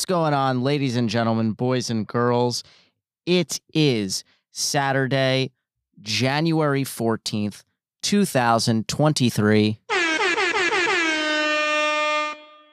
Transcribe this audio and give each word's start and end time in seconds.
What's 0.00 0.06
going 0.06 0.32
on, 0.32 0.62
ladies 0.62 0.96
and 0.96 1.10
gentlemen, 1.10 1.52
boys 1.52 1.90
and 1.90 2.06
girls? 2.06 2.64
It 3.26 3.60
is 3.74 4.24
Saturday, 4.50 5.52
January 6.00 6.84
14th, 6.84 7.64
2023. 8.02 9.78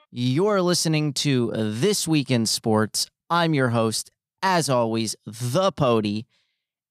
You're 0.09 0.61
listening 0.61 1.11
to 1.15 1.51
This 1.53 2.07
Week 2.07 2.31
in 2.31 2.45
Sports. 2.45 3.09
I'm 3.29 3.53
your 3.53 3.71
host, 3.71 4.09
as 4.41 4.69
always, 4.69 5.17
The 5.25 5.73
Pody. 5.73 6.27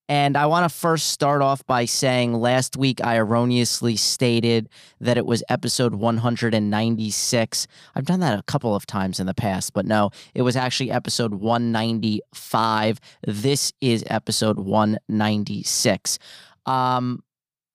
And 0.08 0.36
I 0.36 0.46
want 0.46 0.70
to 0.70 0.76
first 0.76 1.08
start 1.08 1.42
off 1.42 1.66
by 1.66 1.84
saying 1.84 2.34
last 2.34 2.76
week 2.76 3.04
I 3.04 3.16
erroneously 3.16 3.96
stated 3.96 4.68
that 5.00 5.18
it 5.18 5.26
was 5.26 5.42
episode 5.48 5.96
196. 5.96 7.66
I've 7.94 8.04
done 8.04 8.20
that 8.20 8.38
a 8.38 8.42
couple 8.44 8.76
of 8.76 8.86
times 8.86 9.18
in 9.18 9.26
the 9.26 9.34
past, 9.34 9.72
but 9.72 9.84
no, 9.84 10.10
it 10.32 10.42
was 10.42 10.54
actually 10.54 10.92
episode 10.92 11.34
195. 11.34 13.00
This 13.26 13.72
is 13.80 14.04
episode 14.06 14.60
196. 14.60 16.18
Um, 16.66 17.24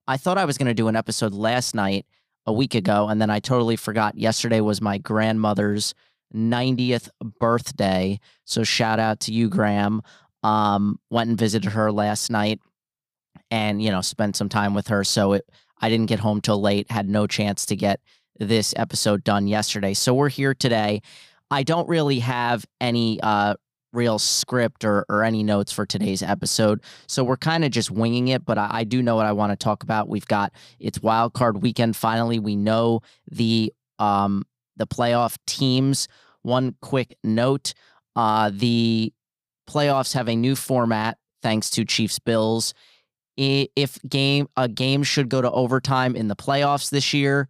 I 0.07 0.17
thought 0.17 0.37
I 0.37 0.45
was 0.45 0.57
going 0.57 0.67
to 0.67 0.73
do 0.73 0.87
an 0.87 0.95
episode 0.95 1.33
last 1.33 1.75
night, 1.75 2.05
a 2.45 2.53
week 2.53 2.75
ago, 2.75 3.07
and 3.07 3.21
then 3.21 3.29
I 3.29 3.39
totally 3.39 3.75
forgot. 3.75 4.17
Yesterday 4.17 4.61
was 4.61 4.81
my 4.81 4.97
grandmother's 4.97 5.93
90th 6.33 7.09
birthday. 7.39 8.19
So 8.45 8.63
shout 8.63 8.99
out 8.99 9.19
to 9.21 9.33
you, 9.33 9.49
Graham. 9.49 10.01
Um, 10.43 10.99
went 11.09 11.29
and 11.29 11.37
visited 11.37 11.71
her 11.71 11.91
last 11.91 12.31
night 12.31 12.59
and, 13.49 13.81
you 13.81 13.91
know, 13.91 14.01
spent 14.01 14.35
some 14.35 14.49
time 14.49 14.73
with 14.73 14.87
her. 14.87 15.03
So 15.03 15.33
it, 15.33 15.45
I 15.79 15.89
didn't 15.89 16.07
get 16.07 16.19
home 16.19 16.41
till 16.41 16.59
late, 16.59 16.89
had 16.89 17.07
no 17.07 17.27
chance 17.27 17.65
to 17.67 17.75
get 17.75 17.99
this 18.39 18.73
episode 18.77 19.23
done 19.23 19.47
yesterday. 19.47 19.93
So 19.93 20.13
we're 20.13 20.29
here 20.29 20.53
today. 20.53 21.01
I 21.51 21.63
don't 21.63 21.87
really 21.87 22.19
have 22.19 22.65
any 22.79 23.19
uh, 23.21 23.55
real 23.93 24.19
script 24.19 24.85
or, 24.85 25.05
or 25.09 25.23
any 25.23 25.43
notes 25.43 25.71
for 25.71 25.85
today's 25.85 26.23
episode. 26.23 26.81
So 27.07 27.23
we're 27.23 27.37
kind 27.37 27.65
of 27.65 27.71
just 27.71 27.91
winging 27.91 28.29
it, 28.29 28.45
but 28.45 28.57
I, 28.57 28.69
I 28.71 28.83
do 28.83 29.03
know 29.03 29.15
what 29.15 29.25
I 29.25 29.33
want 29.33 29.51
to 29.51 29.61
talk 29.61 29.83
about. 29.83 30.07
We've 30.07 30.25
got 30.25 30.53
it's 30.79 31.01
wild 31.01 31.33
card 31.33 31.61
weekend. 31.61 31.95
Finally, 31.95 32.39
we 32.39 32.55
know 32.55 33.01
the 33.29 33.73
um 33.99 34.45
the 34.77 34.87
playoff 34.87 35.37
teams. 35.45 36.07
One 36.41 36.75
quick 36.81 37.17
note. 37.23 37.73
Uh 38.15 38.49
the 38.53 39.13
playoffs 39.71 40.13
have 40.13 40.27
a 40.27 40.35
new 40.35 40.55
format 40.55 41.17
thanks 41.41 41.69
to 41.71 41.85
Chiefs 41.85 42.19
Bills. 42.19 42.73
If 43.37 43.99
game 44.07 44.47
a 44.57 44.67
game 44.67 45.03
should 45.03 45.29
go 45.29 45.41
to 45.41 45.49
overtime 45.51 46.15
in 46.15 46.27
the 46.27 46.35
playoffs 46.35 46.89
this 46.89 47.13
year, 47.13 47.49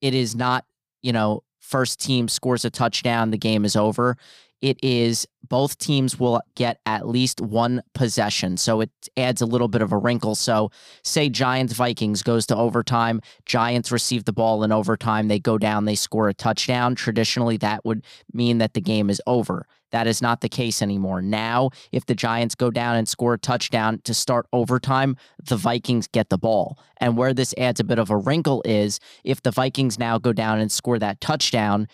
it 0.00 0.14
is 0.14 0.34
not, 0.34 0.64
you 1.02 1.12
know, 1.12 1.42
first 1.60 2.00
team 2.00 2.26
scores 2.26 2.64
a 2.64 2.70
touchdown, 2.70 3.30
the 3.30 3.38
game 3.38 3.64
is 3.64 3.76
over 3.76 4.16
it 4.60 4.78
is 4.82 5.26
both 5.48 5.78
teams 5.78 6.18
will 6.20 6.40
get 6.54 6.78
at 6.86 7.08
least 7.08 7.40
one 7.40 7.82
possession. 7.94 8.56
So 8.56 8.80
it 8.82 8.90
adds 9.16 9.40
a 9.40 9.46
little 9.46 9.68
bit 9.68 9.82
of 9.82 9.92
a 9.92 9.96
wrinkle. 9.96 10.34
So, 10.34 10.70
say 11.02 11.28
Giants 11.28 11.72
Vikings 11.72 12.22
goes 12.22 12.46
to 12.46 12.56
overtime, 12.56 13.20
Giants 13.46 13.90
receive 13.90 14.24
the 14.24 14.32
ball 14.32 14.62
in 14.62 14.70
overtime, 14.70 15.28
they 15.28 15.40
go 15.40 15.58
down, 15.58 15.86
they 15.86 15.94
score 15.94 16.28
a 16.28 16.34
touchdown. 16.34 16.94
Traditionally, 16.94 17.56
that 17.58 17.84
would 17.84 18.04
mean 18.32 18.58
that 18.58 18.74
the 18.74 18.80
game 18.80 19.10
is 19.10 19.20
over. 19.26 19.66
That 19.92 20.06
is 20.06 20.22
not 20.22 20.40
the 20.40 20.48
case 20.48 20.82
anymore. 20.82 21.22
Now, 21.22 21.70
if 21.92 22.06
the 22.06 22.14
Giants 22.14 22.54
go 22.54 22.70
down 22.70 22.96
and 22.96 23.08
score 23.08 23.34
a 23.34 23.38
touchdown 23.38 24.00
to 24.04 24.14
start 24.14 24.46
overtime, 24.52 25.16
the 25.42 25.56
Vikings 25.56 26.06
get 26.06 26.28
the 26.28 26.38
ball. 26.38 26.78
And 26.98 27.16
where 27.16 27.34
this 27.34 27.54
adds 27.58 27.80
a 27.80 27.84
bit 27.84 27.98
of 27.98 28.10
a 28.10 28.16
wrinkle 28.16 28.62
is 28.64 29.00
if 29.24 29.42
the 29.42 29.50
Vikings 29.50 29.98
now 29.98 30.18
go 30.18 30.32
down 30.32 30.60
and 30.60 30.70
score 30.70 30.98
that 30.98 31.20
touchdown, 31.20 31.88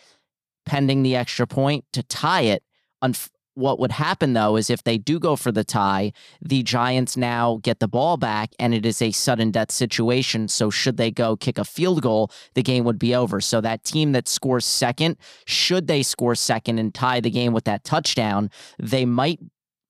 pending 0.65 1.03
the 1.03 1.17
extra 1.17 1.47
point 1.47 1.85
to 1.93 2.03
tie 2.03 2.43
it. 2.43 2.63
What 3.57 3.79
would 3.79 3.93
happen 3.93 4.35
though 4.35 4.57
is 4.57 4.71
if 4.71 4.85
they 4.85 4.99
do 4.99 5.19
go 5.19 5.35
for 5.35 5.51
the 5.51 5.65
tie, 5.65 6.13
the 6.43 6.63
Giants 6.63 7.17
now 7.17 7.59
get 7.63 7.81
the 7.81 7.89
ball 7.89 8.17
back 8.17 8.53
and 8.59 8.75
it 8.75 8.85
is 8.85 9.01
a 9.01 9.11
sudden 9.11 9.51
death 9.51 9.73
situation. 9.73 10.47
So, 10.49 10.71
should 10.71 10.99
they 10.99 11.11
go 11.11 11.37
kick 11.37 11.59
a 11.59 11.65
field 11.65 12.03
goal, 12.03 12.31
the 12.55 12.63
game 12.63 12.85
would 12.85 12.99
be 12.99 13.15
over. 13.15 13.41
So, 13.41 13.61
that 13.63 13.83
team 13.83 14.13
that 14.13 14.29
scores 14.29 14.67
second, 14.67 15.17
should 15.47 15.87
they 15.87 16.03
score 16.03 16.35
second 16.35 16.79
and 16.79 16.95
tie 16.95 17.21
the 17.21 17.31
game 17.31 17.53
with 17.53 17.65
that 17.65 17.83
touchdown, 17.83 18.51
they 18.79 19.07
might 19.07 19.41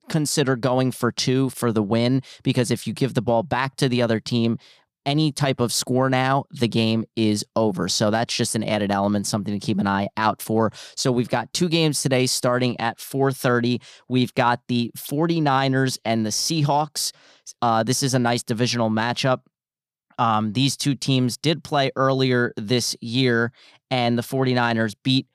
consider 0.08 0.54
going 0.54 0.92
for 0.92 1.10
two 1.10 1.50
for 1.50 1.72
the 1.72 1.82
win 1.82 2.22
because 2.44 2.70
if 2.70 2.86
you 2.86 2.92
give 2.92 3.14
the 3.14 3.22
ball 3.22 3.42
back 3.42 3.74
to 3.74 3.88
the 3.88 4.00
other 4.00 4.20
team 4.20 4.58
any 5.06 5.32
type 5.32 5.60
of 5.60 5.72
score 5.72 6.10
now, 6.10 6.44
the 6.50 6.68
game 6.68 7.04
is 7.14 7.44
over. 7.54 7.88
So 7.88 8.10
that's 8.10 8.36
just 8.36 8.54
an 8.54 8.64
added 8.64 8.90
element, 8.90 9.26
something 9.26 9.58
to 9.58 9.64
keep 9.64 9.78
an 9.78 9.86
eye 9.86 10.08
out 10.16 10.42
for. 10.42 10.72
So 10.96 11.12
we've 11.12 11.28
got 11.28 11.52
two 11.52 11.68
games 11.68 12.02
today 12.02 12.26
starting 12.26 12.78
at 12.80 12.98
4:30. 12.98 13.80
We've 14.08 14.34
got 14.34 14.60
the 14.68 14.90
49ers 14.96 15.98
and 16.04 16.26
the 16.26 16.30
Seahawks. 16.30 17.12
Uh, 17.62 17.82
this 17.82 18.02
is 18.02 18.12
a 18.12 18.18
nice 18.18 18.42
divisional 18.42 18.90
matchup. 18.90 19.40
Um, 20.18 20.52
these 20.52 20.76
two 20.76 20.94
teams 20.94 21.36
did 21.36 21.62
play 21.62 21.90
earlier 21.94 22.52
this 22.56 22.96
year, 23.00 23.52
and 23.90 24.18
the 24.18 24.22
49ers 24.22 24.94
beat 25.02 25.26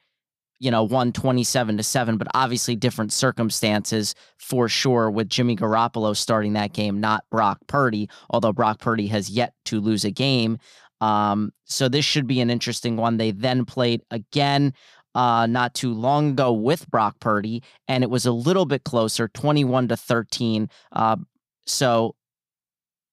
you 0.61 0.69
know, 0.69 0.83
won 0.83 1.11
27 1.11 1.75
to 1.77 1.83
7, 1.83 2.17
but 2.17 2.27
obviously 2.35 2.75
different 2.75 3.11
circumstances 3.11 4.13
for 4.38 4.69
sure 4.69 5.09
with 5.09 5.27
Jimmy 5.27 5.55
Garoppolo 5.55 6.16
starting 6.16 6.53
that 6.53 6.72
game, 6.72 6.99
not 6.99 7.25
Brock 7.31 7.57
Purdy, 7.66 8.07
although 8.29 8.53
Brock 8.53 8.79
Purdy 8.79 9.07
has 9.07 9.27
yet 9.27 9.55
to 9.66 9.81
lose 9.81 10.05
a 10.05 10.11
game. 10.11 10.59
Um, 11.01 11.51
so 11.66 11.89
this 11.89 12.05
should 12.05 12.27
be 12.27 12.41
an 12.41 12.51
interesting 12.51 12.95
one. 12.95 13.17
They 13.17 13.31
then 13.31 13.66
played 13.66 14.03
again 14.11 14.75
uh, 15.16 15.47
not 15.47 15.73
too 15.73 15.95
long 15.95 16.29
ago 16.29 16.53
with 16.53 16.88
Brock 16.91 17.19
Purdy, 17.19 17.63
and 17.88 18.03
it 18.03 18.11
was 18.11 18.27
a 18.27 18.31
little 18.31 18.67
bit 18.67 18.83
closer, 18.83 19.27
21 19.29 19.88
to 19.88 19.97
13. 19.97 20.69
Uh, 20.91 21.16
so 21.66 22.13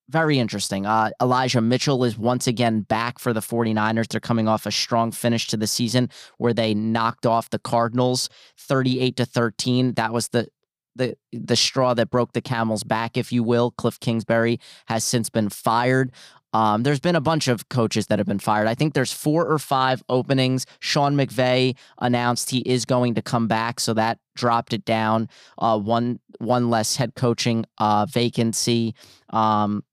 very 0.09 0.39
interesting. 0.39 0.87
Uh, 0.87 1.11
Elijah 1.21 1.61
Mitchell 1.61 2.05
is 2.05 2.17
once 2.17 2.47
again 2.47 2.81
back 2.81 3.19
for 3.19 3.33
the 3.33 3.41
49ers. 3.41 4.09
They're 4.09 4.21
coming 4.21 4.49
off 4.49 4.67
a 4.67 4.71
strong 4.71 5.13
finish 5.13 5.47
to 5.49 5.57
the 5.57 5.67
season 5.67 6.09
where 6.39 6.55
they 6.55 6.75
knocked 6.75 7.27
off 7.27 7.51
the 7.51 7.59
Cardinals 7.59 8.29
38 8.57 9.17
to 9.17 9.25
13. 9.25 9.95
That 9.95 10.13
was 10.13 10.29
the 10.29 10.49
the 10.97 11.17
the 11.33 11.57
straw 11.57 11.95
that 11.95 12.11
broke 12.11 12.33
the 12.33 12.41
camel's 12.41 12.83
back, 12.83 13.17
if 13.17 13.33
you 13.33 13.43
will. 13.43 13.71
Cliff 13.73 14.01
Kingsbury 14.01 14.59
has 14.87 15.05
since 15.05 15.31
been 15.31 15.49
fired. 15.49 16.13
Um, 16.55 16.83
there's 16.83 17.01
been 17.01 17.15
a 17.15 17.21
bunch 17.21 17.47
of 17.47 17.69
coaches 17.69 18.07
that 18.07 18.19
have 18.19 18.27
been 18.27 18.39
fired. 18.39 18.69
I 18.69 18.75
think 18.75 18.95
there's 18.95 19.13
four 19.13 19.47
or 19.47 19.59
five 19.59 20.03
openings. 20.09 20.65
Sean 20.81 21.15
McVay 21.15 21.77
announced 21.99 22.51
he 22.51 22.61
is 22.61 22.87
going 22.87 23.15
to 23.15 23.23
come 23.23 23.47
back, 23.49 23.81
so 23.81 23.93
that 23.95 24.19
dropped 24.35 24.73
it 24.73 24.85
down. 24.85 25.29
Uh, 25.59 25.79
one 25.79 26.21
one 26.39 26.71
less 26.71 26.97
head 26.97 27.15
coaching 27.15 27.67
uh, 27.79 28.07
vacancy. 28.07 28.95
Um, 29.31 29.85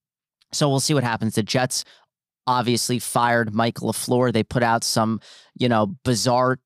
so 0.55 0.69
we'll 0.69 0.79
see 0.79 0.93
what 0.93 1.03
happens. 1.03 1.35
The 1.35 1.43
Jets 1.43 1.83
obviously 2.47 2.99
fired 2.99 3.53
Mike 3.53 3.75
LaFleur. 3.75 4.31
They 4.31 4.43
put 4.43 4.63
out 4.63 4.83
some, 4.83 5.19
you 5.57 5.67
know, 5.67 5.95
bizarre 6.03 6.59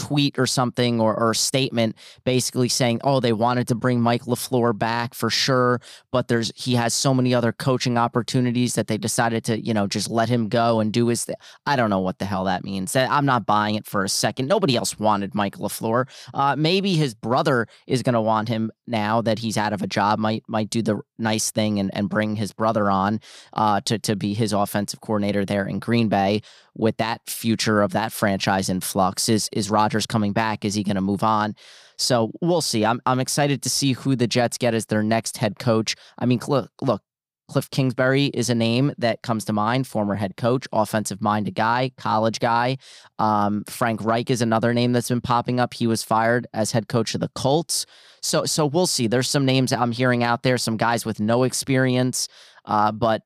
tweet 0.00 0.38
or 0.38 0.46
something 0.46 0.98
or, 0.98 1.14
or 1.14 1.34
statement 1.34 1.94
basically 2.24 2.70
saying, 2.70 3.00
oh, 3.04 3.20
they 3.20 3.34
wanted 3.34 3.68
to 3.68 3.74
bring 3.74 4.00
Mike 4.00 4.24
LaFleur 4.24 4.76
back 4.76 5.12
for 5.12 5.28
sure, 5.28 5.78
but 6.10 6.28
there's 6.28 6.50
he 6.56 6.74
has 6.74 6.94
so 6.94 7.12
many 7.12 7.34
other 7.34 7.52
coaching 7.52 7.98
opportunities 7.98 8.74
that 8.74 8.86
they 8.86 8.96
decided 8.96 9.44
to, 9.44 9.60
you 9.60 9.74
know, 9.74 9.86
just 9.86 10.08
let 10.08 10.30
him 10.30 10.48
go 10.48 10.80
and 10.80 10.90
do 10.90 11.08
his 11.08 11.26
thing. 11.26 11.36
I 11.66 11.76
don't 11.76 11.90
know 11.90 12.00
what 12.00 12.18
the 12.18 12.24
hell 12.24 12.44
that 12.44 12.64
means. 12.64 12.96
I'm 12.96 13.26
not 13.26 13.44
buying 13.44 13.74
it 13.74 13.86
for 13.86 14.04
a 14.04 14.08
second. 14.08 14.48
Nobody 14.48 14.74
else 14.74 14.98
wanted 14.98 15.34
Mike 15.34 15.58
LaFleur. 15.58 16.08
Uh, 16.32 16.56
maybe 16.56 16.94
his 16.94 17.14
brother 17.14 17.66
is 17.86 18.02
going 18.02 18.14
to 18.14 18.20
want 18.22 18.48
him 18.48 18.72
now 18.86 19.20
that 19.20 19.38
he's 19.38 19.58
out 19.58 19.74
of 19.74 19.82
a 19.82 19.86
job, 19.86 20.18
might 20.18 20.42
might 20.48 20.70
do 20.70 20.80
the 20.80 21.00
nice 21.18 21.50
thing 21.50 21.78
and, 21.78 21.90
and 21.94 22.08
bring 22.08 22.36
his 22.36 22.52
brother 22.52 22.90
on 22.90 23.20
uh, 23.52 23.80
to, 23.82 23.98
to 23.98 24.16
be 24.16 24.32
his 24.32 24.52
offensive 24.52 25.00
coordinator 25.00 25.44
there 25.44 25.66
in 25.66 25.78
Green 25.78 26.08
Bay 26.08 26.40
with 26.74 26.96
that 26.96 27.20
future 27.28 27.82
of 27.82 27.92
that 27.92 28.12
franchise 28.12 28.68
in 28.68 28.80
flux. 28.80 29.28
Is 29.28 29.48
is 29.52 29.70
Rodgers 29.90 30.06
coming 30.06 30.32
back? 30.32 30.64
Is 30.64 30.74
he 30.74 30.84
going 30.84 30.94
to 30.94 31.00
move 31.00 31.24
on? 31.24 31.56
So 31.98 32.30
we'll 32.40 32.60
see. 32.60 32.84
I'm 32.84 33.00
I'm 33.06 33.18
excited 33.18 33.60
to 33.62 33.68
see 33.68 33.92
who 33.92 34.14
the 34.14 34.28
Jets 34.28 34.56
get 34.56 34.72
as 34.72 34.86
their 34.86 35.02
next 35.02 35.36
head 35.36 35.58
coach. 35.58 35.96
I 36.16 36.26
mean, 36.26 36.38
look, 36.46 36.70
look, 36.80 37.02
Cliff 37.48 37.68
Kingsbury 37.70 38.26
is 38.26 38.48
a 38.50 38.54
name 38.54 38.92
that 38.98 39.22
comes 39.22 39.44
to 39.46 39.52
mind, 39.52 39.88
former 39.88 40.14
head 40.14 40.36
coach, 40.36 40.68
offensive 40.72 41.20
minded 41.20 41.56
guy, 41.56 41.90
college 41.96 42.38
guy. 42.38 42.78
Um, 43.18 43.64
Frank 43.68 44.04
Reich 44.04 44.30
is 44.30 44.40
another 44.40 44.72
name 44.72 44.92
that's 44.92 45.08
been 45.08 45.20
popping 45.20 45.58
up. 45.58 45.74
He 45.74 45.88
was 45.88 46.04
fired 46.04 46.46
as 46.54 46.70
head 46.70 46.86
coach 46.86 47.12
of 47.14 47.20
the 47.20 47.30
Colts. 47.34 47.84
So 48.22 48.44
so 48.44 48.64
we'll 48.64 48.86
see. 48.86 49.08
There's 49.08 49.28
some 49.28 49.44
names 49.44 49.72
I'm 49.72 49.90
hearing 49.90 50.22
out 50.22 50.44
there, 50.44 50.56
some 50.56 50.76
guys 50.76 51.04
with 51.04 51.18
no 51.18 51.42
experience, 51.42 52.28
uh, 52.64 52.92
but 52.92 53.22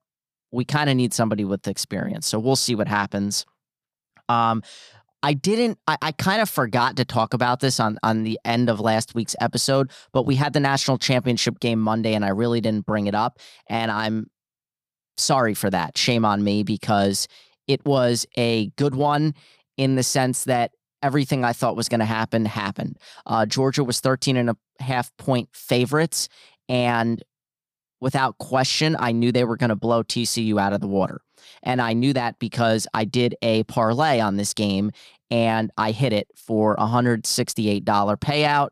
we 0.50 0.64
kind 0.64 0.88
of 0.88 0.96
need 0.96 1.12
somebody 1.12 1.44
with 1.44 1.68
experience. 1.68 2.26
So 2.26 2.38
we'll 2.38 2.56
see 2.56 2.74
what 2.74 2.88
happens. 2.88 3.44
Um, 4.28 4.62
I 5.24 5.32
didn't. 5.32 5.78
I, 5.86 5.96
I 6.02 6.12
kind 6.12 6.42
of 6.42 6.50
forgot 6.50 6.96
to 6.96 7.04
talk 7.06 7.32
about 7.32 7.60
this 7.60 7.80
on 7.80 7.98
on 8.02 8.24
the 8.24 8.38
end 8.44 8.68
of 8.68 8.78
last 8.78 9.14
week's 9.14 9.34
episode, 9.40 9.90
but 10.12 10.26
we 10.26 10.34
had 10.34 10.52
the 10.52 10.60
national 10.60 10.98
championship 10.98 11.60
game 11.60 11.80
Monday, 11.80 12.12
and 12.12 12.26
I 12.26 12.28
really 12.28 12.60
didn't 12.60 12.84
bring 12.84 13.06
it 13.06 13.14
up, 13.14 13.38
and 13.66 13.90
I'm 13.90 14.28
sorry 15.16 15.54
for 15.54 15.70
that. 15.70 15.96
Shame 15.96 16.26
on 16.26 16.44
me 16.44 16.62
because 16.62 17.26
it 17.66 17.82
was 17.86 18.26
a 18.36 18.66
good 18.76 18.94
one 18.94 19.34
in 19.78 19.94
the 19.94 20.02
sense 20.02 20.44
that 20.44 20.72
everything 21.02 21.42
I 21.42 21.54
thought 21.54 21.74
was 21.74 21.88
going 21.88 22.00
to 22.00 22.06
happen 22.06 22.44
happened. 22.44 22.98
Uh, 23.24 23.46
Georgia 23.46 23.82
was 23.82 24.00
13 24.00 24.36
and 24.36 24.50
a 24.50 24.56
half 24.80 25.10
point 25.16 25.48
favorites. 25.54 26.28
And 26.68 27.22
without 28.00 28.38
question, 28.38 28.96
I 28.98 29.12
knew 29.12 29.32
they 29.32 29.44
were 29.44 29.56
going 29.56 29.70
to 29.70 29.76
blow 29.76 30.02
TCU 30.02 30.60
out 30.60 30.72
of 30.72 30.80
the 30.80 30.86
water. 30.86 31.20
And 31.62 31.80
I 31.80 31.92
knew 31.92 32.12
that 32.12 32.38
because 32.38 32.86
I 32.94 33.04
did 33.04 33.34
a 33.42 33.64
parlay 33.64 34.20
on 34.20 34.36
this 34.36 34.54
game 34.54 34.90
and 35.34 35.72
I 35.76 35.90
hit 35.90 36.12
it 36.12 36.28
for 36.36 36.74
a 36.74 36.86
$168 36.86 37.82
payout. 37.82 38.68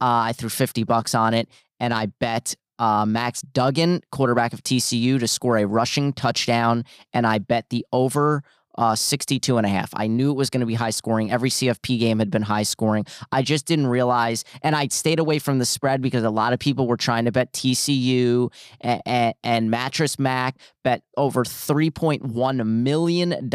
Uh, 0.00 0.26
I 0.26 0.32
threw 0.32 0.48
50 0.48 0.82
bucks 0.82 1.14
on 1.14 1.34
it 1.34 1.48
and 1.78 1.94
I 1.94 2.06
bet 2.06 2.56
uh, 2.80 3.06
Max 3.06 3.42
Duggan, 3.42 4.00
quarterback 4.10 4.52
of 4.52 4.64
TCU, 4.64 5.20
to 5.20 5.28
score 5.28 5.56
a 5.56 5.66
rushing 5.66 6.12
touchdown. 6.12 6.84
And 7.12 7.28
I 7.28 7.38
bet 7.38 7.66
the 7.70 7.86
over 7.92 8.42
uh, 8.80 8.94
62 8.96 9.58
and 9.58 9.66
a 9.66 9.68
half. 9.68 9.90
I 9.92 10.06
knew 10.06 10.30
it 10.30 10.36
was 10.36 10.48
going 10.48 10.60
to 10.60 10.66
be 10.66 10.72
high 10.72 10.90
scoring. 10.90 11.30
Every 11.30 11.50
CFP 11.50 11.98
game 11.98 12.18
had 12.18 12.30
been 12.30 12.40
high 12.40 12.62
scoring. 12.62 13.04
I 13.30 13.42
just 13.42 13.66
didn't 13.66 13.88
realize, 13.88 14.42
and 14.62 14.74
I 14.74 14.88
stayed 14.88 15.18
away 15.18 15.38
from 15.38 15.58
the 15.58 15.66
spread 15.66 16.00
because 16.00 16.24
a 16.24 16.30
lot 16.30 16.54
of 16.54 16.58
people 16.58 16.88
were 16.88 16.96
trying 16.96 17.26
to 17.26 17.32
bet 17.32 17.52
TCU 17.52 18.50
and, 18.80 19.02
and, 19.04 19.34
and 19.44 19.70
Mattress 19.70 20.18
Mac 20.18 20.56
bet 20.82 21.02
over 21.16 21.44
$3.1 21.44 22.66
million. 22.66 23.50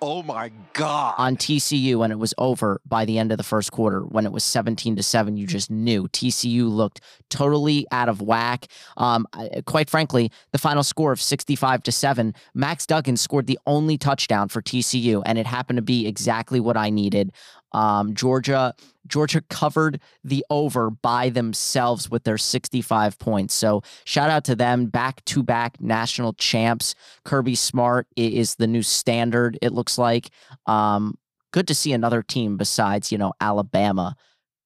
Oh 0.00 0.22
my 0.22 0.52
God. 0.72 1.14
On 1.18 1.36
TCU, 1.36 1.96
when 1.96 2.12
it 2.12 2.18
was 2.18 2.32
over 2.38 2.80
by 2.86 3.04
the 3.04 3.18
end 3.18 3.32
of 3.32 3.38
the 3.38 3.44
first 3.44 3.72
quarter, 3.72 4.02
when 4.02 4.24
it 4.24 4.30
was 4.30 4.44
17 4.44 4.94
to 4.94 5.02
7, 5.02 5.36
you 5.36 5.48
just 5.48 5.68
knew 5.68 6.06
TCU 6.08 6.70
looked 6.70 7.00
totally 7.28 7.86
out 7.90 8.08
of 8.08 8.20
whack. 8.22 8.66
Um, 8.96 9.26
quite 9.66 9.90
frankly, 9.90 10.30
the 10.52 10.58
final 10.58 10.84
score 10.84 11.10
of 11.10 11.20
65 11.20 11.82
to 11.82 11.92
7, 11.92 12.34
Max 12.54 12.86
Duggan 12.86 13.16
scored 13.16 13.48
the 13.48 13.58
only 13.66 13.98
touchdown 13.98 14.43
for 14.48 14.62
TCU, 14.62 15.22
and 15.24 15.38
it 15.38 15.46
happened 15.46 15.76
to 15.76 15.82
be 15.82 16.06
exactly 16.06 16.60
what 16.60 16.76
I 16.76 16.90
needed. 16.90 17.32
Um, 17.72 18.14
Georgia 18.14 18.74
Georgia 19.06 19.42
covered 19.50 20.00
the 20.22 20.44
over 20.48 20.90
by 20.90 21.28
themselves 21.28 22.10
with 22.10 22.24
their 22.24 22.38
65 22.38 23.18
points. 23.18 23.52
So 23.52 23.82
shout 24.04 24.30
out 24.30 24.44
to 24.44 24.56
them, 24.56 24.86
back 24.86 25.24
to 25.26 25.42
back 25.42 25.80
national 25.80 26.32
champs. 26.34 26.94
Kirby 27.24 27.54
Smart 27.54 28.06
is 28.16 28.54
the 28.54 28.66
new 28.66 28.82
standard. 28.82 29.58
It 29.60 29.72
looks 29.72 29.98
like. 29.98 30.30
Um, 30.66 31.18
good 31.52 31.68
to 31.68 31.74
see 31.74 31.92
another 31.92 32.22
team 32.22 32.56
besides 32.56 33.12
you 33.12 33.18
know 33.18 33.32
Alabama, 33.40 34.16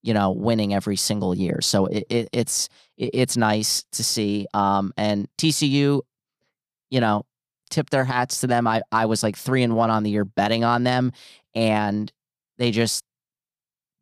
you 0.03 0.15
know, 0.15 0.31
winning 0.31 0.73
every 0.73 0.97
single 0.97 1.35
year. 1.35 1.61
So 1.61 1.87
it, 1.87 2.05
it, 2.09 2.29
it's 2.33 2.69
it, 2.97 3.11
it's 3.15 3.37
nice 3.37 3.85
to 3.93 4.05
see. 4.05 4.47
Um, 4.55 4.93
and 4.97 5.29
TCU, 5.39 6.03
you 6.91 7.01
know, 7.01 7.27
tip 7.69 7.91
their 7.91 8.05
hats 8.05 8.41
to 8.41 8.47
them. 8.47 8.67
I 8.67 8.83
I 8.93 9.07
was 9.07 9.23
like 9.23 9.37
three 9.37 9.63
and 9.63 9.77
one 9.77 9.91
on 9.91 10.03
the 10.03 10.11
year 10.11 10.25
betting 10.25 10.65
on 10.65 10.85
them, 10.85 11.13
and 11.55 12.13
they 12.59 12.71
just 12.71 13.05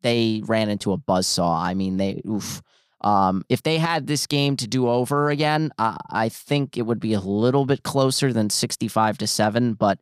they 0.01 0.41
ran 0.45 0.69
into 0.69 0.91
a 0.91 0.97
buzz 0.97 1.27
saw. 1.27 1.61
I 1.61 1.73
mean, 1.73 1.97
they 1.97 2.21
oof. 2.27 2.61
Um, 3.01 3.43
if 3.47 3.61
they 3.61 3.77
had 3.77 4.07
this 4.07 4.25
game 4.25 4.57
to 4.57 4.67
do 4.67 4.89
over 4.89 5.29
again, 5.29 5.71
uh, 5.77 5.97
I 6.09 6.29
think 6.29 6.77
it 6.77 6.81
would 6.81 6.99
be 6.99 7.13
a 7.13 7.19
little 7.19 7.65
bit 7.65 7.83
closer 7.83 8.33
than 8.33 8.49
65 8.49 9.19
to 9.19 9.27
7. 9.27 9.73
But 9.73 9.99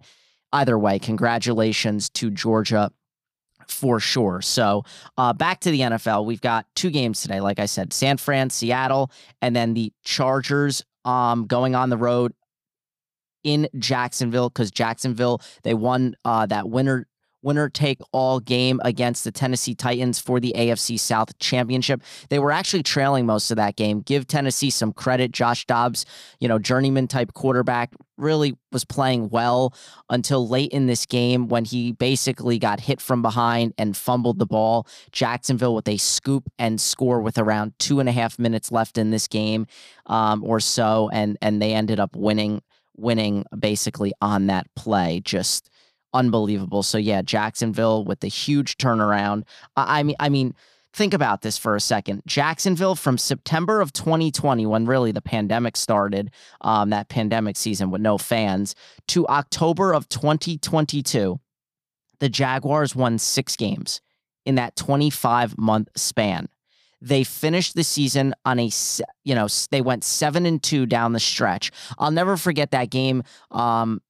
either 0.53 0.79
way, 0.79 0.97
congratulations 0.99 2.09
to 2.11 2.31
Georgia 2.31 2.91
for 3.67 3.99
sure. 3.99 4.41
So 4.41 4.83
uh, 5.17 5.33
back 5.33 5.59
to 5.61 5.71
the 5.71 5.81
NFL. 5.81 6.25
We've 6.25 6.41
got 6.41 6.67
two 6.75 6.89
games 6.89 7.21
today. 7.21 7.41
Like 7.41 7.59
I 7.59 7.65
said, 7.65 7.91
San 7.91 8.17
Fran, 8.17 8.49
Seattle, 8.49 9.11
and 9.41 9.55
then 9.55 9.73
the 9.73 9.91
Chargers 10.03 10.83
um, 11.03 11.47
going 11.47 11.75
on 11.75 11.89
the 11.89 11.97
road 11.97 12.33
in 13.45 13.69
Jacksonville 13.77 14.49
because 14.49 14.71
Jacksonville, 14.71 15.41
they 15.63 15.73
won 15.73 16.15
uh, 16.25 16.45
that 16.47 16.67
winner 16.67 17.07
winner 17.45 17.69
take 17.69 17.99
all 18.11 18.39
game 18.39 18.81
against 18.83 19.23
the 19.23 19.31
Tennessee 19.31 19.75
Titans 19.75 20.19
for 20.19 20.39
the 20.39 20.51
AFC 20.57 20.99
South 20.99 21.37
Championship. 21.37 22.01
They 22.29 22.39
were 22.39 22.51
actually 22.51 22.81
trailing 22.81 23.27
most 23.27 23.51
of 23.51 23.57
that 23.57 23.75
game. 23.75 24.01
Give 24.01 24.27
Tennessee 24.27 24.71
some 24.71 24.91
credit. 24.91 25.31
Josh 25.31 25.65
Dobbs, 25.65 26.05
you 26.39 26.47
know, 26.47 26.57
journeyman 26.57 27.07
type 27.07 27.33
quarterback, 27.33 27.93
really 28.17 28.57
was 28.71 28.83
playing 28.83 29.29
well 29.29 29.75
until 30.09 30.47
late 30.47 30.71
in 30.71 30.87
this 30.87 31.05
game 31.05 31.47
when 31.47 31.65
he 31.65 31.91
basically 31.91 32.57
got 32.57 32.79
hit 32.79 32.99
from 32.99 33.21
behind 33.21 33.73
and 33.77 33.95
fumbled 33.95 34.39
the 34.39 34.45
ball. 34.47 34.87
Jacksonville 35.11 35.75
with 35.75 35.87
a 35.87 35.97
scoop 35.97 36.49
and 36.57 36.81
score 36.81 37.21
with 37.21 37.37
around 37.37 37.73
two 37.77 37.99
and 37.99 38.09
a 38.09 38.11
half 38.11 38.39
minutes 38.39 38.71
left 38.71 38.97
in 38.97 39.11
this 39.11 39.27
game 39.27 39.67
um, 40.07 40.43
or 40.43 40.59
so, 40.59 41.09
and 41.13 41.37
and 41.41 41.61
they 41.61 41.73
ended 41.73 41.99
up 41.99 42.15
winning 42.15 42.61
winning 42.97 43.45
basically 43.57 44.13
on 44.21 44.47
that 44.47 44.67
play. 44.75 45.21
Just 45.23 45.69
unbelievable. 46.13 46.83
So 46.83 46.97
yeah, 46.97 47.21
Jacksonville 47.21 48.03
with 48.03 48.21
the 48.21 48.27
huge 48.27 48.77
turnaround. 48.77 49.43
I, 49.75 49.99
I 49.99 50.03
mean, 50.03 50.15
I 50.19 50.29
mean, 50.29 50.55
think 50.93 51.13
about 51.13 51.41
this 51.41 51.57
for 51.57 51.75
a 51.75 51.81
second. 51.81 52.23
Jacksonville 52.25 52.95
from 52.95 53.17
September 53.17 53.81
of 53.81 53.91
2020, 53.91 54.65
when 54.65 54.85
really 54.85 55.11
the 55.11 55.21
pandemic 55.21 55.75
started, 55.75 56.31
um, 56.61 56.89
that 56.89 57.09
pandemic 57.09 57.57
season 57.57 57.91
with 57.91 58.01
no 58.01 58.17
fans, 58.17 58.75
to 59.09 59.27
October 59.27 59.93
of 59.93 60.07
2022, 60.07 61.39
the 62.19 62.29
Jaguars 62.29 62.95
won 62.95 63.17
six 63.19 63.57
games 63.57 63.99
in 64.45 64.55
that 64.55 64.75
25 64.77 65.57
month 65.57 65.89
span. 65.97 66.47
They 67.01 67.23
finished 67.23 67.75
the 67.75 67.83
season 67.83 68.33
on 68.45 68.59
a, 68.59 68.69
you 69.23 69.35
know, 69.35 69.47
they 69.71 69.81
went 69.81 70.03
seven 70.03 70.45
and 70.45 70.61
two 70.61 70.85
down 70.85 71.13
the 71.13 71.19
stretch. 71.19 71.71
I'll 71.97 72.11
never 72.11 72.37
forget 72.37 72.71
that 72.71 72.89
game. 72.89 73.23
Um, 73.51 74.01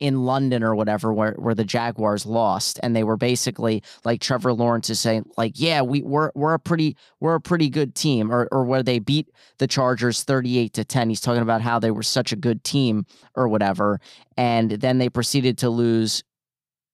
in 0.00 0.24
London 0.24 0.62
or 0.62 0.74
whatever 0.74 1.12
where, 1.12 1.32
where 1.38 1.54
the 1.54 1.64
Jaguars 1.64 2.26
lost 2.26 2.80
and 2.82 2.94
they 2.94 3.04
were 3.04 3.16
basically 3.16 3.82
like 4.04 4.20
Trevor 4.20 4.52
Lawrence 4.52 4.90
is 4.90 4.98
saying 4.98 5.24
like 5.36 5.52
yeah 5.54 5.82
we 5.82 6.02
we're 6.02 6.30
we're 6.34 6.54
a 6.54 6.58
pretty 6.58 6.96
we're 7.20 7.36
a 7.36 7.40
pretty 7.40 7.70
good 7.70 7.94
team 7.94 8.30
or 8.30 8.48
or 8.50 8.64
where 8.64 8.82
they 8.82 8.98
beat 8.98 9.28
the 9.58 9.66
Chargers 9.66 10.22
38 10.24 10.72
to 10.74 10.84
10 10.84 11.08
he's 11.08 11.20
talking 11.20 11.42
about 11.42 11.62
how 11.62 11.78
they 11.78 11.90
were 11.90 12.02
such 12.02 12.32
a 12.32 12.36
good 12.36 12.64
team 12.64 13.06
or 13.34 13.48
whatever 13.48 14.00
and 14.36 14.72
then 14.72 14.98
they 14.98 15.08
proceeded 15.08 15.58
to 15.58 15.70
lose 15.70 16.24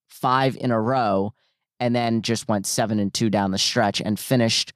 5 0.09 0.57
in 0.59 0.71
a 0.71 0.81
row 0.81 1.33
and 1.81 1.97
then 1.97 2.23
just 2.23 2.49
went 2.49 2.67
7 2.67 2.99
and 3.01 3.13
2 3.13 3.31
down 3.31 3.51
the 3.51 3.59
stretch 3.59 4.01
and 4.01 4.19
finished 4.19 4.73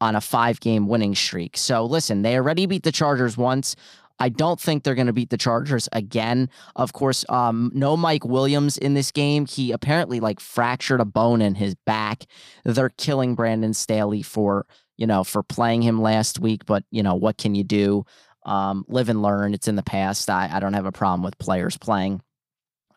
on 0.00 0.16
a 0.16 0.20
5 0.20 0.60
game 0.60 0.88
winning 0.88 1.14
streak. 1.14 1.56
So 1.56 1.84
listen, 1.84 2.22
they 2.22 2.36
already 2.36 2.66
beat 2.66 2.84
the 2.84 2.92
Chargers 2.92 3.36
once. 3.36 3.76
I 4.20 4.28
don't 4.28 4.60
think 4.60 4.82
they're 4.82 4.94
going 4.94 5.06
to 5.06 5.12
beat 5.12 5.30
the 5.30 5.36
Chargers 5.36 5.88
again. 5.92 6.50
Of 6.76 6.92
course, 6.92 7.24
um, 7.28 7.70
no 7.74 7.96
Mike 7.96 8.24
Williams 8.24 8.76
in 8.76 8.94
this 8.94 9.12
game. 9.12 9.46
He 9.46 9.70
apparently 9.70 10.20
like 10.20 10.40
fractured 10.40 11.00
a 11.00 11.04
bone 11.04 11.40
in 11.40 11.54
his 11.54 11.74
back. 11.86 12.24
They're 12.64 12.90
killing 12.90 13.34
Brandon 13.34 13.74
Staley 13.74 14.22
for 14.22 14.66
you 14.96 15.06
know 15.06 15.22
for 15.22 15.42
playing 15.42 15.82
him 15.82 16.02
last 16.02 16.40
week, 16.40 16.66
but 16.66 16.84
you 16.90 17.02
know 17.02 17.14
what 17.14 17.38
can 17.38 17.54
you 17.54 17.64
do? 17.64 18.04
Um, 18.44 18.84
live 18.88 19.08
and 19.08 19.22
learn. 19.22 19.54
It's 19.54 19.68
in 19.68 19.76
the 19.76 19.82
past. 19.82 20.28
I, 20.30 20.48
I 20.52 20.58
don't 20.60 20.72
have 20.72 20.86
a 20.86 20.92
problem 20.92 21.22
with 21.22 21.38
players 21.38 21.76
playing. 21.76 22.20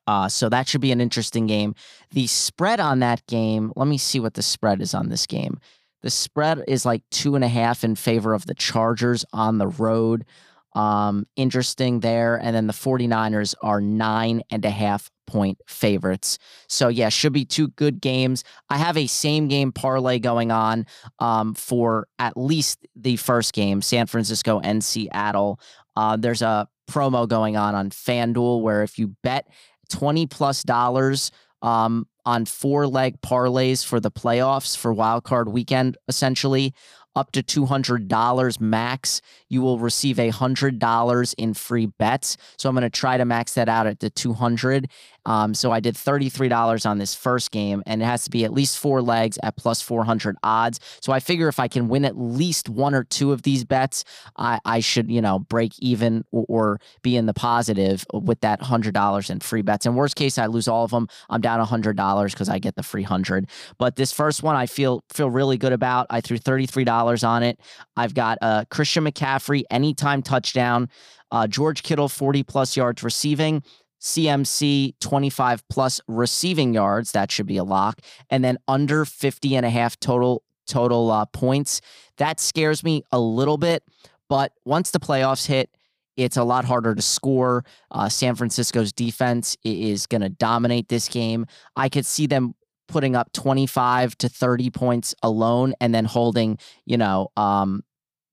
Uh, 0.07 0.27
so 0.27 0.49
that 0.49 0.67
should 0.67 0.81
be 0.81 0.91
an 0.91 1.01
interesting 1.01 1.47
game. 1.47 1.75
The 2.11 2.27
spread 2.27 2.79
on 2.79 2.99
that 2.99 3.25
game, 3.27 3.71
let 3.75 3.87
me 3.87 3.97
see 3.97 4.19
what 4.19 4.33
the 4.33 4.41
spread 4.41 4.81
is 4.81 4.93
on 4.93 5.09
this 5.09 5.25
game. 5.25 5.59
The 6.01 6.09
spread 6.09 6.63
is 6.67 6.85
like 6.85 7.03
two 7.11 7.35
and 7.35 7.43
a 7.43 7.47
half 7.47 7.83
in 7.83 7.95
favor 7.95 8.33
of 8.33 8.45
the 8.45 8.55
Chargers 8.55 9.23
on 9.31 9.57
the 9.57 9.67
road. 9.67 10.25
Um, 10.73 11.27
interesting 11.35 11.99
there. 11.99 12.37
And 12.37 12.55
then 12.55 12.67
the 12.67 12.73
49ers 12.73 13.55
are 13.61 13.81
nine 13.81 14.41
and 14.49 14.63
a 14.65 14.69
half 14.69 15.09
point 15.27 15.59
favorites. 15.67 16.39
So, 16.67 16.87
yeah, 16.87 17.09
should 17.09 17.33
be 17.33 17.45
two 17.45 17.69
good 17.69 18.01
games. 18.01 18.43
I 18.69 18.77
have 18.77 18.97
a 18.97 19.07
same 19.07 19.47
game 19.47 19.71
parlay 19.71 20.19
going 20.19 20.51
on 20.51 20.85
um, 21.19 21.53
for 21.53 22.07
at 22.19 22.37
least 22.37 22.85
the 22.95 23.17
first 23.17 23.53
game, 23.53 23.81
San 23.81 24.07
Francisco 24.07 24.59
and 24.59 24.83
Seattle. 24.83 25.59
Uh, 25.95 26.17
there's 26.17 26.41
a 26.41 26.67
promo 26.89 27.27
going 27.27 27.57
on 27.57 27.75
on 27.75 27.89
FanDuel 27.89 28.61
where 28.61 28.83
if 28.83 28.97
you 28.97 29.15
bet 29.23 29.47
20 29.91 30.25
plus 30.27 30.63
dollars 30.63 31.31
um, 31.61 32.07
on 32.25 32.45
four 32.45 32.87
leg 32.87 33.21
parlays 33.21 33.85
for 33.85 33.99
the 33.99 34.11
playoffs 34.11 34.75
for 34.75 34.93
wild 34.93 35.23
card 35.23 35.49
weekend, 35.49 35.97
essentially, 36.07 36.73
up 37.15 37.31
to 37.33 37.43
$200 37.43 38.59
max. 38.61 39.21
You 39.49 39.61
will 39.61 39.79
receive 39.79 40.17
a 40.19 40.31
$100 40.31 41.35
in 41.37 41.53
free 41.53 41.85
bets. 41.87 42.37
So 42.57 42.69
I'm 42.69 42.75
going 42.75 42.83
to 42.83 42.89
try 42.89 43.17
to 43.17 43.25
max 43.25 43.53
that 43.55 43.69
out 43.69 43.87
at 43.87 43.99
the 43.99 44.09
200. 44.09 44.89
Um, 45.25 45.53
so 45.53 45.71
I 45.71 45.79
did 45.79 45.95
$33 45.95 46.85
on 46.89 46.97
this 46.97 47.13
first 47.13 47.51
game, 47.51 47.83
and 47.85 48.01
it 48.01 48.05
has 48.05 48.23
to 48.23 48.29
be 48.29 48.43
at 48.43 48.53
least 48.53 48.79
four 48.79 49.01
legs 49.01 49.37
at 49.43 49.55
plus 49.55 49.81
400 49.81 50.35
odds. 50.43 50.79
So 51.01 51.13
I 51.13 51.19
figure 51.19 51.47
if 51.47 51.59
I 51.59 51.67
can 51.67 51.87
win 51.87 52.05
at 52.05 52.17
least 52.17 52.69
one 52.69 52.93
or 52.93 53.03
two 53.03 53.31
of 53.31 53.43
these 53.43 53.63
bets, 53.63 54.03
I, 54.37 54.59
I 54.65 54.79
should, 54.79 55.11
you 55.11 55.21
know, 55.21 55.39
break 55.39 55.73
even 55.79 56.23
or, 56.31 56.45
or 56.47 56.79
be 57.01 57.15
in 57.15 57.25
the 57.25 57.33
positive 57.33 58.05
with 58.13 58.39
that 58.41 58.61
$100 58.61 59.29
in 59.29 59.39
free 59.39 59.61
bets. 59.61 59.85
In 59.85 59.95
worst 59.95 60.15
case, 60.15 60.37
I 60.37 60.47
lose 60.47 60.67
all 60.67 60.83
of 60.83 60.91
them. 60.91 61.07
I'm 61.29 61.41
down 61.41 61.65
$100 61.65 62.31
because 62.31 62.49
I 62.49 62.59
get 62.59 62.75
the 62.75 62.83
free 62.83 63.03
100. 63.03 63.47
But 63.77 63.95
this 63.95 64.11
first 64.11 64.43
one, 64.43 64.55
I 64.55 64.65
feel 64.65 65.03
feel 65.11 65.29
really 65.29 65.57
good 65.57 65.73
about. 65.73 66.07
I 66.09 66.21
threw 66.21 66.37
$33 66.37 67.27
on 67.27 67.43
it. 67.43 67.59
I've 67.95 68.13
got 68.13 68.37
uh, 68.41 68.65
Christian 68.69 69.05
McCaffrey 69.05 69.63
anytime 69.69 70.21
touchdown. 70.21 70.89
Uh, 71.31 71.47
George 71.47 71.83
Kittle, 71.83 72.09
40 72.09 72.43
plus 72.43 72.75
yards 72.75 73.03
receiving. 73.03 73.63
CMC 74.01 74.95
25 74.99 75.67
plus 75.69 76.01
receiving 76.07 76.73
yards. 76.73 77.11
That 77.11 77.31
should 77.31 77.45
be 77.45 77.57
a 77.57 77.63
lock. 77.63 77.99
And 78.29 78.43
then 78.43 78.57
under 78.67 79.05
50 79.05 79.55
and 79.55 79.65
a 79.65 79.69
half 79.69 79.99
total 79.99 80.43
total 80.67 81.11
uh, 81.11 81.25
points. 81.25 81.81
That 82.17 82.39
scares 82.39 82.83
me 82.83 83.03
a 83.11 83.19
little 83.19 83.57
bit. 83.57 83.83
But 84.29 84.53
once 84.63 84.91
the 84.91 84.99
playoffs 84.99 85.45
hit, 85.45 85.69
it's 86.15 86.37
a 86.37 86.43
lot 86.43 86.65
harder 86.65 86.95
to 86.95 87.01
score. 87.01 87.65
Uh, 87.89 88.09
San 88.09 88.35
Francisco's 88.35 88.93
defense 88.93 89.57
is 89.63 90.07
going 90.07 90.21
to 90.21 90.29
dominate 90.29 90.87
this 90.87 91.07
game. 91.07 91.45
I 91.75 91.89
could 91.89 92.05
see 92.05 92.27
them 92.27 92.53
putting 92.87 93.15
up 93.15 93.31
25 93.33 94.17
to 94.17 94.29
30 94.29 94.69
points 94.69 95.15
alone 95.23 95.73
and 95.79 95.95
then 95.95 96.05
holding, 96.05 96.57
you 96.85 96.97
know, 96.97 97.29
um, 97.37 97.83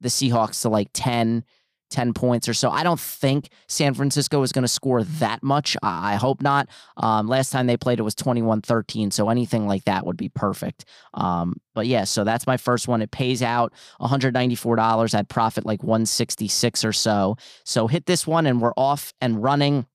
the 0.01 0.09
Seahawks 0.09 0.63
to 0.63 0.69
like 0.69 0.89
10, 0.93 1.45
10 1.91 2.13
points 2.15 2.49
or 2.49 2.55
so. 2.55 2.71
I 2.71 2.83
don't 2.83 3.01
think 3.01 3.49
San 3.67 3.95
Francisco 3.95 4.43
is 4.43 4.53
going 4.53 4.63
to 4.63 4.69
score 4.69 5.03
that 5.05 5.43
much. 5.43 5.77
I 5.83 6.17
hope 6.17 6.43
not. 6.43 6.69
Um, 6.97 7.27
last 7.27 7.51
time 7.51 7.67
they 7.67 7.77
played, 7.77 7.99
it 7.99 8.03
was 8.03 8.15
21 8.15 8.63
13. 8.63 9.11
So 9.11 9.29
anything 9.29 9.67
like 9.67 9.85
that 9.85 10.07
would 10.07 10.17
be 10.17 10.29
perfect. 10.29 10.85
Um, 11.15 11.57
but 11.75 11.87
yeah, 11.87 12.05
so 12.05 12.25
that's 12.25 12.47
my 12.47 12.57
first 12.57 12.89
one. 12.89 13.03
It 13.03 13.11
pays 13.11 13.43
out 13.43 13.73
$194. 14.01 15.15
I'd 15.15 15.29
profit 15.29 15.65
like 15.65 15.83
166 15.83 16.85
or 16.85 16.93
so. 16.93 17.37
So 17.65 17.87
hit 17.87 18.07
this 18.07 18.27
one 18.27 18.47
and 18.47 18.61
we're 18.61 18.73
off 18.77 19.13
and 19.21 19.43
running 19.43 19.87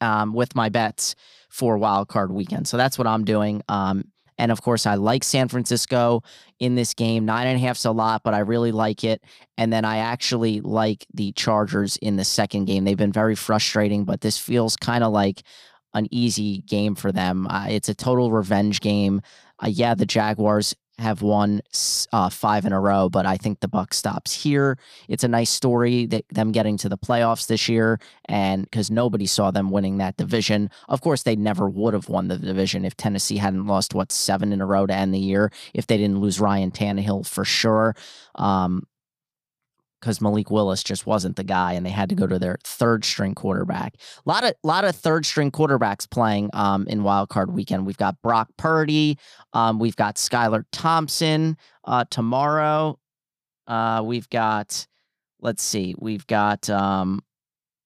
um, 0.00 0.34
with 0.34 0.54
my 0.54 0.68
bets 0.68 1.14
for 1.48 1.78
wild 1.78 2.08
card 2.08 2.32
weekend. 2.32 2.66
So 2.66 2.76
that's 2.76 2.98
what 2.98 3.06
I'm 3.06 3.24
doing. 3.24 3.62
Um, 3.68 4.04
and 4.38 4.50
of 4.50 4.62
course, 4.62 4.86
I 4.86 4.94
like 4.94 5.24
San 5.24 5.48
Francisco 5.48 6.22
in 6.58 6.74
this 6.74 6.94
game. 6.94 7.24
Nine 7.24 7.46
and 7.46 7.56
a 7.56 7.60
half's 7.60 7.84
a 7.84 7.92
lot, 7.92 8.22
but 8.24 8.34
I 8.34 8.40
really 8.40 8.72
like 8.72 9.04
it. 9.04 9.22
And 9.56 9.72
then 9.72 9.84
I 9.84 9.98
actually 9.98 10.60
like 10.60 11.06
the 11.14 11.32
Chargers 11.32 11.96
in 11.98 12.16
the 12.16 12.24
second 12.24 12.64
game. 12.64 12.84
They've 12.84 12.96
been 12.96 13.12
very 13.12 13.34
frustrating, 13.34 14.04
but 14.04 14.20
this 14.20 14.38
feels 14.38 14.76
kind 14.76 15.04
of 15.04 15.12
like 15.12 15.42
an 15.94 16.08
easy 16.10 16.58
game 16.62 16.94
for 16.94 17.12
them. 17.12 17.46
Uh, 17.46 17.66
it's 17.68 17.88
a 17.88 17.94
total 17.94 18.32
revenge 18.32 18.80
game. 18.80 19.22
Uh, 19.62 19.68
yeah, 19.68 19.94
the 19.94 20.06
Jaguars 20.06 20.74
have 20.98 21.22
won 21.22 21.60
uh, 22.12 22.28
five 22.28 22.64
in 22.64 22.72
a 22.72 22.80
row, 22.80 23.08
but 23.08 23.26
I 23.26 23.36
think 23.36 23.60
the 23.60 23.68
Buck 23.68 23.92
stops 23.92 24.32
here. 24.32 24.78
It's 25.08 25.24
a 25.24 25.28
nice 25.28 25.50
story 25.50 26.06
that 26.06 26.24
them 26.30 26.52
getting 26.52 26.76
to 26.78 26.88
the 26.88 26.98
playoffs 26.98 27.46
this 27.46 27.68
year, 27.68 27.98
and 28.26 28.62
because 28.64 28.90
nobody 28.90 29.26
saw 29.26 29.50
them 29.50 29.70
winning 29.70 29.98
that 29.98 30.16
division. 30.16 30.70
Of 30.88 31.00
course, 31.00 31.22
they 31.22 31.36
never 31.36 31.68
would 31.68 31.94
have 31.94 32.08
won 32.08 32.28
the 32.28 32.38
division 32.38 32.84
if 32.84 32.96
Tennessee 32.96 33.38
hadn't 33.38 33.66
lost 33.66 33.94
what 33.94 34.12
seven 34.12 34.52
in 34.52 34.60
a 34.60 34.66
row 34.66 34.86
to 34.86 34.94
end 34.94 35.12
the 35.12 35.18
year. 35.18 35.50
If 35.72 35.86
they 35.86 35.96
didn't 35.96 36.20
lose 36.20 36.40
Ryan 36.40 36.70
Tannehill 36.70 37.26
for 37.26 37.44
sure. 37.44 37.96
Um, 38.36 38.86
because 40.04 40.20
Malik 40.20 40.50
Willis 40.50 40.82
just 40.82 41.06
wasn't 41.06 41.36
the 41.36 41.44
guy, 41.44 41.72
and 41.72 41.86
they 41.86 41.90
had 41.90 42.10
to 42.10 42.14
go 42.14 42.26
to 42.26 42.38
their 42.38 42.58
third 42.62 43.06
string 43.06 43.34
quarterback. 43.34 43.94
A 44.26 44.28
lot 44.28 44.44
of 44.44 44.52
lot 44.62 44.84
of 44.84 44.94
third 44.94 45.24
string 45.24 45.50
quarterbacks 45.50 46.08
playing 46.08 46.50
um, 46.52 46.86
in 46.88 47.02
Wild 47.02 47.30
Card 47.30 47.54
Weekend. 47.54 47.86
We've 47.86 47.96
got 47.96 48.20
Brock 48.20 48.50
Purdy, 48.58 49.18
um, 49.54 49.78
we've 49.78 49.96
got 49.96 50.16
Skylar 50.16 50.64
Thompson 50.72 51.56
uh, 51.84 52.04
tomorrow. 52.10 52.98
Uh, 53.66 54.02
we've 54.04 54.28
got, 54.28 54.86
let's 55.40 55.62
see, 55.62 55.94
we've 55.98 56.26
got 56.26 56.68
um, 56.68 57.22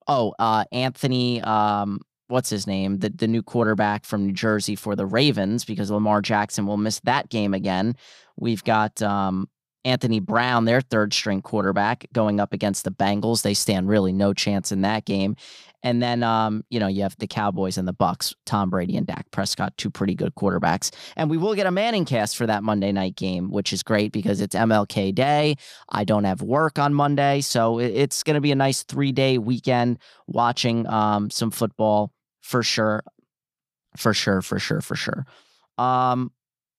oh 0.08 0.34
uh, 0.40 0.64
Anthony. 0.72 1.40
Um, 1.42 2.00
what's 2.26 2.50
his 2.50 2.66
name? 2.66 2.98
The 2.98 3.10
the 3.10 3.28
new 3.28 3.44
quarterback 3.44 4.04
from 4.04 4.26
New 4.26 4.32
Jersey 4.32 4.74
for 4.74 4.96
the 4.96 5.06
Ravens 5.06 5.64
because 5.64 5.88
Lamar 5.88 6.20
Jackson 6.20 6.66
will 6.66 6.78
miss 6.78 6.98
that 7.04 7.28
game 7.28 7.54
again. 7.54 7.94
We've 8.36 8.64
got 8.64 9.00
um, 9.02 9.48
Anthony 9.88 10.20
Brown, 10.20 10.66
their 10.66 10.82
third 10.82 11.14
string 11.14 11.40
quarterback, 11.40 12.06
going 12.12 12.40
up 12.40 12.52
against 12.52 12.84
the 12.84 12.90
Bengals. 12.90 13.42
They 13.42 13.54
stand 13.54 13.88
really 13.88 14.12
no 14.12 14.34
chance 14.34 14.70
in 14.70 14.82
that 14.82 15.06
game. 15.06 15.34
And 15.82 16.02
then, 16.02 16.22
um, 16.22 16.64
you 16.70 16.78
know, 16.78 16.88
you 16.88 17.02
have 17.02 17.16
the 17.18 17.26
Cowboys 17.26 17.78
and 17.78 17.88
the 17.88 17.94
Bucs, 17.94 18.34
Tom 18.44 18.68
Brady 18.68 18.96
and 18.96 19.06
Dak 19.06 19.30
Prescott, 19.30 19.76
two 19.76 19.90
pretty 19.90 20.14
good 20.14 20.34
quarterbacks. 20.34 20.92
And 21.16 21.30
we 21.30 21.38
will 21.38 21.54
get 21.54 21.66
a 21.66 21.70
Manning 21.70 22.04
cast 22.04 22.36
for 22.36 22.46
that 22.46 22.62
Monday 22.62 22.92
night 22.92 23.16
game, 23.16 23.50
which 23.50 23.72
is 23.72 23.82
great 23.82 24.12
because 24.12 24.40
it's 24.40 24.54
MLK 24.54 25.14
Day. 25.14 25.56
I 25.88 26.04
don't 26.04 26.24
have 26.24 26.42
work 26.42 26.78
on 26.78 26.92
Monday, 26.92 27.40
so 27.40 27.78
it's 27.78 28.22
going 28.22 28.34
to 28.34 28.40
be 28.40 28.52
a 28.52 28.56
nice 28.56 28.82
three 28.82 29.12
day 29.12 29.38
weekend 29.38 29.98
watching 30.26 30.86
um, 30.88 31.30
some 31.30 31.50
football 31.50 32.12
for 32.42 32.62
sure, 32.62 33.02
for 33.96 34.12
sure, 34.12 34.42
for 34.42 34.58
sure, 34.58 34.80
for 34.80 34.96
sure. 34.96 35.24
Um, 35.78 36.32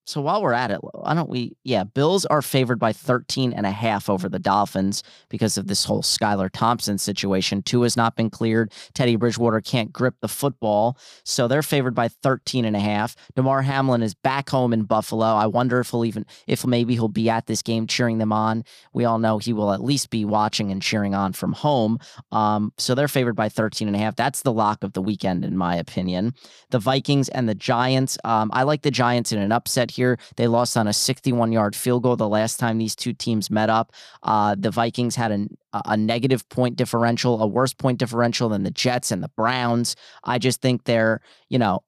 so 0.09 0.21
while 0.21 0.41
we're 0.41 0.53
at 0.53 0.71
it, 0.71 0.79
why 0.81 1.13
don't 1.13 1.29
we? 1.29 1.55
Yeah, 1.63 1.83
Bills 1.83 2.25
are 2.25 2.41
favored 2.41 2.79
by 2.79 2.93
13 2.93 3.53
and 3.53 3.67
a 3.67 3.71
half 3.71 4.09
over 4.09 4.27
the 4.27 4.39
Dolphins 4.39 5.03
because 5.29 5.55
of 5.55 5.67
this 5.67 5.85
whole 5.85 6.01
Skylar 6.01 6.49
Thompson 6.51 6.97
situation. 6.97 7.61
Tua 7.61 7.85
has 7.85 7.95
not 7.95 8.15
been 8.15 8.31
cleared. 8.31 8.73
Teddy 8.95 9.17
Bridgewater 9.17 9.61
can't 9.61 9.93
grip 9.93 10.15
the 10.19 10.27
football. 10.27 10.97
So 11.25 11.47
they're 11.47 11.61
favored 11.61 11.93
by 11.93 12.07
13 12.07 12.65
and 12.65 12.75
a 12.75 12.79
half. 12.79 13.15
Damar 13.35 13.61
Hamlin 13.61 14.01
is 14.01 14.15
back 14.15 14.49
home 14.49 14.73
in 14.73 14.81
Buffalo. 14.81 15.27
I 15.27 15.45
wonder 15.45 15.79
if 15.79 15.91
he'll 15.91 16.05
even, 16.05 16.25
if 16.47 16.65
maybe 16.65 16.95
he'll 16.95 17.07
be 17.07 17.29
at 17.29 17.45
this 17.45 17.61
game 17.61 17.85
cheering 17.85 18.17
them 18.17 18.33
on. 18.33 18.63
We 18.93 19.05
all 19.05 19.19
know 19.19 19.37
he 19.37 19.53
will 19.53 19.71
at 19.73 19.83
least 19.83 20.09
be 20.09 20.25
watching 20.25 20.71
and 20.71 20.81
cheering 20.81 21.13
on 21.13 21.33
from 21.33 21.53
home. 21.53 21.99
Um, 22.31 22.73
so 22.79 22.95
they're 22.95 23.07
favored 23.07 23.35
by 23.35 23.47
13 23.47 23.87
and 23.87 23.95
a 23.95 23.99
half. 23.99 24.15
That's 24.15 24.41
the 24.41 24.53
lock 24.53 24.83
of 24.83 24.93
the 24.93 25.03
weekend, 25.03 25.45
in 25.45 25.55
my 25.55 25.75
opinion. 25.75 26.33
The 26.71 26.79
Vikings 26.79 27.29
and 27.29 27.47
the 27.47 27.53
Giants. 27.53 28.17
Um, 28.23 28.49
I 28.55 28.63
like 28.63 28.81
the 28.81 28.89
Giants 28.89 29.31
in 29.31 29.37
an 29.37 29.51
upset 29.51 29.91
here. 29.91 29.98
They 30.35 30.47
lost 30.47 30.77
on 30.77 30.87
a 30.87 30.93
61 30.93 31.51
yard 31.51 31.75
field 31.75 32.03
goal 32.03 32.15
the 32.15 32.27
last 32.27 32.59
time 32.59 32.77
these 32.77 32.95
two 32.95 33.13
teams 33.13 33.49
met 33.49 33.69
up. 33.69 33.91
Uh, 34.23 34.55
the 34.57 34.71
Vikings 34.71 35.15
had 35.15 35.31
an, 35.31 35.57
a 35.73 35.97
negative 35.97 36.47
point 36.49 36.75
differential, 36.75 37.41
a 37.41 37.47
worse 37.47 37.73
point 37.73 37.99
differential 37.99 38.49
than 38.49 38.63
the 38.63 38.71
Jets 38.71 39.11
and 39.11 39.23
the 39.23 39.29
Browns. 39.29 39.95
I 40.23 40.37
just 40.39 40.61
think 40.61 40.83
they're, 40.83 41.21
you 41.49 41.59
know, 41.59 41.83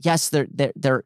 yes, 0.00 0.28
they're 0.28 0.48
they're 0.52 0.72
they're 0.76 1.04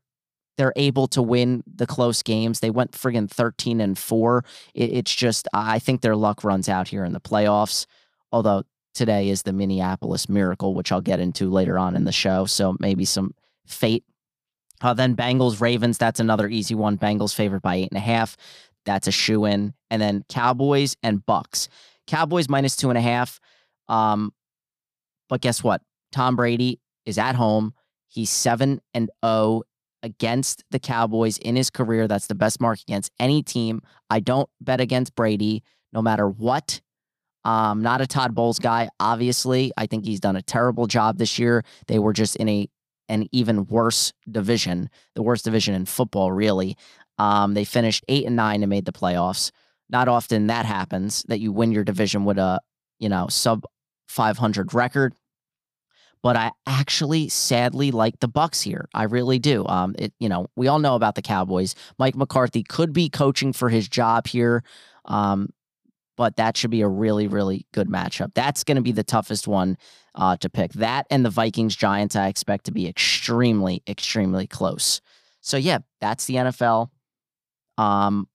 they're 0.61 0.73
able 0.77 1.09
to 1.09 1.23
win 1.23 1.63
the 1.67 1.87
close 1.87 2.23
games. 2.23 2.61
They 2.61 2.69
went 2.69 2.93
friggin' 2.93 3.31
13 3.31 3.81
and 3.81 3.97
4. 3.97 4.45
It, 4.75 4.93
it's 4.93 5.15
just, 5.15 5.49
I 5.55 5.79
think 5.79 6.03
their 6.03 6.17
luck 6.17 6.45
runs 6.45 6.69
out 6.69 6.89
here 6.89 7.03
in 7.03 7.15
the 7.15 7.21
playoffs. 7.21 7.87
Although 8.31 8.65
today 8.93 9.31
is 9.31 9.43
the 9.43 9.55
Minneapolis 9.55 10.29
Miracle, 10.29 10.75
which 10.75 10.93
I'll 10.93 11.01
get 11.01 11.19
into 11.19 11.49
later 11.49 11.79
on 11.79 11.97
in 11.97 12.05
the 12.05 12.13
show. 12.13 12.45
So 12.45 12.77
maybe 12.79 13.07
some 13.07 13.35
fate 13.67 14.05
uh, 14.81 14.95
then 14.95 15.17
Bengals, 15.17 15.61
Ravens, 15.61 15.99
that's 15.99 16.21
another 16.21 16.49
easy 16.49 16.75
one. 16.75 16.99
Bengals 16.99 17.35
favored 17.35 17.63
by 17.63 17.77
eight 17.77 17.91
and 17.91 17.99
a 17.99 18.01
half. 18.01 18.37
That's 18.87 19.07
a 19.07 19.13
shoe 19.13 19.45
in. 19.45 19.75
And 19.91 20.01
then 20.01 20.25
Cowboys 20.29 20.97
and 21.03 21.25
Bucs. 21.25 21.69
Cowboys 22.07 22.49
minus 22.49 22.77
two 22.77 22.89
and 22.89 22.99
a 22.99 23.03
half. 23.03 23.41
Um, 23.89 24.33
but 25.29 25.41
guess 25.41 25.63
what? 25.63 25.83
Tom 26.13 26.37
Brady 26.37 26.81
is 27.05 27.19
at 27.19 27.35
home. 27.35 27.75
He's 28.09 28.31
seven 28.31 28.81
and 28.95 29.11
oh 29.23 29.65
against 30.03 30.65
the 30.71 30.79
Cowboys 30.79 31.39
in 31.39 31.57
his 31.57 31.71
career. 31.71 32.09
That's 32.09 32.27
the 32.27 32.35
best 32.35 32.61
mark 32.61 32.81
against 32.81 33.13
any 33.21 33.43
team. 33.43 33.83
I 34.09 34.21
don't 34.21 34.49
bet 34.61 34.81
against 34.81 35.15
Brady 35.15 35.63
no 35.93 36.03
matter 36.03 36.29
what. 36.29 36.81
Um, 37.45 37.83
not 37.83 38.01
a 38.01 38.07
Todd 38.07 38.35
Bowles 38.35 38.59
guy, 38.59 38.89
obviously. 38.99 39.73
I 39.77 39.87
think 39.87 40.05
he's 40.05 40.21
done 40.21 40.37
a 40.37 40.43
terrible 40.43 40.87
job 40.87 41.19
this 41.19 41.39
year. 41.39 41.65
They 41.87 41.99
were 41.99 42.13
just 42.13 42.37
in 42.37 42.49
a 42.49 42.69
an 43.11 43.29
even 43.33 43.67
worse 43.67 44.13
division, 44.31 44.89
the 45.15 45.23
worst 45.23 45.45
division 45.45 45.75
in 45.75 45.85
football, 45.85 46.33
really. 46.33 46.77
Um, 47.19 47.55
they 47.55 47.65
finished 47.65 48.05
eight 48.09 48.25
and 48.25 48.37
nine 48.37 48.63
and 48.63 48.71
made 48.71 48.87
the 48.87 48.93
playoffs. 48.93 49.51
Not 49.91 50.09
often 50.09 50.47
that 50.47 50.65
happens 50.65 51.25
that 51.29 51.41
you 51.41 51.53
win 51.53 51.73
your 51.73 51.85
division 51.85 52.25
with 52.25 52.39
a 52.39 52.61
you 52.99 53.09
know 53.09 53.27
sub 53.29 53.65
500 54.09 54.73
record. 54.73 55.15
But 56.23 56.37
I 56.37 56.53
actually 56.67 57.31
sadly 57.31 57.91
like 57.91 58.21
the 58.21 58.29
Bucs 58.29 58.63
here. 58.63 58.89
I 58.93 59.05
really 59.05 59.39
do. 59.39 59.67
Um, 59.67 59.95
it 59.99 60.15
you 60.21 60.29
know 60.29 60.47
we 60.57 60.69
all 60.69 60.79
know 60.79 60.95
about 60.95 61.17
the 61.17 61.23
Cowboys. 61.23 61.75
Mike 61.99 62.17
McCarthy 62.17 62.63
could 62.63 62.93
be 62.93 63.09
coaching 63.09 63.53
for 63.53 63.69
his 63.69 63.89
job 63.89 64.27
here. 64.27 64.63
Um, 65.05 65.51
but 66.17 66.37
that 66.37 66.55
should 66.55 66.71
be 66.71 66.83
a 66.83 66.89
really, 66.89 67.27
really 67.27 67.67
good 67.73 67.89
matchup. 67.89 68.35
That's 68.35 68.63
going 68.63 68.77
to 68.77 68.83
be 68.83 68.93
the 68.93 69.03
toughest 69.03 69.49
one 69.49 69.79
uh, 70.15 70.37
to 70.39 70.49
pick. 70.49 70.73
That 70.73 71.07
and 71.11 71.25
the 71.25 71.31
Vikings 71.31 71.77
Giants, 71.77 72.17
I 72.17 72.29
expect 72.29 72.65
to 72.67 72.73
be 72.73 72.89
extremely, 72.89 73.83
extremely 73.89 74.47
close. 74.47 75.01
So 75.41 75.57
yeah, 75.57 75.79
that's 76.01 76.27
the 76.27 76.35
NFL. 76.35 76.91
Um, 77.79 78.29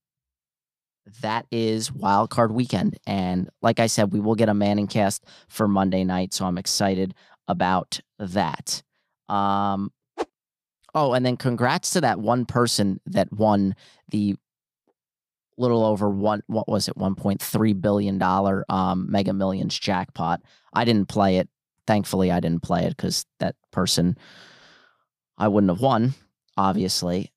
that 1.22 1.46
is 1.52 1.92
wild 1.92 2.32
card 2.32 2.52
weekend, 2.52 2.98
and 3.06 3.50
like 3.62 3.80
I 3.80 3.88
said, 3.88 4.12
we 4.12 4.20
will 4.20 4.36
get 4.36 4.50
a 4.50 4.56
Manning 4.56 4.88
cast 4.88 5.24
for 5.48 5.68
Monday 5.68 6.04
night, 6.04 6.34
so 6.34 6.46
I'm 6.46 6.58
excited 6.58 7.14
about 7.48 8.00
that. 8.18 8.82
Um, 9.30 9.92
oh, 10.96 11.14
and 11.14 11.24
then 11.24 11.38
congrats 11.38 11.92
to 11.92 12.02
that 12.02 12.20
one 12.20 12.46
person 12.46 13.00
that 13.06 13.32
won 13.32 13.76
the 14.10 14.36
little 15.58 15.86
over 15.86 16.10
one 16.10 16.44
what 16.48 16.68
was 16.68 16.90
it 16.90 16.98
1.3 16.98 17.82
billion 17.82 18.18
dollar 18.18 18.66
um 18.68 19.10
mega 19.10 19.32
millions 19.32 19.80
jackpot 19.80 20.42
i 20.74 20.84
didn't 20.84 21.08
play 21.08 21.38
it 21.38 21.48
thankfully 21.88 22.32
i 22.32 22.40
didn't 22.40 22.64
play 22.64 22.84
it 22.84 22.96
because 22.96 23.26
that 23.40 23.56
person 23.72 24.18
i 25.38 25.48
wouldn't 25.48 25.72
have 25.72 25.82
won 25.82 26.14
obviously 26.58 27.32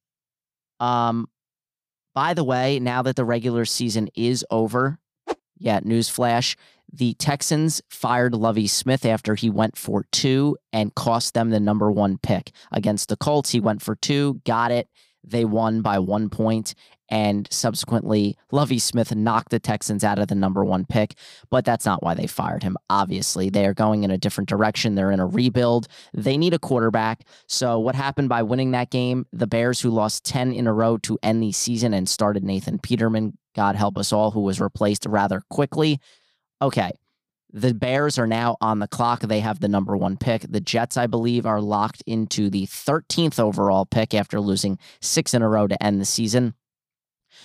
um 0.80 1.28
by 2.14 2.34
the 2.34 2.44
way 2.44 2.78
now 2.78 3.02
that 3.02 3.16
the 3.16 3.24
regular 3.24 3.64
season 3.64 4.08
is 4.14 4.44
over 4.50 4.98
yeah 5.58 5.80
newsflash 5.80 6.56
The 6.90 7.12
Texans 7.14 7.82
fired 7.90 8.34
Lovie 8.34 8.66
Smith 8.66 9.04
after 9.04 9.34
he 9.34 9.50
went 9.50 9.76
for 9.76 10.06
two 10.10 10.56
and 10.72 10.94
cost 10.94 11.34
them 11.34 11.50
the 11.50 11.60
number 11.60 11.92
one 11.92 12.16
pick. 12.16 12.50
Against 12.72 13.10
the 13.10 13.16
Colts, 13.16 13.50
he 13.50 13.60
went 13.60 13.82
for 13.82 13.94
two, 13.94 14.40
got 14.46 14.70
it. 14.72 14.88
They 15.22 15.44
won 15.44 15.82
by 15.82 15.98
one 15.98 16.30
point, 16.30 16.74
and 17.10 17.48
subsequently, 17.50 18.36
Lovie 18.52 18.78
Smith 18.78 19.14
knocked 19.14 19.50
the 19.50 19.58
Texans 19.58 20.04
out 20.04 20.18
of 20.18 20.28
the 20.28 20.34
number 20.34 20.64
one 20.64 20.84
pick. 20.84 21.14
But 21.50 21.64
that's 21.64 21.86
not 21.86 22.02
why 22.02 22.14
they 22.14 22.26
fired 22.26 22.62
him. 22.62 22.76
Obviously, 22.90 23.48
they 23.50 23.66
are 23.66 23.74
going 23.74 24.04
in 24.04 24.10
a 24.10 24.18
different 24.18 24.48
direction. 24.48 24.94
They're 24.94 25.10
in 25.10 25.20
a 25.20 25.26
rebuild. 25.26 25.88
They 26.12 26.36
need 26.36 26.54
a 26.54 26.58
quarterback. 26.58 27.24
So, 27.46 27.78
what 27.78 27.94
happened 27.94 28.28
by 28.28 28.42
winning 28.42 28.72
that 28.72 28.90
game? 28.90 29.26
The 29.32 29.46
Bears, 29.46 29.80
who 29.80 29.90
lost 29.90 30.24
10 30.24 30.52
in 30.52 30.66
a 30.66 30.72
row 30.72 30.98
to 30.98 31.18
end 31.22 31.42
the 31.42 31.52
season 31.52 31.94
and 31.94 32.08
started 32.08 32.44
Nathan 32.44 32.78
Peterman, 32.78 33.38
God 33.54 33.76
help 33.76 33.96
us 33.96 34.12
all, 34.12 34.30
who 34.30 34.40
was 34.40 34.60
replaced 34.60 35.06
rather 35.06 35.42
quickly. 35.50 36.00
Okay. 36.60 36.92
The 37.50 37.72
Bears 37.72 38.18
are 38.18 38.26
now 38.26 38.58
on 38.60 38.78
the 38.78 38.86
clock. 38.86 39.22
They 39.22 39.40
have 39.40 39.60
the 39.60 39.68
number 39.68 39.96
one 39.96 40.18
pick. 40.18 40.42
The 40.42 40.60
Jets, 40.60 40.98
I 40.98 41.06
believe, 41.06 41.46
are 41.46 41.62
locked 41.62 42.02
into 42.06 42.50
the 42.50 42.66
13th 42.66 43.40
overall 43.40 43.86
pick 43.86 44.12
after 44.12 44.38
losing 44.38 44.78
six 45.00 45.32
in 45.32 45.40
a 45.40 45.48
row 45.48 45.66
to 45.66 45.82
end 45.82 45.98
the 45.98 46.04
season. 46.04 46.52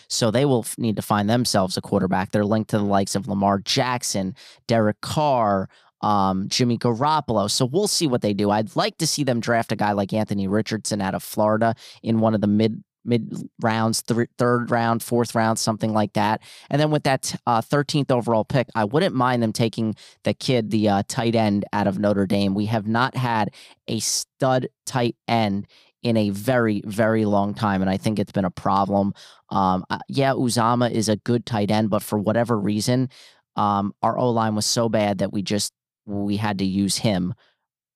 So 0.07 0.31
they 0.31 0.45
will 0.45 0.65
need 0.77 0.95
to 0.95 1.01
find 1.01 1.29
themselves 1.29 1.77
a 1.77 1.81
quarterback. 1.81 2.31
They're 2.31 2.45
linked 2.45 2.69
to 2.71 2.77
the 2.77 2.83
likes 2.83 3.15
of 3.15 3.27
Lamar 3.27 3.59
Jackson, 3.59 4.35
Derek 4.67 5.01
Carr, 5.01 5.69
um, 6.01 6.47
Jimmy 6.49 6.77
Garoppolo. 6.77 7.49
So 7.49 7.65
we'll 7.65 7.87
see 7.87 8.07
what 8.07 8.21
they 8.21 8.33
do. 8.33 8.51
I'd 8.51 8.75
like 8.75 8.97
to 8.97 9.07
see 9.07 9.23
them 9.23 9.39
draft 9.39 9.71
a 9.71 9.75
guy 9.75 9.93
like 9.93 10.13
Anthony 10.13 10.47
Richardson 10.47 11.01
out 11.01 11.15
of 11.15 11.23
Florida 11.23 11.75
in 12.03 12.19
one 12.19 12.35
of 12.35 12.41
the 12.41 12.47
mid 12.47 12.83
mid 13.05 13.49
rounds, 13.61 14.01
th- 14.01 14.29
third 14.37 14.71
round, 14.71 15.03
fourth 15.03 15.35
round, 15.35 15.59
something 15.59 15.93
like 15.93 16.13
that. 16.13 16.41
And 16.69 16.79
then 16.79 16.91
with 16.91 17.03
that 17.03 17.35
uh, 17.45 17.61
13th 17.61 18.11
overall 18.11 18.45
pick, 18.45 18.67
I 18.75 18.85
wouldn't 18.85 19.15
mind 19.15 19.43
them 19.43 19.53
taking 19.53 19.95
the 20.23 20.33
kid, 20.33 20.71
the 20.71 20.89
uh, 20.89 21.03
tight 21.07 21.35
end 21.35 21.65
out 21.73 21.87
of 21.87 21.99
Notre 21.99 22.25
Dame. 22.25 22.53
We 22.53 22.67
have 22.67 22.87
not 22.87 23.15
had 23.15 23.53
a 23.87 23.99
stud 23.99 24.67
tight 24.85 25.15
end 25.27 25.67
in 26.03 26.17
a 26.17 26.29
very, 26.29 26.81
very 26.85 27.25
long 27.25 27.53
time. 27.53 27.81
And 27.81 27.89
I 27.89 27.97
think 27.97 28.19
it's 28.19 28.31
been 28.31 28.45
a 28.45 28.51
problem. 28.51 29.13
Um, 29.49 29.85
uh, 29.89 29.99
yeah, 30.09 30.31
Uzomah 30.31 30.91
is 30.91 31.09
a 31.09 31.15
good 31.15 31.45
tight 31.45 31.71
end, 31.71 31.89
but 31.89 32.03
for 32.03 32.19
whatever 32.19 32.59
reason, 32.59 33.09
um, 33.55 33.93
our 34.01 34.17
O 34.17 34.29
line 34.29 34.55
was 34.55 34.65
so 34.65 34.89
bad 34.89 35.19
that 35.19 35.31
we 35.31 35.41
just 35.41 35.73
we 36.05 36.37
had 36.37 36.59
to 36.59 36.65
use 36.65 36.97
him 36.97 37.33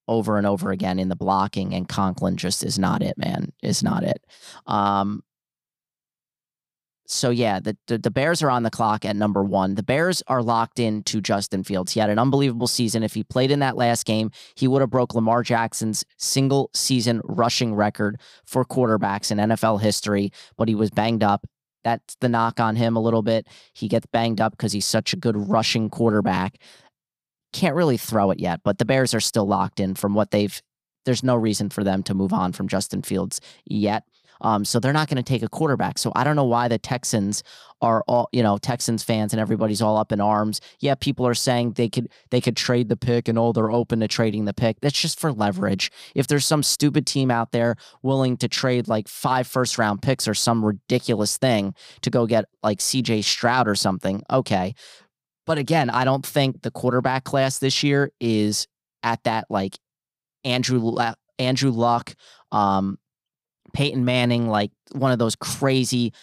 over 0.07 0.37
and 0.37 0.47
over 0.47 0.71
again 0.71 0.99
in 0.99 1.09
the 1.09 1.15
blocking, 1.15 1.73
and 1.73 1.89
Conklin 1.89 2.37
just 2.37 2.63
is 2.63 2.79
not 2.79 3.01
it, 3.01 3.17
man. 3.17 3.51
Is 3.61 3.83
not 3.83 4.03
it. 4.03 4.23
Um, 4.65 5.23
so 7.09 7.29
yeah, 7.29 7.61
the, 7.61 7.77
the, 7.87 7.97
the 7.97 8.11
Bears 8.11 8.43
are 8.43 8.49
on 8.49 8.63
the 8.63 8.69
clock 8.69 9.05
at 9.05 9.15
number 9.15 9.41
one. 9.41 9.75
The 9.75 9.83
Bears 9.83 10.21
are 10.27 10.43
locked 10.43 10.77
in 10.77 11.03
to 11.03 11.21
Justin 11.21 11.63
Fields. 11.63 11.93
He 11.93 12.01
had 12.01 12.09
an 12.09 12.19
unbelievable 12.19 12.67
season. 12.67 13.01
If 13.01 13.13
he 13.13 13.23
played 13.23 13.49
in 13.49 13.59
that 13.59 13.77
last 13.77 14.05
game, 14.05 14.29
he 14.55 14.67
would 14.67 14.81
have 14.81 14.89
broke 14.89 15.15
Lamar 15.15 15.41
Jackson's 15.41 16.03
single 16.17 16.69
season 16.73 17.21
rushing 17.23 17.73
record 17.73 18.19
for 18.45 18.65
quarterbacks 18.65 19.31
in 19.31 19.37
NFL 19.37 19.81
history. 19.81 20.33
But 20.57 20.67
he 20.67 20.75
was 20.75 20.91
banged 20.91 21.23
up. 21.23 21.45
That's 21.85 22.17
the 22.19 22.27
knock 22.27 22.59
on 22.59 22.75
him 22.75 22.97
a 22.97 23.01
little 23.01 23.21
bit. 23.21 23.47
He 23.73 23.87
gets 23.87 24.05
banged 24.07 24.41
up 24.41 24.51
because 24.51 24.73
he's 24.73 24.85
such 24.85 25.13
a 25.13 25.17
good 25.17 25.37
rushing 25.37 25.89
quarterback. 25.89 26.57
Can't 27.53 27.75
really 27.75 27.97
throw 27.97 28.31
it 28.31 28.39
yet, 28.41 28.59
but 28.65 28.79
the 28.79 28.85
Bears 28.85 29.13
are 29.13 29.21
still 29.21 29.47
locked 29.47 29.79
in 29.79 29.95
from 29.95 30.13
what 30.13 30.31
they've. 30.31 30.61
There's 31.05 31.23
no 31.23 31.37
reason 31.37 31.69
for 31.69 31.85
them 31.85 32.03
to 32.03 32.13
move 32.13 32.33
on 32.33 32.51
from 32.51 32.67
Justin 32.67 33.01
Fields 33.01 33.39
yet. 33.65 34.03
Um, 34.41 34.65
so 34.65 34.79
they're 34.79 34.93
not 34.93 35.07
going 35.07 35.17
to 35.17 35.23
take 35.23 35.43
a 35.43 35.49
quarterback. 35.49 35.97
So 35.97 36.11
I 36.15 36.23
don't 36.23 36.35
know 36.35 36.43
why 36.43 36.67
the 36.67 36.77
Texans 36.77 37.43
are 37.81 38.03
all, 38.07 38.29
you 38.31 38.41
know, 38.41 38.57
Texans 38.57 39.03
fans 39.03 39.33
and 39.33 39.39
everybody's 39.39 39.81
all 39.81 39.97
up 39.97 40.11
in 40.11 40.19
arms. 40.19 40.61
Yeah, 40.79 40.95
people 40.95 41.27
are 41.27 41.33
saying 41.33 41.73
they 41.73 41.89
could 41.89 42.09
they 42.31 42.41
could 42.41 42.57
trade 42.57 42.89
the 42.89 42.97
pick 42.97 43.27
and 43.27 43.37
oh, 43.37 43.51
they're 43.51 43.71
open 43.71 43.99
to 43.99 44.07
trading 44.07 44.45
the 44.45 44.53
pick. 44.53 44.79
That's 44.81 44.99
just 44.99 45.19
for 45.19 45.31
leverage. 45.31 45.91
If 46.15 46.27
there's 46.27 46.45
some 46.45 46.63
stupid 46.63 47.05
team 47.05 47.29
out 47.29 47.51
there 47.51 47.75
willing 48.01 48.37
to 48.37 48.47
trade 48.47 48.87
like 48.87 49.07
five 49.07 49.47
first 49.47 49.77
round 49.77 50.01
picks 50.01 50.27
or 50.27 50.33
some 50.33 50.65
ridiculous 50.65 51.37
thing 51.37 51.75
to 52.01 52.09
go 52.09 52.25
get 52.25 52.45
like 52.63 52.79
CJ 52.79 53.23
Stroud 53.23 53.67
or 53.67 53.75
something, 53.75 54.23
okay. 54.29 54.73
But 55.45 55.57
again, 55.57 55.89
I 55.89 56.03
don't 56.03 56.25
think 56.25 56.61
the 56.61 56.71
quarterback 56.71 57.23
class 57.23 57.59
this 57.59 57.81
year 57.81 58.11
is 58.19 58.67
at 59.03 59.23
that 59.23 59.45
like 59.49 59.77
Andrew 60.43 60.95
Andrew 61.39 61.71
Luck, 61.71 62.15
um, 62.51 62.97
Peyton 63.73 64.05
Manning, 64.05 64.47
like 64.47 64.71
one 64.93 65.11
of 65.11 65.19
those 65.19 65.35
crazy 65.35 66.13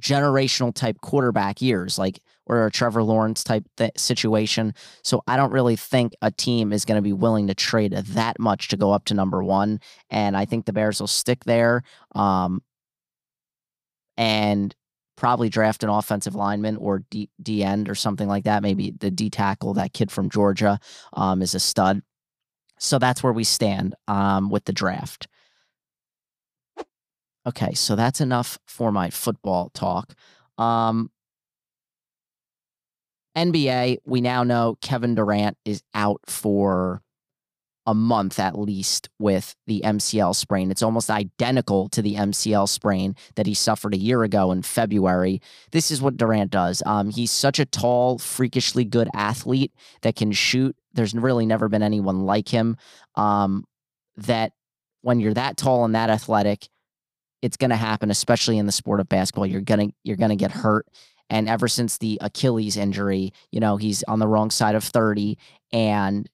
generational 0.00 0.72
type 0.72 1.00
quarterback 1.00 1.60
years, 1.60 1.98
like 1.98 2.20
or 2.46 2.66
a 2.66 2.70
Trevor 2.70 3.02
Lawrence 3.02 3.44
type 3.44 3.64
th- 3.76 3.92
situation. 3.96 4.72
So 5.02 5.22
I 5.26 5.36
don't 5.36 5.52
really 5.52 5.76
think 5.76 6.14
a 6.22 6.30
team 6.30 6.72
is 6.72 6.84
going 6.84 6.96
to 6.96 7.02
be 7.02 7.12
willing 7.12 7.48
to 7.48 7.54
trade 7.54 7.92
that 7.92 8.38
much 8.38 8.68
to 8.68 8.76
go 8.76 8.92
up 8.92 9.04
to 9.06 9.14
number 9.14 9.42
one. 9.42 9.80
And 10.08 10.36
I 10.36 10.46
think 10.46 10.64
the 10.64 10.72
Bears 10.72 11.00
will 11.00 11.08
stick 11.08 11.44
there. 11.44 11.82
Um, 12.14 12.62
and 14.16 14.74
probably 15.16 15.48
draft 15.48 15.82
an 15.82 15.90
offensive 15.90 16.34
lineman 16.34 16.76
or 16.76 17.00
D, 17.10 17.28
D 17.42 17.62
end 17.62 17.88
or 17.88 17.94
something 17.94 18.28
like 18.28 18.44
that. 18.44 18.62
Maybe 18.62 18.92
the 18.92 19.10
D 19.10 19.30
tackle, 19.30 19.74
that 19.74 19.92
kid 19.92 20.10
from 20.10 20.30
Georgia, 20.30 20.78
um, 21.12 21.42
is 21.42 21.54
a 21.54 21.60
stud. 21.60 22.02
So 22.78 22.98
that's 22.98 23.22
where 23.22 23.32
we 23.32 23.44
stand 23.44 23.94
um, 24.06 24.48
with 24.48 24.64
the 24.64 24.72
draft. 24.72 25.26
Okay, 27.48 27.72
so 27.72 27.96
that's 27.96 28.20
enough 28.20 28.58
for 28.66 28.92
my 28.92 29.08
football 29.08 29.70
talk. 29.72 30.14
Um, 30.58 31.10
NBA, 33.34 33.98
we 34.04 34.20
now 34.20 34.44
know 34.44 34.76
Kevin 34.82 35.14
Durant 35.14 35.56
is 35.64 35.82
out 35.94 36.20
for 36.26 37.00
a 37.86 37.94
month 37.94 38.38
at 38.38 38.58
least 38.58 39.08
with 39.18 39.54
the 39.66 39.80
MCL 39.82 40.36
sprain. 40.36 40.70
It's 40.70 40.82
almost 40.82 41.08
identical 41.08 41.88
to 41.88 42.02
the 42.02 42.16
MCL 42.16 42.68
sprain 42.68 43.16
that 43.36 43.46
he 43.46 43.54
suffered 43.54 43.94
a 43.94 43.98
year 43.98 44.24
ago 44.24 44.52
in 44.52 44.60
February. 44.60 45.40
This 45.72 45.90
is 45.90 46.02
what 46.02 46.18
Durant 46.18 46.50
does. 46.50 46.82
Um, 46.84 47.08
he's 47.08 47.30
such 47.30 47.58
a 47.58 47.64
tall, 47.64 48.18
freakishly 48.18 48.84
good 48.84 49.08
athlete 49.14 49.72
that 50.02 50.16
can 50.16 50.32
shoot. 50.32 50.76
There's 50.92 51.14
really 51.14 51.46
never 51.46 51.70
been 51.70 51.82
anyone 51.82 52.26
like 52.26 52.50
him. 52.50 52.76
Um, 53.14 53.64
that 54.18 54.52
when 55.00 55.18
you're 55.18 55.32
that 55.32 55.56
tall 55.56 55.86
and 55.86 55.94
that 55.94 56.10
athletic, 56.10 56.68
it's 57.42 57.56
going 57.56 57.70
to 57.70 57.76
happen, 57.76 58.10
especially 58.10 58.58
in 58.58 58.66
the 58.66 58.72
sport 58.72 59.00
of 59.00 59.08
basketball. 59.08 59.46
You're 59.46 59.60
gonna 59.60 59.88
you're 60.04 60.16
gonna 60.16 60.36
get 60.36 60.50
hurt. 60.50 60.86
And 61.30 61.48
ever 61.48 61.68
since 61.68 61.98
the 61.98 62.18
Achilles 62.22 62.76
injury, 62.76 63.32
you 63.52 63.60
know 63.60 63.76
he's 63.76 64.02
on 64.04 64.18
the 64.18 64.28
wrong 64.28 64.50
side 64.50 64.74
of 64.74 64.84
thirty, 64.84 65.38
and 65.72 66.28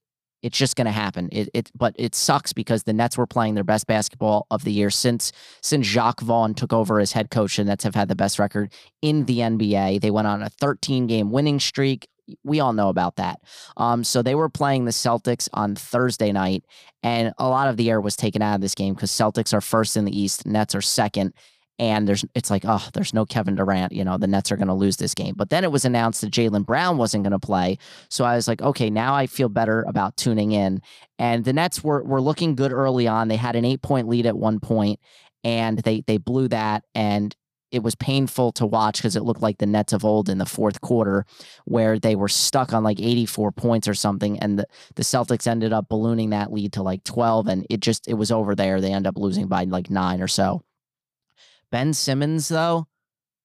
it's 0.45 0.59
just 0.59 0.77
going 0.77 0.85
to 0.85 0.93
happen. 0.93 1.31
It, 1.33 1.49
it, 1.55 1.71
but 1.75 1.95
it 1.99 2.15
sucks 2.15 2.53
because 2.53 2.83
the 2.83 2.93
Nets 2.93 3.17
were 3.17 3.27
playing 3.27 3.55
their 3.55 3.65
best 3.65 3.87
basketball 3.87 4.47
of 4.51 4.63
the 4.63 4.73
year 4.73 4.91
since 4.91 5.33
since 5.63 5.87
Jacque 5.87 6.21
Vaughn 6.21 6.53
took 6.53 6.71
over 6.71 7.01
as 7.01 7.13
head 7.13 7.31
coach. 7.31 7.57
The 7.57 7.65
Nets 7.65 7.83
have 7.83 7.95
had 7.95 8.09
the 8.09 8.15
best 8.15 8.39
record 8.39 8.71
in 9.01 9.25
the 9.25 9.39
NBA. 9.39 10.03
They 10.03 10.11
went 10.11 10.27
on 10.27 10.43
a 10.43 10.51
13 10.51 11.07
game 11.07 11.31
winning 11.31 11.59
streak 11.59 12.09
we 12.43 12.61
all 12.61 12.73
know 12.73 12.89
about 12.89 13.17
that. 13.17 13.41
Um, 13.77 14.05
so 14.05 14.23
they 14.23 14.35
were 14.35 14.49
playing 14.49 14.85
the 14.85 14.91
Celtics 14.91 15.49
on 15.53 15.75
Thursday 15.75 16.33
night, 16.33 16.65
and 17.03 17.33
a 17.39 17.49
lot 17.49 17.69
of 17.69 17.77
the 17.77 17.91
air 17.91 18.01
was 18.01 18.17
taken 18.17 18.43
out 18.43 18.55
of 18.55 18.61
this 18.61 18.75
game 18.75 18.95
because 18.95 19.11
Celtics 19.11 19.53
are 19.53 19.61
first 19.61 19.97
in 19.97 20.05
the 20.05 20.19
East, 20.19 20.47
Nets 20.47 20.75
are 20.75 20.83
second. 20.83 21.35
And 21.81 22.07
there's, 22.07 22.25
it's 22.37 22.53
like, 22.53 22.63
oh, 22.65 22.89
there's 22.95 23.13
no 23.13 23.27
Kevin 23.27 23.57
Durant. 23.57 23.93
You 23.93 24.05
know, 24.05 24.17
the 24.17 24.29
Nets 24.29 24.53
are 24.53 24.57
going 24.57 24.69
to 24.69 24.75
lose 24.75 24.97
this 24.97 25.13
game. 25.13 25.35
But 25.37 25.51
then 25.51 25.65
it 25.65 25.73
was 25.73 25.85
announced 25.85 26.21
that 26.21 26.31
Jaylen 26.31 26.65
Brown 26.65 26.99
wasn't 26.99 27.25
going 27.25 27.33
to 27.33 27.39
play. 27.41 27.79
So 28.09 28.25
I 28.25 28.37
was 28.37 28.47
like, 28.47 28.63
okay, 28.63 28.91
now 28.91 29.17
I 29.17 29.27
feel 29.27 29.49
better 29.49 29.83
about 29.89 30.17
tuning 30.17 30.53
in. 30.53 30.81
And 31.19 31.45
the 31.45 31.53
Nets 31.53 31.83
were 31.83 32.05
were 32.05 32.21
looking 32.21 32.55
good 32.55 32.71
early 32.71 33.09
on. 33.09 33.27
They 33.27 33.35
had 33.37 33.57
an 33.57 33.65
eight 33.65 33.83
point 33.83 34.09
lead 34.09 34.25
at 34.25 34.37
one 34.37 34.61
point, 34.61 35.01
and 35.43 35.81
they 35.81 36.03
they 36.03 36.17
blew 36.17 36.47
that. 36.49 36.85
And 36.95 37.35
it 37.75 37.83
was 37.83 37.95
painful 37.97 38.53
to 38.53 38.67
watch 38.67 38.99
because 38.99 39.17
it 39.17 39.25
looked 39.25 39.43
like 39.43 39.59
the 39.59 39.67
Nets 39.67 39.93
of 39.93 40.05
old 40.05 40.29
in 40.29 40.39
the 40.39 40.47
fourth 40.47 40.81
quarter, 40.81 41.27
where 41.65 41.99
they 41.99 42.15
were 42.15 42.29
stuck 42.29 42.73
on 42.73 42.85
like 42.85 43.01
84 43.01 43.53
points 43.53 43.89
or 43.89 43.95
something, 43.95 44.39
and 44.39 44.59
the, 44.59 44.67
the 44.95 45.03
Celtics 45.03 45.47
ended 45.47 45.73
up 45.73 45.89
ballooning 45.89 46.31
that 46.31 46.53
lead 46.53 46.73
to 46.75 46.83
like 46.83 47.03
12, 47.05 47.49
and 47.49 47.67
it 47.69 47.81
just 47.81 48.07
it 48.07 48.15
was 48.15 48.31
over 48.31 48.55
there. 48.55 48.81
They 48.81 48.93
end 48.93 49.07
up 49.07 49.19
losing 49.19 49.49
by 49.49 49.65
like 49.65 49.91
nine 49.91 50.23
or 50.23 50.29
so. 50.29 50.63
Ben 51.73 51.93
Simmons 51.93 52.49
though 52.49 52.87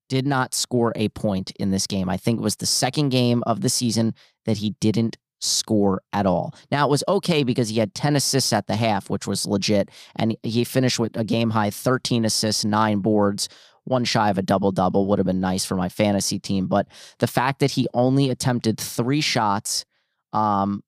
did 0.09 0.27
not 0.27 0.53
score 0.53 0.93
a 0.95 1.09
point 1.09 1.51
in 1.59 1.71
this 1.71 1.87
game. 1.87 2.09
I 2.09 2.17
think 2.17 2.39
it 2.39 2.43
was 2.43 2.57
the 2.57 2.65
second 2.65 3.09
game 3.09 3.43
of 3.47 3.61
the 3.61 3.69
season 3.69 4.13
that 4.45 4.57
he 4.57 4.75
didn't 4.79 5.17
score 5.39 6.01
at 6.13 6.25
all. 6.25 6.53
Now 6.71 6.85
it 6.87 6.91
was 6.91 7.03
okay 7.07 7.43
because 7.43 7.69
he 7.69 7.79
had 7.79 7.93
10 7.93 8.15
assists 8.15 8.51
at 8.53 8.67
the 8.67 8.75
half, 8.75 9.09
which 9.09 9.27
was 9.27 9.45
legit, 9.45 9.89
and 10.15 10.35
he 10.43 10.63
finished 10.63 10.99
with 10.99 11.15
a 11.17 11.23
game 11.23 11.51
high 11.51 11.69
13 11.69 12.25
assists, 12.25 12.65
nine 12.65 12.99
boards, 12.99 13.49
one 13.89 14.05
shy 14.05 14.29
of 14.29 14.37
a 14.37 14.41
double 14.41 14.71
double 14.71 15.07
would 15.07 15.19
have 15.19 15.25
been 15.25 15.41
nice 15.41 15.65
for 15.65 15.75
my 15.75 15.89
fantasy 15.89 16.39
team. 16.39 16.67
But 16.67 16.87
the 17.19 17.27
fact 17.27 17.59
that 17.59 17.71
he 17.71 17.87
only 17.93 18.29
attempted 18.29 18.79
three 18.79 19.21
shots, 19.21 19.85
um, 20.31 20.83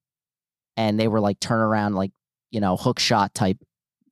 and 0.78 1.00
they 1.00 1.08
were 1.08 1.20
like 1.20 1.40
turnaround, 1.40 1.96
like, 1.96 2.12
you 2.52 2.60
know, 2.60 2.78
hook 2.78 3.00
shot 3.00 3.34
type 3.34 3.58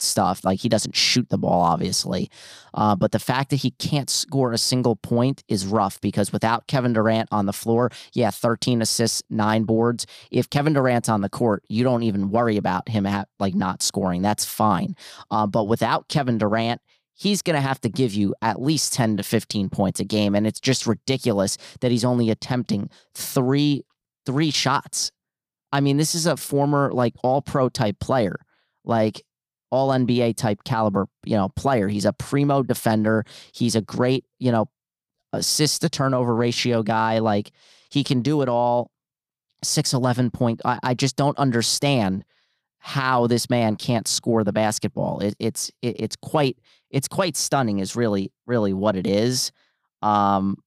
stuff. 0.01 0.43
Like 0.43 0.59
he 0.59 0.69
doesn't 0.69 0.95
shoot 0.95 1.29
the 1.29 1.37
ball, 1.37 1.61
obviously. 1.61 2.29
Uh, 2.73 2.95
but 2.95 3.11
the 3.11 3.19
fact 3.19 3.49
that 3.49 3.57
he 3.57 3.71
can't 3.71 4.09
score 4.09 4.53
a 4.53 4.57
single 4.57 4.95
point 4.95 5.43
is 5.47 5.65
rough 5.65 5.99
because 6.01 6.31
without 6.31 6.67
Kevin 6.67 6.93
Durant 6.93 7.29
on 7.31 7.45
the 7.45 7.53
floor, 7.53 7.91
yeah, 8.13 8.31
13 8.31 8.81
assists, 8.81 9.21
nine 9.29 9.63
boards. 9.63 10.05
If 10.31 10.49
Kevin 10.49 10.73
Durant's 10.73 11.09
on 11.09 11.21
the 11.21 11.29
court, 11.29 11.63
you 11.69 11.83
don't 11.83 12.03
even 12.03 12.31
worry 12.31 12.57
about 12.57 12.89
him 12.89 13.05
at, 13.05 13.27
like 13.39 13.55
not 13.55 13.81
scoring. 13.81 14.21
That's 14.21 14.45
fine. 14.45 14.95
Uh, 15.29 15.47
but 15.47 15.65
without 15.65 16.07
Kevin 16.07 16.37
Durant, 16.37 16.81
he's 17.19 17.41
going 17.41 17.55
to 17.55 17.61
have 17.61 17.81
to 17.81 17.89
give 17.89 18.13
you 18.13 18.33
at 18.41 18.61
least 18.61 18.93
10 18.93 19.17
to 19.17 19.23
15 19.23 19.69
points 19.69 19.99
a 19.99 20.05
game 20.05 20.33
and 20.35 20.47
it's 20.47 20.59
just 20.59 20.87
ridiculous 20.87 21.57
that 21.81 21.91
he's 21.91 22.05
only 22.05 22.29
attempting 22.29 22.89
3 23.13 23.83
3 24.25 24.51
shots. 24.51 25.11
I 25.71 25.81
mean, 25.81 25.97
this 25.97 26.15
is 26.15 26.25
a 26.25 26.37
former 26.37 26.91
like 26.91 27.13
all 27.23 27.41
pro 27.41 27.69
type 27.69 27.99
player. 27.99 28.39
Like 28.85 29.23
all 29.71 29.89
NBA 29.89 30.35
type 30.35 30.63
caliber, 30.63 31.07
you 31.25 31.35
know, 31.35 31.49
player. 31.49 31.87
He's 31.87 32.05
a 32.05 32.13
primo 32.13 32.63
defender. 32.63 33.25
He's 33.53 33.75
a 33.75 33.81
great, 33.81 34.25
you 34.39 34.51
know, 34.51 34.67
assist 35.33 35.81
to 35.81 35.89
turnover 35.89 36.33
ratio 36.33 36.81
guy. 36.81 37.19
Like 37.19 37.51
he 37.91 38.03
can 38.03 38.21
do 38.21 38.41
it 38.41 38.49
all. 38.49 38.91
6'11 39.63 40.31
point. 40.31 40.61
I, 40.63 40.79
I 40.81 40.93
just 40.93 41.17
don't 41.17 41.37
understand 41.37 42.23
how 42.79 43.27
this 43.27 43.49
man 43.49 43.75
can't 43.75 44.07
score 44.07 44.43
the 44.43 44.53
basketball. 44.53 45.19
It, 45.19 45.35
it's 45.39 45.71
it, 45.81 45.99
it's 45.99 46.15
quite 46.15 46.57
it's 46.89 47.07
quite 47.07 47.35
stunning 47.37 47.79
is 47.79 47.95
really 47.95 48.31
really 48.45 48.73
what 48.73 48.95
it 48.95 49.05
is. 49.05 49.51
Um 50.01 50.57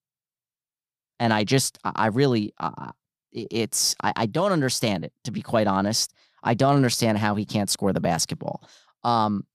and 1.19 1.33
I 1.33 1.45
just 1.45 1.79
I 1.85 2.09
really 2.09 2.53
uh, 2.59 2.93
it's 3.33 3.95
I, 4.03 4.13
I 4.17 4.27
don't 4.27 4.53
understand 4.53 5.05
it 5.05 5.13
to 5.25 5.31
be 5.31 5.43
quite 5.43 5.67
honest. 5.67 6.13
I 6.43 6.55
don't 6.55 6.77
understand 6.77 7.19
how 7.19 7.35
he 7.35 7.45
can't 7.45 7.71
score 7.71 7.93
the 7.93 8.01
basketball. 8.01 8.69
Um, 9.05 9.47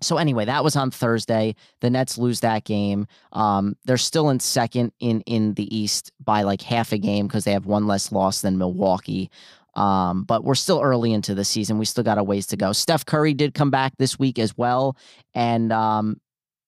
so 0.00 0.16
anyway, 0.16 0.44
that 0.44 0.62
was 0.62 0.76
on 0.76 0.90
Thursday. 0.90 1.56
The 1.80 1.90
Nets 1.90 2.18
lose 2.18 2.40
that 2.40 2.64
game. 2.64 3.06
Um, 3.32 3.76
they're 3.84 3.96
still 3.96 4.30
in 4.30 4.38
second 4.38 4.92
in 5.00 5.22
in 5.22 5.54
the 5.54 5.74
East 5.76 6.12
by 6.22 6.42
like 6.42 6.62
half 6.62 6.92
a 6.92 6.98
game 6.98 7.26
because 7.26 7.44
they 7.44 7.52
have 7.52 7.66
one 7.66 7.86
less 7.86 8.12
loss 8.12 8.40
than 8.40 8.58
Milwaukee. 8.58 9.30
Um, 9.78 10.24
but 10.24 10.42
we're 10.42 10.56
still 10.56 10.80
early 10.82 11.12
into 11.12 11.36
the 11.36 11.44
season. 11.44 11.78
We 11.78 11.84
still 11.84 12.02
got 12.02 12.18
a 12.18 12.22
ways 12.24 12.48
to 12.48 12.56
go. 12.56 12.72
Steph 12.72 13.06
Curry 13.06 13.32
did 13.32 13.54
come 13.54 13.70
back 13.70 13.92
this 13.96 14.18
week 14.18 14.38
as 14.40 14.56
well, 14.58 14.96
and 15.34 15.72
um, 15.72 16.20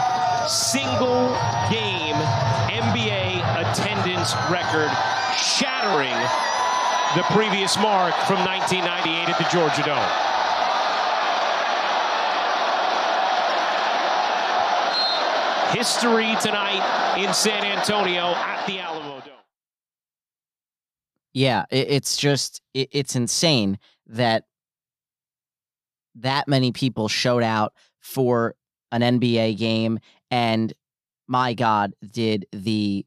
single 0.47 1.33
game 1.71 2.17
NBA 2.69 3.41
attendance 3.57 4.35
record, 4.51 4.91
shattering 5.35 6.21
the 7.17 7.23
previous 7.33 7.79
mark 7.79 8.15
from 8.27 8.45
1998 8.45 9.31
at 9.31 9.39
the 9.39 9.49
Georgia 9.51 9.83
Dome. 9.85 10.40
History 15.73 16.35
tonight 16.43 17.17
in 17.17 17.33
San 17.33 17.65
Antonio 17.65 18.33
at 18.35 18.67
the 18.67 18.81
Alamo 18.81 19.21
Dome. 19.21 19.35
Yeah, 21.33 21.65
it, 21.71 21.87
it's 21.91 22.17
just 22.17 22.61
it, 22.75 22.89
it's 22.93 23.15
insane 23.15 23.79
that 24.07 24.45
that 26.17 26.49
many 26.49 26.73
people 26.73 27.09
showed 27.09 27.43
out 27.43 27.73
for 28.01 28.57
an 28.91 29.03
NBA 29.03 29.59
game 29.59 30.01
and 30.31 30.73
my 31.29 31.55
god 31.55 31.93
did 32.11 32.47
the 32.53 33.07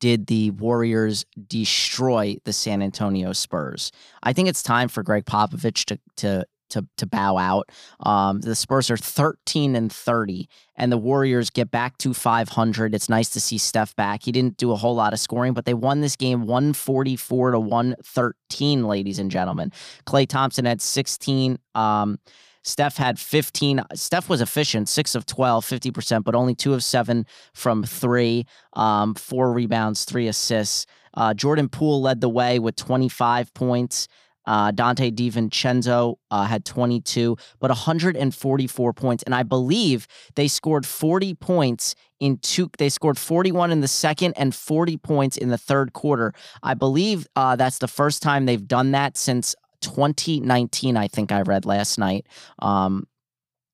did 0.00 0.26
the 0.26 0.50
Warriors 0.50 1.24
destroy 1.46 2.36
the 2.44 2.52
San 2.52 2.82
Antonio 2.82 3.32
Spurs. 3.32 3.92
I 4.22 4.32
think 4.32 4.48
it's 4.48 4.62
time 4.62 4.88
for 4.88 5.02
Gregg 5.02 5.24
Popovich 5.24 5.84
to 5.86 5.98
to 6.16 6.46
to 6.74 6.86
to 6.98 7.06
bow 7.06 7.36
out. 7.38 7.70
Um, 8.00 8.40
the 8.40 8.54
Spurs 8.54 8.90
are 8.90 8.96
13 8.96 9.74
and 9.74 9.90
30, 9.90 10.48
and 10.76 10.92
the 10.92 10.98
Warriors 10.98 11.50
get 11.50 11.70
back 11.70 11.98
to 11.98 12.12
500. 12.12 12.94
It's 12.94 13.08
nice 13.08 13.30
to 13.30 13.40
see 13.40 13.58
Steph 13.58 13.96
back. 13.96 14.22
He 14.24 14.32
didn't 14.32 14.56
do 14.56 14.72
a 14.72 14.76
whole 14.76 14.94
lot 14.94 15.12
of 15.12 15.20
scoring, 15.20 15.54
but 15.54 15.64
they 15.64 15.74
won 15.74 16.00
this 16.00 16.16
game 16.16 16.46
144 16.46 17.52
to 17.52 17.60
113, 17.60 18.84
ladies 18.84 19.18
and 19.18 19.30
gentlemen. 19.30 19.72
Klay 20.06 20.28
Thompson 20.28 20.64
had 20.64 20.80
16. 20.80 21.58
Um, 21.74 22.18
Steph 22.64 22.96
had 22.96 23.18
15. 23.18 23.82
Steph 23.94 24.28
was 24.28 24.40
efficient, 24.40 24.88
six 24.88 25.14
of 25.14 25.26
12, 25.26 25.64
50%, 25.64 26.24
but 26.24 26.34
only 26.34 26.54
two 26.54 26.72
of 26.72 26.82
seven 26.82 27.26
from 27.52 27.84
three, 27.84 28.46
um, 28.72 29.14
four 29.14 29.52
rebounds, 29.52 30.04
three 30.04 30.28
assists. 30.28 30.86
Uh, 31.12 31.34
Jordan 31.34 31.68
Poole 31.68 32.02
led 32.02 32.20
the 32.20 32.28
way 32.28 32.58
with 32.58 32.74
25 32.76 33.52
points. 33.54 34.08
Uh, 34.46 34.72
Donte 34.72 35.14
DiVincenzo 35.14 36.16
uh, 36.30 36.44
had 36.44 36.64
22, 36.64 37.36
but 37.60 37.70
144 37.70 38.92
points. 38.92 39.22
And 39.24 39.34
I 39.34 39.42
believe 39.42 40.06
they 40.34 40.48
scored 40.48 40.86
40 40.86 41.34
points 41.34 41.94
in 42.20 42.38
two. 42.38 42.70
They 42.78 42.88
scored 42.88 43.18
41 43.18 43.70
in 43.70 43.80
the 43.80 43.88
second 43.88 44.34
and 44.36 44.54
40 44.54 44.96
points 44.98 45.36
in 45.36 45.48
the 45.48 45.58
third 45.58 45.92
quarter. 45.92 46.32
I 46.62 46.74
believe 46.74 47.26
uh, 47.36 47.56
that's 47.56 47.78
the 47.78 47.88
first 47.88 48.22
time 48.22 48.46
they've 48.46 48.66
done 48.66 48.92
that 48.92 49.16
since 49.16 49.54
2019, 49.80 50.96
I 50.96 51.08
think 51.08 51.32
I 51.32 51.42
read 51.42 51.66
last 51.66 51.98
night. 51.98 52.26
Um, 52.58 53.06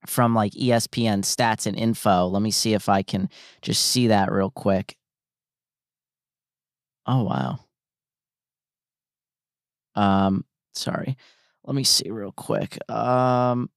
from 0.06 0.34
like 0.34 0.52
ESPN 0.52 1.22
stats 1.22 1.66
and 1.66 1.76
info. 1.76 2.26
Let 2.26 2.42
me 2.42 2.50
see 2.50 2.72
if 2.74 2.88
I 2.88 3.02
can 3.02 3.28
just 3.62 3.82
see 3.82 4.06
that 4.06 4.32
real 4.32 4.50
quick. 4.50 4.96
Oh 7.06 7.24
wow. 7.24 7.58
Um 9.94 10.44
Sorry. 10.74 11.16
Let 11.64 11.74
me 11.74 11.84
see 11.84 12.10
real 12.10 12.32
quick. 12.32 12.78
Um 12.90 13.70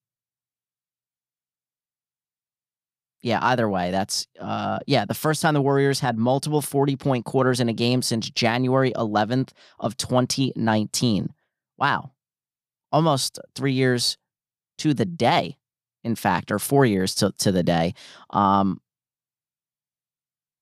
Yeah, 3.21 3.39
either 3.41 3.69
way, 3.69 3.89
that's 3.91 4.27
uh 4.39 4.79
yeah, 4.85 5.05
the 5.05 5.13
first 5.13 5.41
time 5.41 5.53
the 5.53 5.61
Warriors 5.61 5.99
had 6.01 6.17
multiple 6.17 6.61
40-point 6.61 7.23
quarters 7.25 7.59
in 7.61 7.69
a 7.69 7.73
game 7.73 8.01
since 8.01 8.29
January 8.29 8.91
11th 8.97 9.53
of 9.79 9.95
2019. 9.95 11.33
Wow. 11.77 12.11
Almost 12.91 13.39
3 13.55 13.73
years 13.73 14.17
to 14.79 14.93
the 14.93 15.05
day, 15.05 15.57
in 16.03 16.15
fact, 16.15 16.51
or 16.51 16.59
4 16.59 16.85
years 16.85 17.15
to 17.15 17.33
to 17.39 17.51
the 17.51 17.63
day. 17.63 17.93
Um 18.31 18.81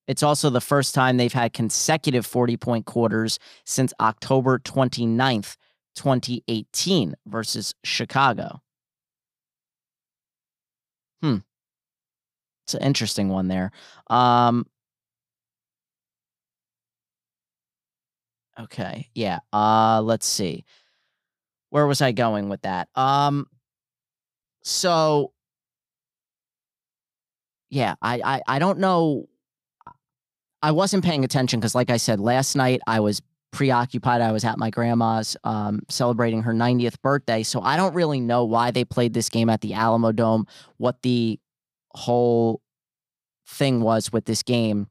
it's 0.07 0.23
also 0.23 0.49
the 0.49 0.61
first 0.61 0.95
time 0.95 1.17
they've 1.17 1.31
had 1.33 1.53
consecutive 1.53 2.25
40 2.25 2.57
point 2.57 2.85
quarters 2.85 3.39
since 3.65 3.93
October 3.99 4.59
29th, 4.59 5.57
2018 5.95 7.15
versus 7.25 7.73
Chicago. 7.83 8.61
Hmm. 11.21 11.37
It's 12.65 12.73
an 12.73 12.81
interesting 12.83 13.29
one 13.29 13.47
there. 13.47 13.71
Um, 14.07 14.65
okay. 18.59 19.09
Yeah. 19.13 19.39
Uh, 19.51 20.01
let's 20.01 20.25
see. 20.25 20.65
Where 21.69 21.87
was 21.87 22.01
I 22.01 22.11
going 22.11 22.49
with 22.49 22.61
that? 22.61 22.89
Um, 22.95 23.47
so 24.63 25.31
yeah, 27.71 27.95
I, 28.01 28.21
I, 28.23 28.41
I 28.47 28.59
don't 28.59 28.79
know. 28.79 29.27
I 30.61 30.71
wasn't 30.71 31.03
paying 31.03 31.23
attention 31.23 31.59
because, 31.59 31.73
like 31.73 31.89
I 31.89 31.97
said, 31.97 32.19
last 32.19 32.55
night 32.55 32.81
I 32.85 32.99
was 32.99 33.21
preoccupied. 33.51 34.21
I 34.21 34.31
was 34.31 34.43
at 34.43 34.57
my 34.57 34.69
grandma's 34.69 35.37
um, 35.43 35.81
celebrating 35.89 36.43
her 36.43 36.53
90th 36.53 37.01
birthday. 37.01 37.43
So 37.43 37.61
I 37.61 37.77
don't 37.77 37.93
really 37.93 38.19
know 38.19 38.45
why 38.45 38.71
they 38.71 38.85
played 38.85 39.13
this 39.13 39.29
game 39.29 39.49
at 39.49 39.61
the 39.61 39.73
Alamo 39.73 40.11
Dome, 40.11 40.47
what 40.77 41.01
the 41.01 41.39
whole 41.93 42.61
thing 43.45 43.81
was 43.81 44.11
with 44.11 44.25
this 44.25 44.43
game 44.43 44.87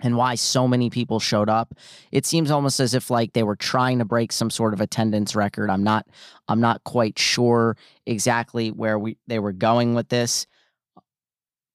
and 0.00 0.16
why 0.16 0.34
so 0.34 0.68
many 0.68 0.90
people 0.90 1.20
showed 1.20 1.48
up. 1.48 1.74
It 2.12 2.26
seems 2.26 2.50
almost 2.50 2.80
as 2.80 2.94
if 2.94 3.10
like 3.10 3.32
they 3.32 3.42
were 3.42 3.56
trying 3.56 3.98
to 4.00 4.04
break 4.04 4.32
some 4.32 4.50
sort 4.50 4.74
of 4.74 4.80
attendance 4.80 5.34
record. 5.34 5.70
I'm 5.70 5.82
not 5.82 6.06
I'm 6.48 6.60
not 6.60 6.84
quite 6.84 7.18
sure 7.18 7.76
exactly 8.06 8.70
where 8.70 8.98
we 8.98 9.16
they 9.26 9.38
were 9.38 9.52
going 9.52 9.94
with 9.94 10.08
this. 10.08 10.46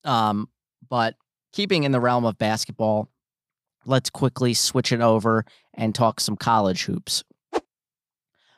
Um 0.03 0.49
but 0.87 1.15
keeping 1.53 1.83
in 1.83 1.91
the 1.91 1.99
realm 1.99 2.25
of 2.25 2.37
basketball, 2.37 3.09
let's 3.85 4.09
quickly 4.09 4.53
switch 4.53 4.91
it 4.91 5.01
over 5.01 5.45
and 5.73 5.95
talk 5.95 6.19
some 6.19 6.35
college 6.35 6.83
hoops. 6.83 7.23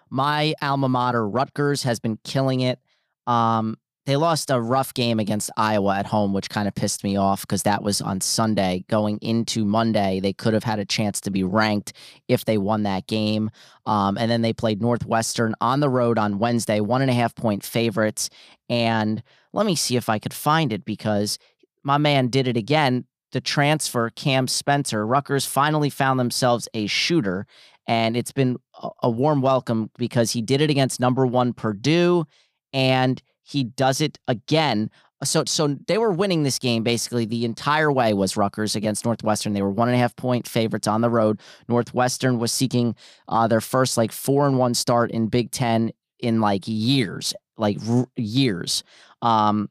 My 0.10 0.54
alma 0.62 0.90
mater, 0.90 1.28
Rutgers, 1.28 1.84
has 1.84 2.00
been 2.00 2.20
killing 2.24 2.60
it. 2.60 2.80
Um, 3.28 3.78
they 4.06 4.16
lost 4.16 4.50
a 4.50 4.60
rough 4.60 4.94
game 4.94 5.20
against 5.20 5.52
Iowa 5.56 5.96
at 5.96 6.08
home, 6.08 6.34
which 6.34 6.50
kind 6.50 6.68
of 6.68 6.74
pissed 6.74 7.04
me 7.04 7.18
off 7.18 7.42
because 7.42 7.64
that 7.64 7.84
was 7.84 8.02
on 8.02 8.20
Sunday. 8.20 8.84
Going 8.90 9.20
into 9.22 9.64
Monday, 9.64 10.20
they 10.20 10.34
could 10.34 10.54
have 10.54 10.64
had 10.64 10.80
a 10.80 10.86
chance 10.86 11.22
to 11.22 11.32
be 11.32 11.44
ranked 11.44 11.94
if 12.28 12.44
they 12.44 12.58
won 12.58 12.84
that 12.84 13.06
game. 13.08 13.52
Um, 13.86 14.18
and 14.18 14.30
then 14.30 14.42
they 14.42 14.54
played 14.54 14.82
Northwestern 14.82 15.54
on 15.62 15.82
the 15.82 15.90
road 15.90 16.18
on 16.18 16.40
Wednesday, 16.40 16.80
one 16.80 17.02
and 17.02 17.12
a 17.12 17.14
half 17.14 17.36
point 17.36 17.64
favorites. 17.64 18.30
And 18.70 19.22
let 19.54 19.66
me 19.68 19.76
see 19.76 19.96
if 19.98 20.10
I 20.10 20.18
could 20.18 20.34
find 20.34 20.74
it 20.74 20.84
because 20.84 21.38
my 21.84 22.00
man 22.00 22.28
did 22.28 22.48
it 22.48 22.58
again 22.58 23.06
the 23.32 23.42
transfer, 23.42 24.10
Cam 24.12 24.48
Spencer, 24.48 25.06
Rutgers 25.06 25.46
finally 25.46 25.90
found 25.90 26.20
themselves 26.20 26.68
a 26.74 26.88
shooter. 26.88 27.46
And 27.88 28.16
it's 28.16 28.32
been 28.32 28.58
a 29.02 29.10
warm 29.10 29.42
welcome 29.42 29.90
because 29.98 30.32
he 30.32 30.42
did 30.42 30.62
it 30.62 30.70
against 30.70 31.00
number 31.00 31.26
one 31.26 31.54
Purdue 31.54 32.26
and 32.74 33.22
he 33.44 33.64
does 33.64 34.02
it 34.02 34.20
again. 34.28 34.90
So, 35.24 35.44
so 35.46 35.78
they 35.88 35.98
were 35.98 36.12
winning 36.12 36.44
this 36.44 36.58
game 36.58 36.84
basically 36.84 37.26
the 37.26 37.46
entire 37.46 37.92
way. 37.92 38.14
Was 38.14 38.38
Rutgers 38.38 38.76
against 38.76 39.06
Northwestern? 39.06 39.54
They 39.54 39.62
were 39.62 39.70
one 39.70 39.88
and 39.88 39.96
a 39.96 40.00
half 40.00 40.16
point 40.16 40.48
favorites 40.48 40.88
on 40.88 41.02
the 41.02 41.10
road. 41.10 41.40
Northwestern 41.68 42.40
was 42.40 42.52
seeking 42.52 42.96
uh, 43.28 43.48
their 43.48 43.62
first 43.62 43.98
like 43.98 44.12
four 44.12 44.48
and 44.48 44.58
one 44.58 44.74
start 44.74 45.12
in 45.12 45.28
Big 45.28 45.52
Ten 45.52 45.92
in 46.20 46.40
like 46.40 46.64
years, 46.66 47.34
like 47.58 47.78
r- 47.88 48.08
years. 48.16 48.84
Um, 49.22 49.70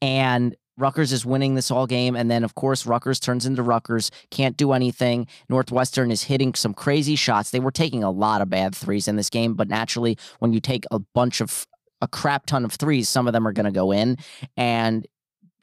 and 0.00 0.56
Rutgers 0.76 1.12
is 1.12 1.24
winning 1.24 1.54
this 1.54 1.70
all 1.70 1.86
game. 1.86 2.16
And 2.16 2.30
then, 2.30 2.44
of 2.44 2.54
course, 2.54 2.86
Rutgers 2.86 3.20
turns 3.20 3.46
into 3.46 3.62
Rutgers, 3.62 4.10
can't 4.30 4.56
do 4.56 4.72
anything. 4.72 5.26
Northwestern 5.48 6.10
is 6.10 6.24
hitting 6.24 6.54
some 6.54 6.74
crazy 6.74 7.16
shots. 7.16 7.50
They 7.50 7.60
were 7.60 7.70
taking 7.70 8.02
a 8.02 8.10
lot 8.10 8.40
of 8.40 8.50
bad 8.50 8.74
threes 8.74 9.08
in 9.08 9.16
this 9.16 9.30
game, 9.30 9.54
but 9.54 9.68
naturally, 9.68 10.18
when 10.40 10.52
you 10.52 10.60
take 10.60 10.84
a 10.90 10.98
bunch 10.98 11.40
of 11.40 11.66
a 12.00 12.08
crap 12.08 12.46
ton 12.46 12.64
of 12.64 12.72
threes, 12.72 13.08
some 13.08 13.26
of 13.26 13.32
them 13.32 13.46
are 13.46 13.52
going 13.52 13.64
to 13.64 13.72
go 13.72 13.92
in. 13.92 14.18
And 14.56 15.06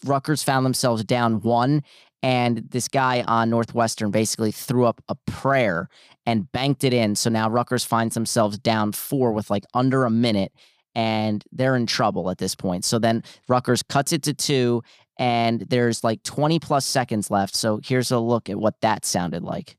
Rutgers 0.05 0.43
found 0.43 0.65
themselves 0.65 1.03
down 1.03 1.41
one. 1.41 1.83
And 2.23 2.63
this 2.69 2.87
guy 2.87 3.23
on 3.27 3.49
Northwestern 3.49 4.11
basically 4.11 4.51
threw 4.51 4.85
up 4.85 5.01
a 5.09 5.15
prayer 5.25 5.89
and 6.25 6.51
banked 6.51 6.83
it 6.83 6.93
in. 6.93 7.15
So 7.15 7.29
now 7.29 7.49
Rutgers 7.49 7.83
finds 7.83 8.13
themselves 8.13 8.59
down 8.59 8.91
four 8.91 9.31
with 9.31 9.49
like 9.49 9.65
under 9.73 10.05
a 10.05 10.11
minute 10.11 10.51
and 10.95 11.43
they're 11.51 11.75
in 11.75 11.85
trouble 11.85 12.29
at 12.29 12.37
this 12.37 12.55
point. 12.55 12.85
So 12.85 12.99
then 12.99 13.23
Rutgers 13.47 13.83
cuts 13.83 14.11
it 14.13 14.23
to 14.23 14.33
two, 14.33 14.83
and 15.17 15.61
there's 15.61 16.03
like 16.03 16.23
20 16.23 16.59
plus 16.59 16.85
seconds 16.85 17.29
left. 17.31 17.55
So 17.55 17.79
here's 17.83 18.11
a 18.11 18.19
look 18.19 18.49
at 18.49 18.57
what 18.57 18.79
that 18.81 19.05
sounded 19.05 19.43
like. 19.43 19.77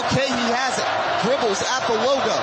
Okay, 0.00 0.26
he 0.26 0.46
has 0.54 0.78
it. 0.78 0.88
Dribbles 1.22 1.62
at 1.62 1.86
the 1.86 1.94
logo. 1.94 2.36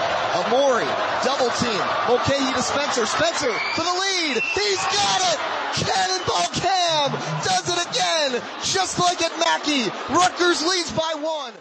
Amori, 0.46 0.86
double 1.26 1.50
team. 1.58 1.82
Mulcahy 2.08 2.54
to 2.54 2.62
Spencer. 2.62 3.06
Spencer 3.06 3.52
for 3.74 3.82
the 3.82 3.92
lead. 3.92 4.44
He's 4.54 4.78
got 4.78 5.22
it. 5.34 5.40
Cannonball 5.74 6.48
Cam 6.54 7.12
does 7.44 7.70
it 7.70 7.90
again, 7.90 8.42
just 8.64 9.00
like 9.00 9.22
at 9.22 9.38
Mackey. 9.40 9.90
Rutgers 10.14 10.66
leads 10.66 10.92
by 10.92 11.14
one. 11.20 11.54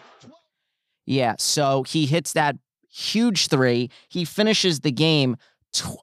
Yeah, 1.06 1.36
so 1.38 1.82
he 1.84 2.06
hits 2.06 2.32
that 2.34 2.56
huge 2.90 3.48
three. 3.48 3.90
He 4.08 4.24
finishes 4.24 4.80
the 4.80 4.90
game 4.90 5.36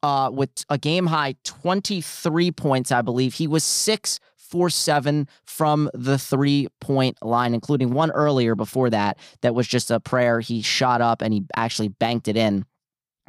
uh, 0.02 0.30
with 0.34 0.50
a 0.70 0.78
game 0.78 1.08
high 1.08 1.36
23 1.44 2.52
points, 2.52 2.92
I 2.92 3.02
believe. 3.02 3.36
He 3.36 3.48
was 3.48 3.64
six 3.64 4.20
for 4.38 4.70
seven 4.70 5.28
from 5.46 5.90
the 5.94 6.20
three 6.20 6.68
point 6.80 7.18
line, 7.24 7.54
including 7.54 7.92
one 7.92 8.12
earlier 8.12 8.56
before 8.56 8.90
that, 8.92 9.18
that 9.42 9.56
was 9.56 9.68
just 9.68 9.90
a 9.90 10.00
prayer. 10.00 10.40
He 10.40 10.62
shot 10.62 11.02
up 11.02 11.22
and 11.22 11.34
he 11.34 11.44
actually 11.56 11.88
banked 11.88 12.28
it 12.28 12.38
in. 12.38 12.66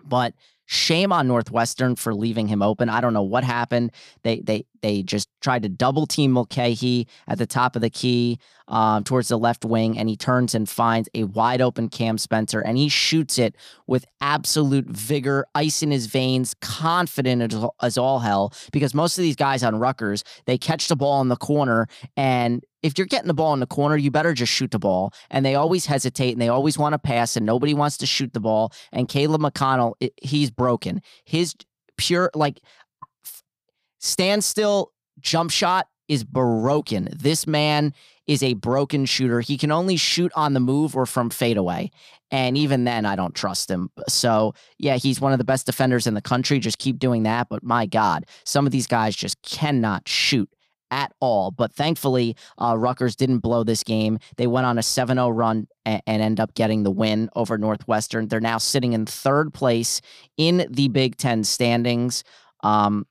But 0.04 0.34
Shame 0.66 1.12
on 1.12 1.28
Northwestern 1.28 1.94
for 1.94 2.14
leaving 2.14 2.48
him 2.48 2.62
open. 2.62 2.88
I 2.88 3.02
don't 3.02 3.12
know 3.12 3.22
what 3.22 3.44
happened. 3.44 3.92
They 4.22 4.40
they 4.40 4.64
they 4.84 5.02
just 5.02 5.30
tried 5.40 5.62
to 5.62 5.68
double 5.70 6.06
team 6.06 6.32
Mulcahy 6.32 7.08
at 7.26 7.38
the 7.38 7.46
top 7.46 7.74
of 7.74 7.80
the 7.80 7.88
key 7.88 8.38
um, 8.68 9.02
towards 9.02 9.28
the 9.28 9.38
left 9.38 9.64
wing, 9.64 9.98
and 9.98 10.10
he 10.10 10.16
turns 10.16 10.54
and 10.54 10.68
finds 10.68 11.08
a 11.14 11.24
wide 11.24 11.62
open 11.62 11.88
Cam 11.88 12.18
Spencer, 12.18 12.60
and 12.60 12.76
he 12.76 12.90
shoots 12.90 13.38
it 13.38 13.56
with 13.86 14.04
absolute 14.20 14.84
vigor, 14.84 15.46
ice 15.54 15.82
in 15.82 15.90
his 15.90 16.04
veins, 16.04 16.54
confident 16.60 17.54
as, 17.54 17.64
as 17.80 17.96
all 17.96 18.18
hell. 18.18 18.52
Because 18.72 18.92
most 18.92 19.16
of 19.16 19.22
these 19.22 19.36
guys 19.36 19.62
on 19.64 19.76
Rutgers, 19.76 20.22
they 20.44 20.58
catch 20.58 20.88
the 20.88 20.96
ball 20.96 21.22
in 21.22 21.28
the 21.28 21.36
corner 21.36 21.88
and 22.16 22.62
if 22.82 22.98
you're 22.98 23.06
getting 23.06 23.28
the 23.28 23.34
ball 23.34 23.54
in 23.54 23.60
the 23.60 23.66
corner, 23.66 23.96
you 23.96 24.10
better 24.10 24.34
just 24.34 24.52
shoot 24.52 24.70
the 24.70 24.78
ball. 24.78 25.14
And 25.30 25.42
they 25.46 25.54
always 25.54 25.86
hesitate 25.86 26.32
and 26.32 26.42
they 26.42 26.50
always 26.50 26.76
want 26.76 26.92
to 26.92 26.98
pass, 26.98 27.34
and 27.34 27.46
nobody 27.46 27.72
wants 27.72 27.96
to 27.98 28.06
shoot 28.06 28.34
the 28.34 28.40
ball. 28.40 28.74
And 28.92 29.08
Caleb 29.08 29.40
McConnell, 29.40 29.94
it, 30.00 30.12
he's 30.20 30.50
broken. 30.50 31.00
His 31.24 31.54
pure, 31.96 32.30
like, 32.34 32.60
standstill 34.04 34.92
jump 35.20 35.50
shot 35.50 35.88
is 36.08 36.24
broken. 36.24 37.08
This 37.16 37.46
man 37.46 37.94
is 38.26 38.42
a 38.42 38.54
broken 38.54 39.04
shooter. 39.04 39.40
He 39.40 39.56
can 39.56 39.70
only 39.70 39.96
shoot 39.96 40.32
on 40.34 40.54
the 40.54 40.60
move 40.60 40.96
or 40.96 41.06
from 41.06 41.30
fadeaway. 41.30 41.90
And 42.30 42.56
even 42.56 42.84
then, 42.84 43.06
I 43.06 43.16
don't 43.16 43.34
trust 43.34 43.70
him. 43.70 43.90
So, 44.08 44.54
yeah, 44.78 44.96
he's 44.96 45.20
one 45.20 45.32
of 45.32 45.38
the 45.38 45.44
best 45.44 45.66
defenders 45.66 46.06
in 46.06 46.14
the 46.14 46.22
country. 46.22 46.58
Just 46.58 46.78
keep 46.78 46.98
doing 46.98 47.22
that. 47.24 47.48
But 47.48 47.62
my 47.62 47.86
God, 47.86 48.26
some 48.44 48.66
of 48.66 48.72
these 48.72 48.86
guys 48.86 49.14
just 49.14 49.40
cannot 49.42 50.08
shoot 50.08 50.48
at 50.90 51.12
all. 51.20 51.50
But 51.50 51.72
thankfully, 51.72 52.36
uh, 52.58 52.76
Rutgers 52.78 53.16
didn't 53.16 53.38
blow 53.38 53.64
this 53.64 53.82
game. 53.82 54.18
They 54.36 54.46
went 54.46 54.66
on 54.66 54.78
a 54.78 54.82
7 54.82 55.16
0 55.16 55.28
run 55.30 55.66
and, 55.84 56.02
and 56.06 56.22
end 56.22 56.40
up 56.40 56.54
getting 56.54 56.82
the 56.82 56.90
win 56.90 57.30
over 57.36 57.56
Northwestern. 57.58 58.28
They're 58.28 58.40
now 58.40 58.58
sitting 58.58 58.92
in 58.92 59.06
third 59.06 59.52
place 59.54 60.00
in 60.36 60.66
the 60.70 60.88
Big 60.88 61.16
Ten 61.16 61.44
standings. 61.44 62.24
Um, 62.62 63.06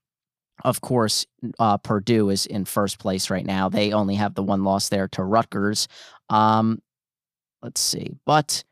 of 0.63 0.81
course, 0.81 1.25
uh, 1.59 1.77
Purdue 1.77 2.29
is 2.29 2.45
in 2.45 2.65
first 2.65 2.99
place 2.99 3.29
right 3.29 3.45
now. 3.45 3.69
They 3.69 3.91
only 3.91 4.15
have 4.15 4.35
the 4.35 4.43
one 4.43 4.63
loss 4.63 4.89
there 4.89 5.07
to 5.09 5.23
Rutgers. 5.23 5.87
Um, 6.29 6.81
let's 7.61 7.81
see. 7.81 8.11
But 8.25 8.63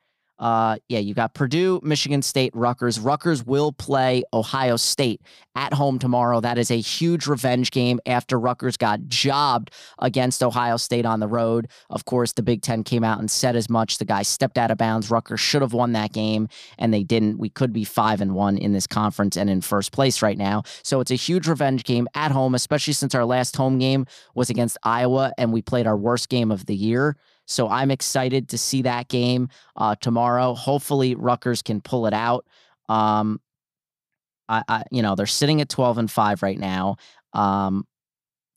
uh, 0.42 0.78
yeah, 0.90 0.98
you 0.98 1.14
got 1.14 1.36
Purdue, 1.36 1.80
Michigan 1.84 2.24
State, 2.24 2.52
Rutgers. 2.56 3.00
Rutgers 3.00 3.46
will 3.46 3.72
play 3.72 4.24
Ohio 4.34 4.76
State 4.76 5.22
at 5.56 5.72
home 5.72 6.00
tomorrow. 6.00 6.42
That 6.42 6.58
is 6.58 6.72
a 6.72 6.80
huge 6.80 7.28
revenge 7.28 7.70
game 7.70 8.00
after 8.08 8.40
Rutgers 8.40 8.76
got 8.76 9.08
jobbed 9.08 9.70
against 10.00 10.42
Ohio 10.42 10.78
State 10.78 11.06
on 11.06 11.20
the 11.20 11.28
road. 11.28 11.68
Of 11.92 12.06
course, 12.06 12.34
the 12.34 12.42
Big 12.42 12.64
Ten 12.64 12.84
came 12.84 13.04
out 13.04 13.20
and 13.20 13.30
said 13.30 13.56
as 13.56 13.70
much. 13.70 14.00
The 14.00 14.06
guy 14.06 14.24
stepped 14.24 14.58
out 14.58 14.72
of 14.72 14.80
bounds. 14.80 15.12
Rutgers 15.12 15.40
should 15.40 15.62
have 15.62 15.74
won 15.74 15.92
that 15.92 16.12
game, 16.12 16.48
and 16.80 16.92
they 16.92 17.04
didn't. 17.04 17.38
We 17.38 17.50
could 17.50 17.72
be 17.72 17.84
five 17.84 18.20
and 18.20 18.34
one 18.34 18.58
in 18.58 18.74
this 18.74 18.88
conference 18.88 19.38
and 19.38 19.48
in 19.48 19.62
first 19.62 19.92
place 19.92 20.24
right 20.24 20.38
now. 20.38 20.64
So 20.84 21.02
it's 21.02 21.12
a 21.12 21.16
huge 21.16 21.48
revenge 21.48 21.84
game 21.84 22.08
at 22.16 22.32
home, 22.32 22.56
especially 22.56 22.94
since 22.94 23.14
our 23.14 23.26
last 23.26 23.56
home 23.56 23.78
game 23.78 24.08
was 24.34 24.50
against 24.50 24.80
Iowa 24.82 25.34
and 25.38 25.54
we 25.54 25.62
played 25.62 25.86
our 25.86 25.98
worst 25.98 26.30
game 26.30 26.50
of 26.52 26.66
the 26.66 26.76
year. 26.76 27.16
So 27.52 27.68
I'm 27.68 27.92
excited 27.92 28.50
to 28.50 28.58
see 28.58 28.84
that 28.84 29.10
game 29.10 29.50
uh, 29.76 29.96
tomorrow. 29.96 30.54
Hopefully, 30.54 31.16
Rutgers 31.16 31.62
can 31.62 31.82
pull 31.82 32.08
it 32.08 32.14
out. 32.14 32.46
Um, 32.90 33.42
I, 34.48 34.64
I, 34.68 34.84
you 34.92 35.02
know, 35.02 35.16
they're 35.16 35.26
sitting 35.26 35.62
at 35.62 35.70
12 35.70 35.98
and 35.98 36.12
five 36.12 36.42
right 36.42 36.58
now. 36.58 36.96
Um, 37.34 37.86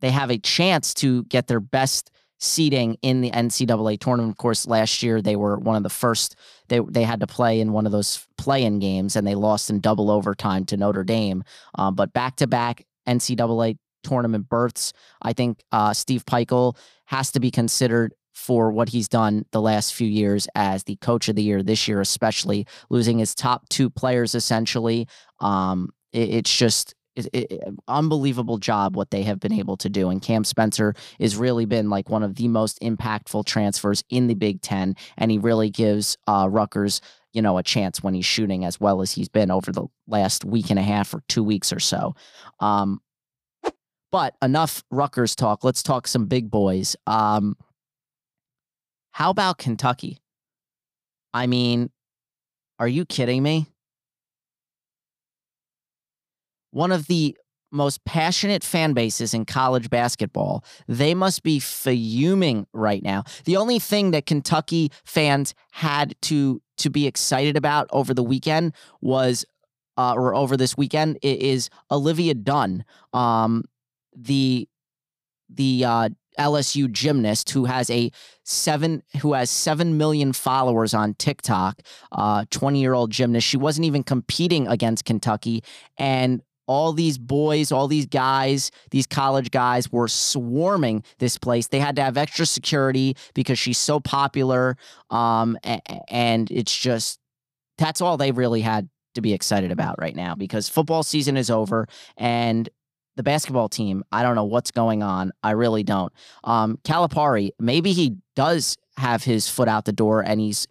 they 0.01 0.11
have 0.11 0.31
a 0.31 0.39
chance 0.39 0.95
to 0.95 1.25
get 1.25 1.47
their 1.47 1.61
best 1.61 2.11
seeding 2.39 2.97
in 3.01 3.21
the 3.21 3.31
NCAA 3.31 3.99
tournament. 3.99 4.33
Of 4.33 4.39
course, 4.39 4.67
last 4.67 5.03
year 5.03 5.23
they 5.23 5.37
were 5.37 5.59
one 5.59 5.77
of 5.77 5.83
the 5.83 5.89
first. 5.89 6.37
They 6.69 6.81
they 6.81 7.03
had 7.03 7.21
to 7.21 7.27
play 7.27 7.61
in 7.61 7.73
one 7.73 7.87
of 7.87 7.93
those 7.93 8.27
play-in 8.37 8.79
games, 8.79 9.17
and 9.17 9.27
they 9.27 9.35
lost 9.35 9.71
in 9.71 9.81
double 9.81 10.11
overtime 10.11 10.65
to 10.67 10.77
Notre 10.77 11.05
Dame. 11.05 11.45
Um, 11.77 11.95
but 11.95 12.13
back-to-back 12.13 12.87
NCAA 13.09 13.79
tournament 14.03 14.49
berths. 14.49 14.93
I 15.23 15.33
think 15.33 15.63
uh, 15.73 15.95
Steve 15.95 16.27
Pikiell 16.27 16.77
has 17.07 17.33
to 17.33 17.41
be 17.41 17.51
considered 17.51 18.15
for 18.35 18.71
what 18.71 18.89
he's 18.89 19.09
done 19.09 19.45
the 19.53 19.61
last 19.61 19.95
few 19.95 20.09
years 20.09 20.47
as 20.55 20.85
the 20.85 20.97
coach 20.97 21.29
of 21.29 21.37
the 21.37 21.43
year 21.43 21.63
this 21.63 21.89
year, 21.89 22.01
especially 22.01 22.67
losing 22.91 23.19
his 23.19 23.35
top 23.35 23.69
two 23.69 23.89
players 23.89 24.35
essentially. 24.35 25.09
Um, 25.41 25.91
it, 26.13 26.29
it's 26.31 26.55
just 26.55 26.95
is, 27.17 27.29
is, 27.33 27.47
unbelievable 27.87 28.59
job 28.59 28.97
what 28.97 29.11
they 29.11 29.23
have 29.23 29.39
been 29.39 29.53
able 29.53 29.77
to 29.79 29.89
do. 29.89 30.11
And 30.11 30.21
Cam 30.21 30.45
Spencer 30.45 30.95
has 31.21 31.37
really 31.37 31.65
been 31.65 31.89
like 31.89 32.11
one 32.11 32.25
of 32.25 32.35
the 32.35 32.49
most 32.49 32.81
impactful 32.81 33.47
transfers 33.47 34.03
in 34.11 34.27
the 34.27 34.35
Big 34.35 34.61
Ten, 34.61 34.97
and 35.17 35.31
he 35.31 35.39
really 35.39 35.71
gives 35.71 36.17
uh, 36.27 36.49
Rutgers 36.51 37.01
you 37.33 37.43
know 37.43 37.59
a 37.59 37.63
chance 37.63 38.03
when 38.03 38.15
he's 38.15 38.27
shooting 38.27 38.65
as 38.65 38.81
well 38.81 39.01
as 39.01 39.13
he's 39.13 39.29
been 39.29 39.51
over 39.51 39.73
the 39.73 39.87
last 40.07 40.45
week 40.45 40.71
and 40.71 40.79
a 40.79 40.83
half 40.83 41.15
or 41.15 41.23
two 41.29 41.45
weeks 41.45 41.73
or 41.73 41.81
so. 41.81 42.15
Um, 42.61 43.01
but 44.11 44.37
enough 44.43 44.85
Rutgers 44.91 45.35
talk. 45.35 45.65
Let's 45.65 45.83
talk 45.83 46.07
some 46.07 46.27
big 46.27 46.51
boys. 46.51 46.95
Um, 47.07 47.57
how 49.15 49.31
about 49.31 49.59
Kentucky? 49.59 50.19
I 51.33 51.47
mean, 51.47 51.91
are 52.81 52.89
you 52.89 53.05
kidding 53.05 53.45
me? 53.45 53.69
One 56.73 56.91
of 56.91 57.07
the 57.07 57.37
most 57.71 58.05
passionate 58.05 58.65
fan 58.65 58.93
bases 58.93 59.33
in 59.33 59.45
college 59.45 59.89
basketball. 59.89 60.65
They 60.89 61.15
must 61.15 61.45
be 61.45 61.61
fuming 61.61 62.67
right 62.73 63.05
now. 63.05 63.23
The 63.45 63.57
only 63.57 63.79
thing 63.79 64.11
that 64.11 64.27
Kentucky 64.27 64.91
fans 65.05 65.55
had 65.71 66.15
to 66.23 66.61
to 66.79 66.91
be 66.91 67.07
excited 67.07 67.57
about 67.57 67.87
over 67.93 68.15
the 68.15 68.23
weekend 68.25 68.75
was 69.01 69.45
uh, 69.97 70.15
or 70.15 70.35
over 70.35 70.57
this 70.57 70.77
weekend 70.77 71.19
is 71.23 71.71
Olivia 71.89 72.35
Dunne, 72.35 72.85
um, 73.13 73.63
the 74.13 74.69
the 75.49 75.85
uh, 75.85 76.09
LSU 76.39 76.91
gymnast 76.91 77.51
who 77.51 77.65
has 77.65 77.91
a 77.91 78.11
seven 78.43 79.03
who 79.21 79.33
has 79.33 79.51
seven 79.51 79.97
million 79.97 80.33
followers 80.33 80.95
on 80.95 81.15
TikTok. 81.15 81.81
Uh, 82.13 82.45
year 82.73 82.95
old 82.95 83.11
gymnast. 83.11 83.47
She 83.47 83.57
wasn't 83.57 83.85
even 83.87 84.03
competing 84.03 84.67
against 84.69 85.05
Kentucky, 85.05 85.63
and 85.99 86.43
all 86.67 86.93
these 86.93 87.19
boys, 87.19 87.71
all 87.73 87.89
these 87.89 88.07
guys, 88.07 88.71
these 88.91 89.07
college 89.07 89.51
guys 89.51 89.93
were 89.93 90.09
swarming 90.09 91.05
this 91.19 91.37
place. 91.39 91.69
They 91.69 91.81
had 91.81 91.97
to 91.97 92.03
have 92.03 92.17
extra 92.17 92.47
security 92.47 93.17
because 93.35 93.59
she's 93.59 93.79
so 93.79 94.01
popular. 94.01 94.77
Um, 95.11 95.59
and 96.09 96.51
it's 96.51 96.77
just 96.77 97.19
that's 97.77 98.01
all 98.01 98.17
they 98.17 98.33
really 98.33 98.61
had 98.61 98.89
to 99.15 99.21
be 99.21 99.33
excited 99.33 99.71
about 99.71 99.97
right 100.01 100.17
now 100.17 100.35
because 100.35 100.69
football 100.69 101.03
season 101.03 101.37
is 101.37 101.51
over 101.51 101.87
and 102.17 102.69
the 103.17 103.23
basketball 103.23 103.69
team, 103.69 104.05
I 104.11 104.23
don't 104.23 104.35
know 104.35 104.45
what's 104.45 104.71
going 104.71 105.03
on. 105.03 105.33
I 105.43 105.53
really 105.53 105.83
don't. 105.83 106.13
Um, 106.43 106.79
Calipari, 106.85 107.51
maybe 107.59 107.93
he 107.93 108.17
does 108.35 108.77
have 108.97 109.25
his 109.25 109.49
foot 109.49 109.69
out 109.69 109.85
the 109.85 109.93
door 109.93 110.21
and 110.23 110.41
he's 110.41 110.67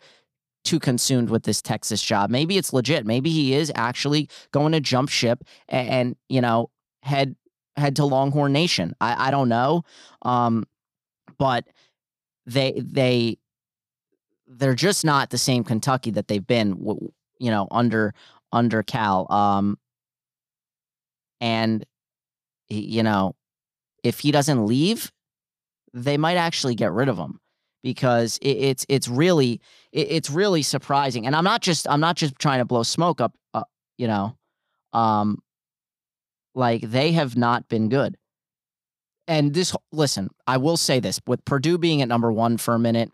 too 0.64 0.80
consumed 0.80 1.30
with 1.30 1.44
this 1.44 1.62
Texas 1.62 2.02
job. 2.02 2.30
Maybe 2.30 2.58
it's 2.58 2.74
legit. 2.74 3.06
Maybe 3.06 3.30
he 3.30 3.54
is 3.54 3.72
actually 3.76 4.30
going 4.52 4.72
to 4.72 4.80
jump 4.80 5.10
ship 5.10 5.44
and, 5.68 5.90
and 5.90 6.16
you 6.30 6.42
know 6.42 6.70
head 7.02 7.36
head 7.76 7.96
to 7.98 8.06
Longhorn 8.06 8.54
Nation. 8.54 8.96
I, 9.02 9.28
I 9.28 9.32
don't 9.32 9.50
know, 9.50 9.84
um, 10.22 10.66
but 11.38 11.66
they 12.46 12.74
they 12.78 13.38
they're 14.48 14.76
just 14.76 15.04
not 15.04 15.30
the 15.30 15.38
same 15.38 15.64
Kentucky 15.64 16.12
that 16.12 16.28
they've 16.28 16.46
been, 16.46 16.78
you 17.40 17.52
know, 17.52 17.68
under 17.72 18.14
under 18.52 18.84
Cal. 18.84 19.32
Um, 19.32 19.78
and 21.42 21.86
you 22.70 23.04
know, 23.04 23.36
if 24.04 24.20
he 24.20 24.32
doesn't 24.32 24.66
leave, 24.66 25.12
they 25.94 26.18
might 26.18 26.38
actually 26.38 26.76
get 26.76 26.92
rid 26.92 27.10
of 27.10 27.18
him 27.18 27.40
because 27.84 28.38
it, 28.42 28.50
it's 28.52 28.86
it's 28.90 29.08
really 29.08 29.62
it, 29.92 30.08
it's 30.10 30.30
really 30.30 30.64
surprising. 30.64 31.28
And 31.28 31.36
I'm 31.36 31.44
not 31.44 31.62
just 31.62 31.88
I'm 31.88 32.00
not 32.00 32.16
just 32.16 32.40
trying 32.40 32.60
to 32.60 32.66
blow 32.66 32.84
smoke 32.84 33.22
up, 33.22 33.34
uh, 33.54 33.64
you 33.98 34.08
know, 34.08 34.36
um, 34.94 35.40
like 36.56 36.82
they 36.82 37.12
have 37.12 37.38
not 37.38 37.68
been 37.68 37.90
good. 37.90 38.18
And 39.28 39.54
this, 39.54 39.74
listen, 39.92 40.30
I 40.48 40.58
will 40.58 40.78
say 40.78 41.00
this: 41.00 41.20
with 41.28 41.46
Purdue 41.46 41.78
being 41.78 42.02
at 42.02 42.08
number 42.08 42.32
one 42.32 42.58
for 42.58 42.74
a 42.74 42.80
minute, 42.80 43.12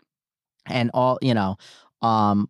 and 0.66 0.90
all 0.94 1.18
you 1.20 1.34
know, 1.34 1.56
um, 2.02 2.48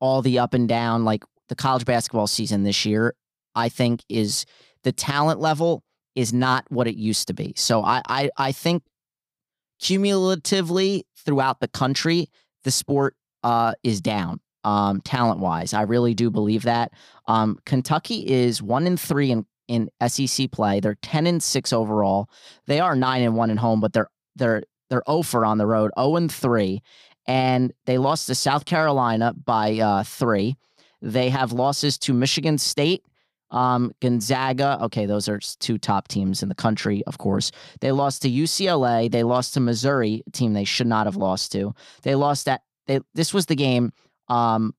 all 0.00 0.22
the 0.22 0.38
up 0.38 0.54
and 0.54 0.68
down, 0.68 1.04
like 1.04 1.24
the 1.48 1.54
college 1.54 1.84
basketball 1.84 2.26
season 2.26 2.62
this 2.64 2.84
year, 2.84 3.14
I 3.54 3.68
think 3.68 4.02
is 4.08 4.44
the 4.82 4.92
talent 4.92 5.40
level 5.40 5.82
is 6.14 6.32
not 6.32 6.64
what 6.70 6.86
it 6.86 6.96
used 6.96 7.28
to 7.28 7.34
be. 7.34 7.52
So 7.56 7.82
I 7.82 8.02
I, 8.08 8.30
I 8.36 8.52
think 8.52 8.82
cumulatively 9.80 11.06
throughout 11.16 11.60
the 11.60 11.68
country, 11.68 12.28
the 12.62 12.70
sport 12.70 13.16
uh, 13.42 13.74
is 13.82 14.00
down 14.00 14.40
um, 14.64 15.00
talent 15.02 15.40
wise. 15.40 15.74
I 15.74 15.82
really 15.82 16.14
do 16.14 16.30
believe 16.30 16.62
that. 16.62 16.92
Um, 17.28 17.58
Kentucky 17.66 18.26
is 18.26 18.62
one 18.62 18.86
in 18.86 18.96
three 18.96 19.30
in, 19.30 19.46
in 19.68 19.90
SEC 20.06 20.50
play. 20.50 20.80
They're 20.80 20.98
ten 21.02 21.26
and 21.26 21.42
six 21.42 21.72
overall. 21.72 22.28
They 22.66 22.80
are 22.80 22.96
nine 22.96 23.22
and 23.22 23.36
one 23.36 23.50
at 23.50 23.58
home, 23.58 23.80
but 23.80 23.92
they're 23.92 24.10
they're 24.36 24.62
they're 24.90 25.08
over 25.08 25.44
on 25.44 25.58
the 25.58 25.66
road, 25.66 25.90
zero 25.96 26.08
oh 26.08 26.16
and 26.16 26.32
three, 26.32 26.82
and 27.26 27.72
they 27.86 27.98
lost 27.98 28.26
to 28.26 28.34
South 28.34 28.64
Carolina 28.64 29.34
by 29.44 29.78
uh, 29.78 30.02
three. 30.02 30.56
They 31.00 31.28
have 31.28 31.52
losses 31.52 31.98
to 31.98 32.14
Michigan 32.14 32.58
State 32.58 33.04
um, 33.54 33.92
Gonzaga, 34.00 34.78
okay, 34.82 35.06
those 35.06 35.28
are 35.28 35.38
two 35.38 35.78
top 35.78 36.08
teams 36.08 36.42
in 36.42 36.48
the 36.48 36.56
country, 36.56 37.04
of 37.06 37.18
course. 37.18 37.52
They 37.80 37.92
lost 37.92 38.22
to 38.22 38.28
UCLA. 38.28 39.08
They 39.10 39.22
lost 39.22 39.54
to 39.54 39.60
Missouri, 39.60 40.24
a 40.26 40.30
team 40.32 40.54
they 40.54 40.64
should 40.64 40.88
not 40.88 41.06
have 41.06 41.14
lost 41.14 41.52
to. 41.52 41.72
They 42.02 42.16
lost 42.16 42.46
that. 42.46 42.62
They 42.88 43.00
this 43.14 43.32
was 43.32 43.46
the 43.46 43.54
game 43.54 43.92
um, 44.28 44.74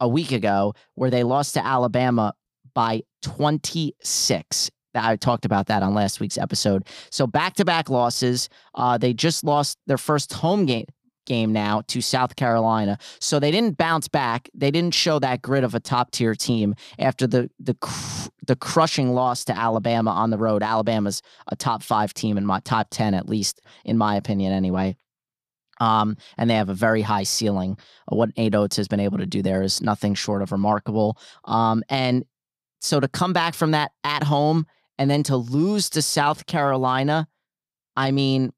a 0.00 0.08
week 0.08 0.32
ago 0.32 0.72
where 0.94 1.10
they 1.10 1.24
lost 1.24 1.52
to 1.54 1.64
Alabama 1.64 2.32
by 2.74 3.02
26. 3.20 4.70
I 4.94 5.16
talked 5.16 5.44
about 5.44 5.66
that 5.66 5.82
on 5.82 5.92
last 5.92 6.20
week's 6.20 6.38
episode. 6.38 6.86
So 7.10 7.26
back 7.26 7.54
to 7.54 7.66
back 7.66 7.90
losses. 7.90 8.48
Uh, 8.74 8.96
they 8.96 9.12
just 9.12 9.44
lost 9.44 9.76
their 9.86 9.98
first 9.98 10.32
home 10.32 10.64
game 10.64 10.86
game 11.24 11.52
now 11.52 11.82
to 11.88 12.00
South 12.00 12.36
Carolina. 12.36 12.98
So 13.20 13.38
they 13.38 13.50
didn't 13.50 13.76
bounce 13.76 14.08
back. 14.08 14.48
They 14.54 14.70
didn't 14.70 14.94
show 14.94 15.18
that 15.18 15.42
grit 15.42 15.64
of 15.64 15.74
a 15.74 15.80
top 15.80 16.10
tier 16.10 16.34
team 16.34 16.74
after 16.98 17.26
the 17.26 17.50
the 17.58 17.76
the 18.46 18.56
crushing 18.56 19.14
loss 19.14 19.44
to 19.44 19.56
Alabama 19.56 20.10
on 20.10 20.30
the 20.30 20.38
road. 20.38 20.62
Alabama's 20.62 21.22
a 21.48 21.56
top 21.56 21.82
5 21.82 22.12
team 22.12 22.36
in 22.36 22.44
my 22.44 22.60
top 22.60 22.88
10 22.90 23.14
at 23.14 23.28
least 23.28 23.60
in 23.84 23.96
my 23.96 24.16
opinion 24.16 24.52
anyway. 24.52 24.96
Um, 25.80 26.16
and 26.36 26.48
they 26.48 26.54
have 26.54 26.68
a 26.68 26.74
very 26.74 27.02
high 27.02 27.22
ceiling. 27.22 27.76
What 28.06 28.36
Nate 28.36 28.54
Oats 28.54 28.76
has 28.76 28.88
been 28.88 29.00
able 29.00 29.18
to 29.18 29.26
do 29.26 29.42
there 29.42 29.62
is 29.62 29.80
nothing 29.80 30.14
short 30.14 30.42
of 30.42 30.52
remarkable. 30.52 31.18
Um, 31.44 31.82
and 31.88 32.24
so 32.80 33.00
to 33.00 33.08
come 33.08 33.32
back 33.32 33.54
from 33.54 33.72
that 33.72 33.92
at 34.04 34.22
home 34.24 34.66
and 34.98 35.10
then 35.10 35.22
to 35.24 35.36
lose 35.36 35.90
to 35.90 36.02
South 36.02 36.46
Carolina, 36.46 37.26
I 37.96 38.10
mean, 38.10 38.52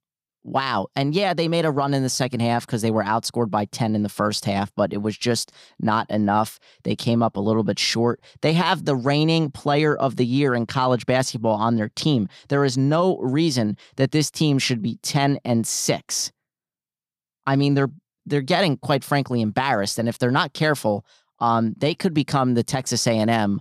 wow. 0.45 0.87
And 0.95 1.15
yeah, 1.15 1.35
they 1.35 1.49
made 1.49 1.65
a 1.65 1.71
run 1.71 1.95
in 1.95 2.03
the 2.03 2.09
second 2.09 2.41
half 2.41 2.67
because 2.67 2.83
they 2.83 2.91
were 2.91 3.03
outscored 3.03 3.51
by 3.51 3.65
10 3.65 3.95
in 3.97 4.03
the 4.03 4.09
first 4.09 4.45
half, 4.45 4.73
but 4.77 4.93
it 4.93 5.03
was 5.03 5.17
just 5.17 5.51
not 5.81 6.09
enough. 6.11 6.61
They 6.85 6.95
came 6.95 7.23
up 7.23 7.37
a 7.37 7.41
little 7.41 7.65
bit 7.65 7.79
short. 7.79 8.21
They 8.43 8.53
have 8.53 8.85
the 8.85 8.95
reigning 8.95 9.51
player 9.51 9.97
of 9.97 10.17
the 10.17 10.27
year 10.27 10.55
in 10.55 10.67
college 10.67 11.07
basketball 11.07 11.57
on 11.57 11.77
their 11.77 11.89
team. 11.89 12.29
There 12.49 12.65
is 12.65 12.77
no 12.77 13.17
reason 13.19 13.77
that 13.97 14.13
this 14.13 14.31
team 14.31 14.59
should 14.59 14.83
be 14.83 14.97
10 15.03 15.41
and 15.45 15.67
6. 15.67 16.33
I 17.47 17.57
mean, 17.57 17.75
they're 17.75 17.91
they're 18.27 18.41
getting 18.41 18.79
quite 18.79 19.05
frankly 19.05 19.43
embarrassed 19.43 19.99
and 19.99 20.09
if 20.09 20.19
they're 20.19 20.31
not 20.31 20.55
careful, 20.55 21.05
um, 21.41 21.75
they 21.77 21.95
could 21.95 22.15
become 22.15 22.55
the 22.55 22.63
Texas 22.63 23.07
A&M 23.07 23.61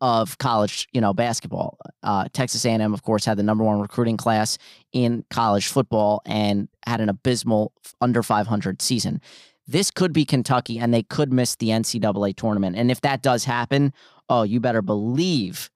of 0.00 0.38
college, 0.38 0.88
you 0.92 1.00
know, 1.00 1.12
basketball. 1.12 1.78
Uh, 2.02 2.26
Texas 2.32 2.64
A&M, 2.64 2.94
of 2.94 3.02
course, 3.02 3.24
had 3.24 3.36
the 3.36 3.42
number 3.42 3.64
one 3.64 3.80
recruiting 3.80 4.16
class 4.16 4.56
in 4.92 5.24
college 5.30 5.66
football 5.66 6.22
and 6.24 6.68
had 6.86 7.00
an 7.00 7.08
abysmal 7.08 7.72
under 8.00 8.22
500 8.22 8.80
season. 8.80 9.20
This 9.66 9.90
could 9.90 10.12
be 10.12 10.24
Kentucky, 10.24 10.78
and 10.78 10.92
they 10.92 11.02
could 11.02 11.32
miss 11.32 11.56
the 11.56 11.68
NCAA 11.68 12.34
tournament. 12.34 12.76
And 12.76 12.90
if 12.90 13.02
that 13.02 13.22
does 13.22 13.44
happen, 13.44 13.92
oh, 14.28 14.42
you 14.42 14.58
better 14.58 14.82
believe, 14.82 15.70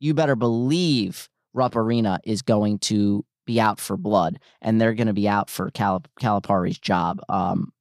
you 0.00 0.14
better 0.14 0.36
believe 0.36 1.28
Rupp 1.54 1.74
Arena 1.74 2.20
is 2.24 2.42
going 2.42 2.78
to 2.80 3.24
be 3.46 3.58
out 3.58 3.80
for 3.80 3.96
blood, 3.96 4.38
and 4.60 4.80
they're 4.80 4.94
going 4.94 5.06
to 5.08 5.12
be 5.12 5.28
out 5.28 5.50
for 5.50 5.70
Calip- 5.70 6.06
Calipari's 6.20 6.78
job. 6.78 7.20
Um, 7.28 7.72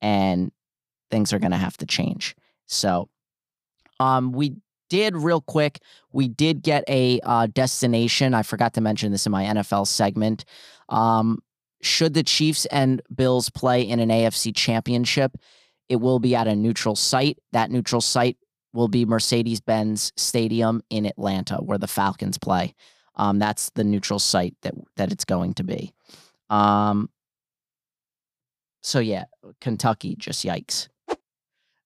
and 0.00 0.52
things 1.10 1.32
are 1.32 1.38
going 1.38 1.50
to 1.50 1.56
have 1.56 1.76
to 1.78 1.86
change. 1.86 2.34
So, 2.66 3.08
um, 3.98 4.32
we 4.32 4.56
did 4.90 5.16
real 5.16 5.40
quick, 5.40 5.80
we 6.12 6.28
did 6.28 6.62
get 6.62 6.84
a 6.86 7.20
uh, 7.22 7.46
destination. 7.46 8.34
I 8.34 8.42
forgot 8.42 8.74
to 8.74 8.82
mention 8.82 9.10
this 9.10 9.24
in 9.24 9.32
my 9.32 9.44
NFL 9.44 9.86
segment. 9.86 10.44
Um, 10.90 11.38
should 11.80 12.12
the 12.12 12.22
Chiefs 12.22 12.66
and 12.66 13.00
Bills 13.14 13.48
play 13.48 13.80
in 13.80 14.00
an 14.00 14.10
AFC 14.10 14.54
championship, 14.54 15.38
it 15.88 15.96
will 15.96 16.18
be 16.18 16.34
at 16.34 16.46
a 16.46 16.54
neutral 16.54 16.94
site. 16.94 17.38
That 17.52 17.70
neutral 17.70 18.02
site 18.02 18.36
will 18.72 18.88
be 18.88 19.06
Mercedes 19.06 19.60
Benz 19.60 20.12
Stadium 20.16 20.82
in 20.90 21.06
Atlanta, 21.06 21.56
where 21.56 21.78
the 21.78 21.88
Falcons 21.88 22.36
play. 22.36 22.74
Um, 23.16 23.38
that's 23.38 23.70
the 23.70 23.84
neutral 23.84 24.18
site 24.18 24.54
that 24.62 24.74
that 24.96 25.10
it's 25.12 25.24
going 25.24 25.54
to 25.54 25.64
be. 25.64 25.92
Um, 26.48 27.08
so 28.82 28.98
yeah, 28.98 29.24
Kentucky, 29.60 30.16
just 30.16 30.44
yikes. 30.44 30.88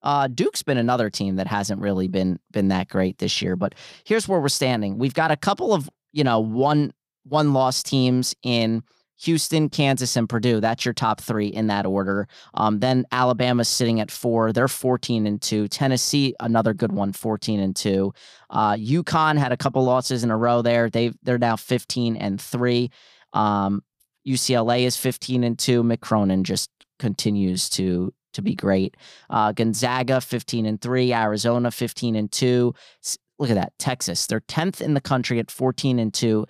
Uh, 0.04 0.28
Duke's 0.28 0.62
been 0.62 0.78
another 0.78 1.10
team 1.10 1.36
that 1.36 1.48
hasn't 1.48 1.80
really 1.80 2.06
been 2.06 2.38
been 2.52 2.68
that 2.68 2.88
great 2.88 3.18
this 3.18 3.42
year. 3.42 3.56
But 3.56 3.74
here's 4.04 4.28
where 4.28 4.40
we're 4.40 4.48
standing. 4.48 4.98
We've 4.98 5.14
got 5.14 5.30
a 5.32 5.36
couple 5.36 5.74
of 5.74 5.90
you 6.12 6.22
know 6.22 6.38
one 6.38 6.92
one 7.24 7.52
loss 7.52 7.82
teams 7.82 8.34
in 8.42 8.82
Houston, 9.22 9.68
Kansas, 9.68 10.16
and 10.16 10.28
Purdue. 10.28 10.60
That's 10.60 10.84
your 10.84 10.92
top 10.92 11.20
three 11.20 11.46
in 11.46 11.68
that 11.68 11.86
order. 11.86 12.28
Um, 12.54 12.80
then 12.80 13.06
Alabama's 13.12 13.68
sitting 13.68 14.00
at 14.00 14.10
four. 14.10 14.52
They're 14.52 14.68
14 14.68 15.26
and 15.26 15.40
two. 15.40 15.68
Tennessee, 15.68 16.34
another 16.40 16.74
good 16.74 16.92
one, 16.92 17.12
14 17.12 17.60
and 17.60 17.74
two. 17.74 18.12
Uh, 18.50 18.74
UConn 18.74 19.38
had 19.38 19.52
a 19.52 19.56
couple 19.56 19.82
losses 19.84 20.24
in 20.24 20.30
a 20.30 20.36
row 20.36 20.62
there. 20.62 20.90
They 20.90 21.12
they're 21.22 21.38
now 21.38 21.56
15 21.56 22.16
and 22.16 22.40
three. 22.40 22.90
Um, 23.32 23.82
UCLA 24.26 24.82
is 24.82 24.96
15 24.96 25.44
and 25.44 25.58
two. 25.58 25.82
Mick 25.82 26.00
Cronin 26.00 26.44
just 26.44 26.70
continues 26.98 27.68
to 27.70 28.12
to 28.34 28.42
be 28.42 28.54
great. 28.54 28.96
Uh, 29.30 29.52
Gonzaga 29.52 30.20
15 30.20 30.66
and 30.66 30.80
3, 30.80 31.12
Arizona 31.12 31.70
15 31.70 32.16
and 32.16 32.30
2. 32.30 32.74
Look 33.38 33.50
at 33.50 33.54
that. 33.54 33.72
Texas, 33.78 34.26
they're 34.26 34.40
10th 34.40 34.80
in 34.80 34.94
the 34.94 35.00
country 35.00 35.38
at 35.38 35.50
14 35.50 35.98
and 35.98 36.14
2 36.14 36.46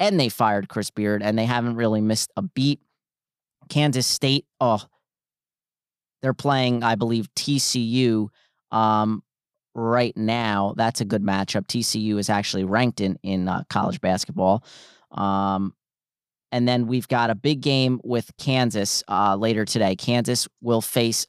and 0.00 0.18
they 0.18 0.30
fired 0.30 0.68
Chris 0.68 0.90
Beard 0.90 1.22
and 1.22 1.38
they 1.38 1.44
haven't 1.44 1.76
really 1.76 2.00
missed 2.00 2.32
a 2.36 2.42
beat. 2.42 2.80
Kansas 3.68 4.06
State, 4.06 4.46
oh, 4.60 4.82
they're 6.22 6.34
playing, 6.34 6.82
I 6.82 6.96
believe, 6.96 7.28
TCU 7.36 8.28
um, 8.72 9.22
right 9.74 10.16
now. 10.16 10.74
That's 10.76 11.00
a 11.00 11.04
good 11.04 11.22
matchup. 11.22 11.66
TCU 11.66 12.18
is 12.18 12.28
actually 12.28 12.64
ranked 12.64 13.00
in 13.00 13.18
in 13.22 13.46
uh, 13.48 13.62
college 13.70 14.00
basketball. 14.00 14.64
Um, 15.12 15.74
and 16.52 16.66
then 16.66 16.86
we've 16.86 17.08
got 17.08 17.30
a 17.30 17.34
big 17.34 17.60
game 17.60 18.00
with 18.04 18.30
Kansas 18.38 19.02
uh, 19.08 19.36
later 19.36 19.64
today. 19.64 19.94
Kansas 19.96 20.48
will 20.60 20.80
face 20.80 21.26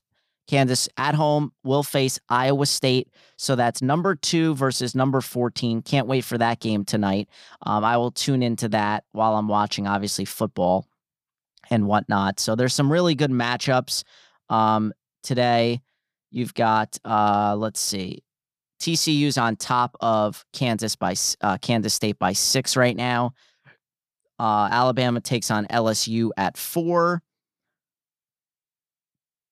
Kansas 0.47 0.89
at 0.97 1.15
home, 1.15 1.53
will 1.63 1.84
face 1.84 2.19
Iowa 2.28 2.65
State. 2.65 3.09
So 3.38 3.55
that's 3.55 3.82
number 3.82 4.15
two 4.15 4.55
versus 4.55 4.95
number 4.95 5.22
14. 5.22 5.82
Can't 5.82 6.07
wait 6.07 6.26
for 6.26 6.38
that 6.38 6.59
game 6.59 6.84
tonight. 6.84 7.30
Um, 7.65 7.86
I 7.86 7.97
will 7.97 8.11
tune 8.11 8.43
into 8.43 8.67
that 8.69 9.05
while 9.11 9.36
I'm 9.36 9.47
watching, 9.47 9.88
obviously, 9.88 10.26
football 10.26 10.88
and 11.69 11.88
whatnot. 11.88 12.39
So 12.39 12.55
there's 12.55 12.74
some 12.74 12.91
really 12.91 13.15
good 13.15 13.32
matchups 13.32 14.03
um, 14.49 14.93
today. 15.24 15.82
You've 16.32 16.53
got, 16.53 16.97
uh, 17.05 17.55
let's 17.57 17.80
see, 17.80 18.24
TCU's 18.82 19.38
on 19.38 19.55
top 19.55 19.95
of 20.01 20.43
Kansas 20.53 20.95
by 20.95 21.13
uh, 21.41 21.57
Kansas 21.59 21.93
State 21.93 22.17
by 22.17 22.34
six 22.34 22.76
right 22.76 22.95
now. 22.95 23.34
Uh, 24.41 24.67
Alabama 24.71 25.21
takes 25.21 25.51
on 25.51 25.67
LSU 25.67 26.31
at 26.35 26.57
four. 26.57 27.21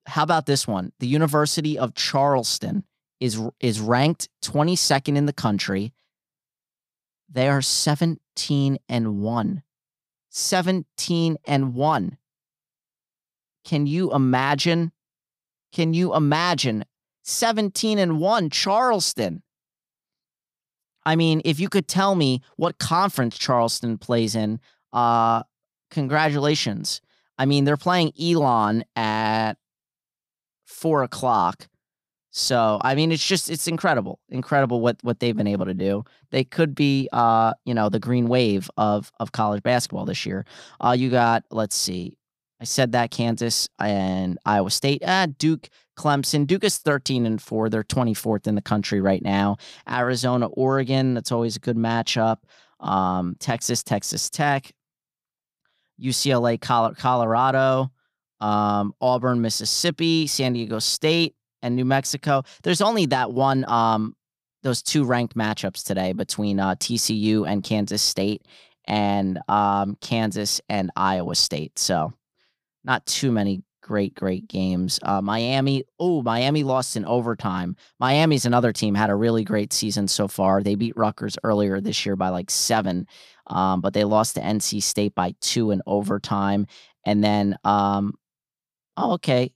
How 0.07 0.23
about 0.23 0.47
this 0.47 0.67
one? 0.67 0.91
The 0.99 1.05
University 1.05 1.77
of 1.77 1.93
Charleston 1.93 2.83
is 3.19 3.39
is 3.59 3.79
ranked 3.79 4.29
22nd 4.43 5.15
in 5.15 5.27
the 5.27 5.33
country. 5.33 5.93
They 7.31 7.49
are 7.49 7.61
17 7.61 8.79
and 8.89 9.21
1. 9.21 9.63
17 10.31 11.37
and 11.45 11.75
1. 11.75 12.17
Can 13.63 13.85
you 13.85 14.11
imagine? 14.11 14.91
Can 15.71 15.93
you 15.93 16.15
imagine 16.15 16.83
17 17.25 17.99
and 17.99 18.19
1 18.19 18.49
Charleston? 18.49 19.43
I 21.05 21.15
mean, 21.15 21.43
if 21.45 21.59
you 21.59 21.69
could 21.69 21.87
tell 21.87 22.15
me 22.15 22.41
what 22.55 22.79
conference 22.79 23.37
Charleston 23.37 23.99
plays 23.99 24.35
in, 24.35 24.59
uh, 24.93 25.43
congratulations. 25.91 27.01
I 27.37 27.45
mean, 27.45 27.63
they're 27.65 27.77
playing 27.77 28.13
Elon 28.21 28.83
at 28.95 29.53
four 30.65 31.03
o'clock. 31.03 31.67
So 32.31 32.79
I 32.81 32.93
mean, 32.95 33.11
it's 33.11 33.25
just 33.25 33.49
it's 33.49 33.67
incredible, 33.67 34.19
incredible 34.29 34.81
what 34.81 34.97
what 35.01 35.19
they've 35.19 35.35
been 35.35 35.47
able 35.47 35.65
to 35.65 35.73
do. 35.73 36.03
They 36.29 36.43
could 36.43 36.75
be, 36.75 37.09
uh, 37.11 37.53
you 37.65 37.73
know, 37.73 37.89
the 37.89 37.99
green 37.99 38.27
wave 38.27 38.69
of 38.77 39.11
of 39.19 39.31
college 39.31 39.63
basketball 39.63 40.05
this 40.05 40.25
year. 40.25 40.45
Uh, 40.79 40.95
you 40.97 41.09
got, 41.09 41.43
let's 41.49 41.75
see, 41.75 42.17
I 42.61 42.65
said 42.65 42.91
that 42.91 43.11
Kansas 43.11 43.67
and 43.79 44.37
Iowa 44.45 44.69
State, 44.69 45.01
ah, 45.05 45.27
Duke, 45.37 45.69
Clemson. 45.97 46.45
Duke 46.45 46.63
is 46.63 46.77
thirteen 46.77 47.25
and 47.25 47.41
four. 47.41 47.69
They're 47.69 47.83
twenty 47.83 48.13
fourth 48.13 48.47
in 48.47 48.55
the 48.55 48.61
country 48.61 49.01
right 49.01 49.23
now. 49.23 49.57
Arizona, 49.89 50.47
Oregon. 50.47 51.13
That's 51.13 51.31
always 51.31 51.55
a 51.55 51.59
good 51.59 51.77
matchup. 51.77 52.37
Um, 52.79 53.35
Texas, 53.39 53.81
Texas 53.81 54.29
Tech. 54.29 54.71
UCLA, 56.01 56.59
Colorado, 56.59 57.91
um, 58.39 58.93
Auburn, 59.01 59.41
Mississippi, 59.41 60.27
San 60.27 60.53
Diego 60.53 60.79
State, 60.79 61.35
and 61.61 61.75
New 61.75 61.85
Mexico. 61.85 62.43
There's 62.63 62.81
only 62.81 63.05
that 63.07 63.31
one, 63.31 63.65
um, 63.69 64.15
those 64.63 64.81
two 64.81 65.03
ranked 65.03 65.35
matchups 65.35 65.83
today 65.83 66.13
between 66.13 66.59
uh, 66.59 66.75
TCU 66.75 67.47
and 67.47 67.63
Kansas 67.63 68.01
State 68.01 68.45
and 68.85 69.39
um, 69.47 69.97
Kansas 70.01 70.61
and 70.69 70.91
Iowa 70.95 71.35
State. 71.35 71.77
So 71.77 72.13
not 72.83 73.05
too 73.05 73.31
many 73.31 73.61
great, 73.81 74.13
great 74.13 74.47
games. 74.47 74.99
Uh, 75.01 75.21
Miami, 75.21 75.83
oh, 75.99 76.21
Miami 76.21 76.63
lost 76.63 76.95
in 76.95 77.05
overtime. 77.05 77.75
Miami's 77.99 78.45
another 78.45 78.71
team, 78.71 78.93
had 78.93 79.09
a 79.09 79.15
really 79.15 79.43
great 79.43 79.73
season 79.73 80.07
so 80.07 80.27
far. 80.27 80.61
They 80.61 80.75
beat 80.75 80.95
Rutgers 80.95 81.37
earlier 81.43 81.81
this 81.81 82.05
year 82.05 82.15
by 82.15 82.29
like 82.29 82.51
seven, 82.51 83.07
um, 83.49 83.81
but 83.81 83.93
they 83.93 84.03
lost 84.03 84.35
to 84.35 84.41
NC 84.41 84.81
State 84.81 85.15
by 85.15 85.35
two 85.41 85.71
in 85.71 85.81
overtime. 85.85 86.67
And 87.05 87.23
then, 87.23 87.57
um, 87.63 88.13
oh, 88.97 89.13
okay. 89.13 89.51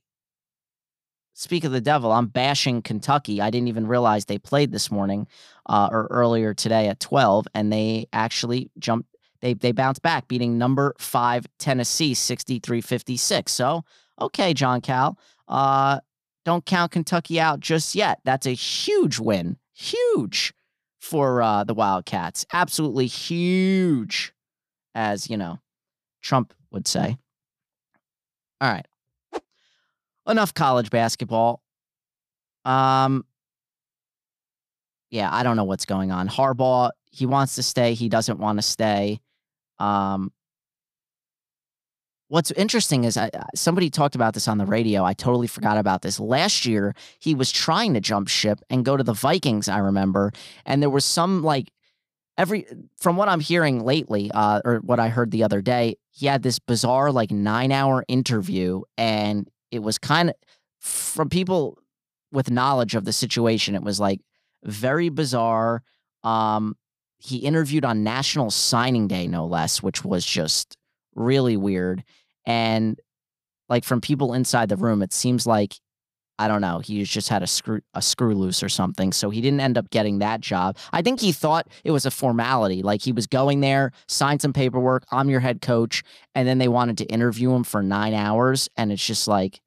Speak 1.34 1.64
of 1.64 1.72
the 1.72 1.80
devil, 1.80 2.12
I'm 2.12 2.28
bashing 2.28 2.80
Kentucky. 2.80 3.40
I 3.40 3.50
didn't 3.50 3.68
even 3.68 3.88
realize 3.88 4.24
they 4.24 4.38
played 4.38 4.70
this 4.70 4.90
morning 4.90 5.26
uh, 5.66 5.88
or 5.90 6.06
earlier 6.10 6.54
today 6.54 6.88
at 6.88 7.00
12, 7.00 7.48
and 7.54 7.72
they 7.72 8.06
actually 8.12 8.70
jumped. 8.78 9.08
They, 9.40 9.54
they 9.54 9.72
bounced 9.72 10.00
back, 10.00 10.28
beating 10.28 10.58
number 10.58 10.94
five 10.98 11.46
Tennessee 11.58 12.14
63 12.14 12.80
56. 12.80 13.52
So 13.52 13.84
okay, 14.20 14.54
John 14.54 14.80
Cal, 14.80 15.18
uh, 15.48 16.00
don't 16.44 16.64
count 16.64 16.92
Kentucky 16.92 17.40
out 17.40 17.60
just 17.60 17.94
yet. 17.94 18.20
That's 18.24 18.46
a 18.46 18.50
huge 18.52 19.18
win, 19.18 19.56
huge 19.72 20.54
for 21.04 21.42
uh, 21.42 21.64
the 21.64 21.74
Wildcats. 21.74 22.46
Absolutely 22.52 23.06
huge, 23.06 24.32
as 24.94 25.28
you 25.28 25.36
know, 25.36 25.58
Trump 26.22 26.54
would 26.70 26.88
say. 26.88 27.16
All 28.60 28.70
right, 28.72 28.86
enough 30.26 30.54
college 30.54 30.88
basketball. 30.90 31.60
Um, 32.64 33.26
yeah, 35.10 35.28
I 35.30 35.42
don't 35.42 35.56
know 35.56 35.64
what's 35.64 35.84
going 35.84 36.10
on. 36.10 36.28
Harbaugh, 36.28 36.90
he 37.10 37.26
wants 37.26 37.56
to 37.56 37.62
stay. 37.62 37.92
He 37.94 38.08
doesn't 38.08 38.38
want 38.38 38.58
to 38.58 38.62
stay. 38.62 39.20
Um, 39.78 40.32
What's 42.34 42.50
interesting 42.50 43.04
is 43.04 43.16
I, 43.16 43.30
somebody 43.54 43.90
talked 43.90 44.16
about 44.16 44.34
this 44.34 44.48
on 44.48 44.58
the 44.58 44.66
radio. 44.66 45.04
I 45.04 45.12
totally 45.12 45.46
forgot 45.46 45.78
about 45.78 46.02
this. 46.02 46.18
Last 46.18 46.66
year, 46.66 46.92
he 47.20 47.32
was 47.32 47.52
trying 47.52 47.94
to 47.94 48.00
jump 48.00 48.26
ship 48.26 48.58
and 48.68 48.84
go 48.84 48.96
to 48.96 49.04
the 49.04 49.12
Vikings, 49.12 49.68
I 49.68 49.78
remember. 49.78 50.32
And 50.66 50.82
there 50.82 50.90
was 50.90 51.04
some 51.04 51.44
like 51.44 51.70
every 52.36 52.66
from 52.96 53.16
what 53.16 53.28
I'm 53.28 53.38
hearing 53.38 53.84
lately, 53.84 54.32
uh, 54.34 54.62
or 54.64 54.78
what 54.78 54.98
I 54.98 55.10
heard 55.10 55.30
the 55.30 55.44
other 55.44 55.62
day, 55.62 55.94
he 56.10 56.26
had 56.26 56.42
this 56.42 56.58
bizarre 56.58 57.12
like 57.12 57.30
nine 57.30 57.70
hour 57.70 58.04
interview, 58.08 58.82
and 58.98 59.48
it 59.70 59.84
was 59.84 59.96
kind 59.98 60.30
of 60.30 60.34
from 60.80 61.28
people 61.28 61.78
with 62.32 62.50
knowledge 62.50 62.96
of 62.96 63.04
the 63.04 63.12
situation, 63.12 63.76
it 63.76 63.84
was 63.84 64.00
like 64.00 64.20
very 64.64 65.08
bizarre. 65.08 65.84
Um, 66.24 66.74
he 67.16 67.36
interviewed 67.36 67.84
on 67.84 68.02
National 68.02 68.50
Signing 68.50 69.06
Day, 69.06 69.28
no 69.28 69.46
less, 69.46 69.84
which 69.84 70.04
was 70.04 70.26
just 70.26 70.76
really 71.14 71.56
weird. 71.56 72.02
And 72.46 73.00
like 73.68 73.84
from 73.84 74.00
people 74.00 74.34
inside 74.34 74.68
the 74.68 74.76
room, 74.76 75.02
it 75.02 75.12
seems 75.12 75.46
like 75.46 75.74
I 76.36 76.48
don't 76.48 76.60
know, 76.60 76.80
he 76.80 77.04
just 77.04 77.28
had 77.28 77.44
a 77.44 77.46
screw 77.46 77.80
a 77.94 78.02
screw 78.02 78.34
loose 78.34 78.62
or 78.62 78.68
something. 78.68 79.12
So 79.12 79.30
he 79.30 79.40
didn't 79.40 79.60
end 79.60 79.78
up 79.78 79.90
getting 79.90 80.18
that 80.18 80.40
job. 80.40 80.76
I 80.92 81.00
think 81.00 81.20
he 81.20 81.30
thought 81.30 81.68
it 81.84 81.92
was 81.92 82.06
a 82.06 82.10
formality. 82.10 82.82
Like 82.82 83.02
he 83.02 83.12
was 83.12 83.26
going 83.28 83.60
there, 83.60 83.92
signed 84.08 84.42
some 84.42 84.52
paperwork, 84.52 85.04
I'm 85.12 85.30
your 85.30 85.40
head 85.40 85.60
coach, 85.60 86.02
and 86.34 86.48
then 86.48 86.58
they 86.58 86.68
wanted 86.68 86.98
to 86.98 87.04
interview 87.04 87.52
him 87.54 87.62
for 87.64 87.82
9 87.82 88.14
hours 88.14 88.68
and 88.76 88.90
it's 88.90 89.04
just 89.06 89.28
like 89.28 89.60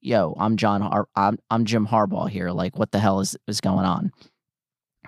yo, 0.00 0.36
I'm 0.38 0.56
John 0.56 0.80
Har- 0.80 1.08
I'm 1.16 1.38
I'm 1.50 1.64
Jim 1.64 1.86
Harbaugh 1.86 2.28
here. 2.28 2.50
Like 2.50 2.78
what 2.78 2.92
the 2.92 3.00
hell 3.00 3.20
is 3.20 3.36
is 3.46 3.60
going 3.60 3.84
on? 3.84 4.12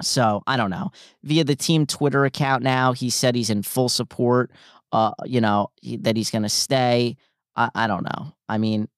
So 0.03 0.43
I 0.47 0.57
don't 0.57 0.71
know. 0.71 0.91
Via 1.23 1.45
the 1.45 1.55
team 1.55 1.87
Twitter 1.87 2.25
account 2.25 2.63
now, 2.63 2.93
he 2.93 3.11
said 3.11 3.35
he's 3.35 3.51
in 3.51 3.63
full 3.63 3.89
support 3.89 4.51
uh, 4.95 5.11
you 5.25 5.41
know, 5.41 5.71
he, 5.83 5.97
that 5.97 6.17
he's 6.17 6.31
going 6.31 6.45
to 6.45 6.49
stay. 6.49 7.17
I, 7.57 7.69
I 7.75 7.87
don't 7.89 8.05
know. 8.05 8.33
I 8.49 8.59
mean, 8.59 8.89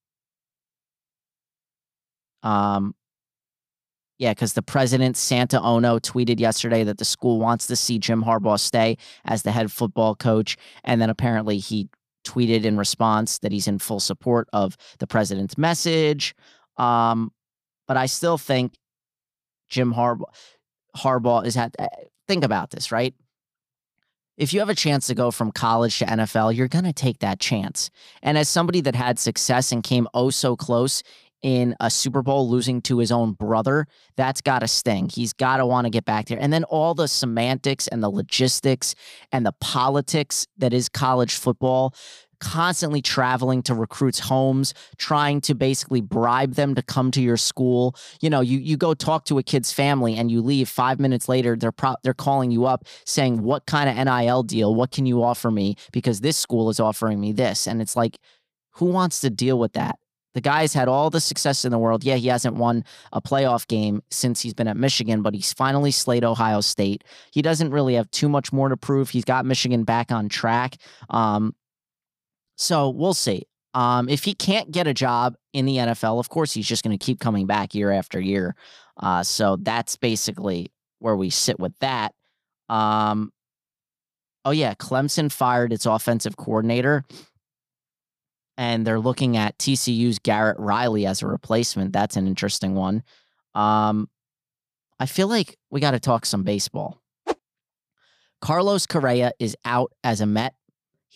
um, 2.42 2.94
yeah, 4.18 4.32
because 4.32 4.53
the 4.53 4.62
president, 4.62 5.16
Santa 5.16 5.59
Ono, 5.62 5.99
tweeted 5.99 6.38
yesterday 6.38 6.84
that 6.84 6.99
the 6.99 7.05
school 7.07 7.40
wants 7.40 7.66
to 7.68 7.76
see 7.76 7.99
Jim 7.99 8.22
Harbaugh 8.22 8.61
stay 8.61 8.99
as 9.24 9.42
the 9.42 9.53
head 9.53 9.72
football 9.72 10.14
coach. 10.14 10.59
And 10.84 11.01
then 11.01 11.09
apparently 11.09 11.57
he 11.57 11.88
tweeted 12.26 12.64
in 12.64 12.76
response 12.76 13.38
that 13.38 13.51
he's 13.51 13.66
in 13.66 13.78
full 13.78 14.01
support 14.01 14.49
of 14.53 14.76
the 14.99 15.07
president's 15.07 15.57
message. 15.57 16.34
Um, 16.76 17.32
but 17.88 17.97
I 17.97 18.05
still 18.05 18.36
think 18.36 18.74
Jim 19.70 19.94
Harbaugh, 19.94 20.34
Harbaugh 20.97 21.44
is 21.44 21.57
at. 21.57 21.74
Eh, 21.78 21.86
think 22.28 22.44
about 22.44 22.70
this, 22.70 22.90
right? 22.90 23.14
If 24.36 24.53
you 24.53 24.61
have 24.61 24.68
a 24.68 24.74
chance 24.74 25.07
to 25.07 25.14
go 25.14 25.30
from 25.30 25.51
college 25.51 25.99
to 25.99 26.05
NFL, 26.05 26.55
you're 26.55 26.68
going 26.68 26.84
to 26.84 26.92
take 26.92 27.20
that 27.20 27.40
chance. 27.40 27.90
And 28.22 28.36
as 28.36 28.49
somebody 28.49 28.82
that 28.82 28.94
had 28.94 29.18
success 29.18 29.72
and 29.72 29.82
came 29.82 30.07
oh 30.12 30.28
so 30.28 30.57
close 30.57 31.03
in 31.42 31.76
a 31.80 31.90
Super 31.90 32.22
Bowl 32.22 32.49
losing 32.49 32.82
to 32.82 32.99
his 32.99 33.12
own 33.12 33.32
brother, 33.32 33.86
that's 34.16 34.40
got 34.40 34.61
to 34.61 34.68
sting. 34.68 35.09
He's 35.09 35.32
got 35.32 35.59
to 35.59 35.66
want 35.66 35.84
to 35.86 35.90
get 35.90 36.05
back 36.05 36.26
there. 36.26 36.38
And 36.40 36.53
then 36.53 36.64
all 36.64 36.94
the 36.94 37.09
semantics 37.09 37.88
and 37.88 38.03
the 38.03 38.11
logistics 38.11 38.94
and 39.32 39.47
the 39.47 39.53
politics 39.61 40.47
that 40.59 40.74
is 40.74 40.88
college 40.88 41.36
football 41.36 41.94
constantly 42.47 43.03
traveling 43.03 43.61
to 43.61 43.74
recruits' 43.74 44.20
homes, 44.20 44.72
trying 44.99 45.40
to 45.40 45.53
basically 45.53 46.01
bribe 46.01 46.55
them 46.55 46.76
to 46.76 46.82
come 46.82 47.11
to 47.11 47.20
your 47.20 47.36
school. 47.36 47.97
You 48.20 48.30
know, 48.30 48.40
you 48.40 48.59
you 48.59 48.76
go 48.76 48.94
talk 48.94 49.24
to 49.24 49.38
a 49.38 49.42
kid's 49.42 49.72
family 49.72 50.16
and 50.16 50.30
you 50.30 50.40
leave 50.40 50.68
5 50.68 51.01
minutes 51.01 51.28
later 51.28 51.57
they're 51.57 51.72
pro- 51.72 51.97
they're 52.05 52.14
calling 52.14 52.53
you 52.53 52.64
up 52.64 52.84
saying 53.05 53.42
what 53.42 53.66
kind 53.66 53.90
of 53.90 53.97
NIL 53.97 54.44
deal, 54.44 54.76
what 54.76 54.92
can 54.92 55.07
you 55.07 55.24
offer 55.24 55.51
me 55.51 55.74
because 55.90 56.20
this 56.20 56.36
school 56.36 56.70
is 56.70 56.78
offering 56.78 57.20
me 57.20 57.32
this. 57.32 57.66
And 57.66 57.82
it's 57.82 57.97
like 57.97 58.18
who 58.74 58.86
wants 58.86 59.20
to 59.20 59.30
deal 59.30 59.59
with 59.59 59.72
that? 59.72 59.99
The 60.34 60.40
guy's 60.40 60.72
had 60.72 60.86
all 60.86 61.11
the 61.11 61.20
success 61.20 61.64
in 61.64 61.72
the 61.72 61.78
world. 61.78 62.05
Yeah, 62.05 62.16
he 62.16 62.28
hasn't 62.28 62.57
won 62.57 62.84
a 63.12 63.20
playoff 63.20 63.66
game 63.66 64.03
since 64.11 64.40
he's 64.40 64.55
been 64.55 64.68
at 64.68 64.76
Michigan, 64.76 65.22
but 65.22 65.34
he's 65.34 65.53
finally 65.53 65.90
slayed 65.90 66.24
Ohio 66.24 66.61
State. 66.61 67.03
He 67.32 67.42
doesn't 67.42 67.70
really 67.70 67.94
have 67.94 68.11
too 68.11 68.28
much 68.28 68.53
more 68.53 68.68
to 68.68 68.76
prove. 68.76 69.09
He's 69.09 69.24
got 69.24 69.47
Michigan 69.47 69.82
back 69.82 70.12
on 70.12 70.28
track. 70.28 70.76
Um, 71.09 71.55
so 72.57 72.90
we'll 72.90 73.14
see. 73.14 73.44
Um, 73.74 74.09
if 74.09 74.24
he 74.24 74.34
can't 74.34 74.70
get 74.70 74.86
a 74.86 74.94
job 74.94 75.36
in 75.52 75.66
the 75.66 75.76
NFL, 75.76 76.18
of 76.18 76.30
course, 76.30 76.52
he's 76.52 76.66
just 76.66 76.82
going 76.82 76.98
to 76.98 77.04
keep 77.04 77.20
coming 77.20 77.46
back 77.46 77.74
year 77.74 77.90
after 77.90 78.18
year. 78.18 78.57
Uh, 78.96 79.22
so 79.22 79.57
that's 79.61 79.96
basically 79.96 80.72
where 80.98 81.14
we 81.14 81.28
sit 81.28 81.61
with 81.61 81.78
that. 81.80 82.14
Um, 82.70 83.32
oh, 84.46 84.50
yeah. 84.50 84.74
Clemson 84.74 85.30
fired 85.30 85.74
its 85.74 85.84
offensive 85.84 86.38
coordinator, 86.38 87.04
and 88.57 88.86
they're 88.86 88.98
looking 88.98 89.36
at 89.36 89.59
TCU's 89.59 90.18
Garrett 90.18 90.59
Riley 90.59 91.04
as 91.04 91.20
a 91.20 91.26
replacement. 91.26 91.92
That's 91.92 92.16
an 92.16 92.26
interesting 92.26 92.74
one. 92.74 93.02
Um, 93.54 94.09
I 94.98 95.04
feel 95.04 95.28
like 95.28 95.59
we 95.70 95.80
got 95.80 95.90
to 95.90 96.00
talk 96.00 96.24
some 96.24 96.42
baseball. 96.42 97.02
Carlos 98.40 98.86
Correa 98.86 99.32
is 99.38 99.54
out 99.66 99.92
as 100.02 100.22
a 100.22 100.26
Met 100.26 100.54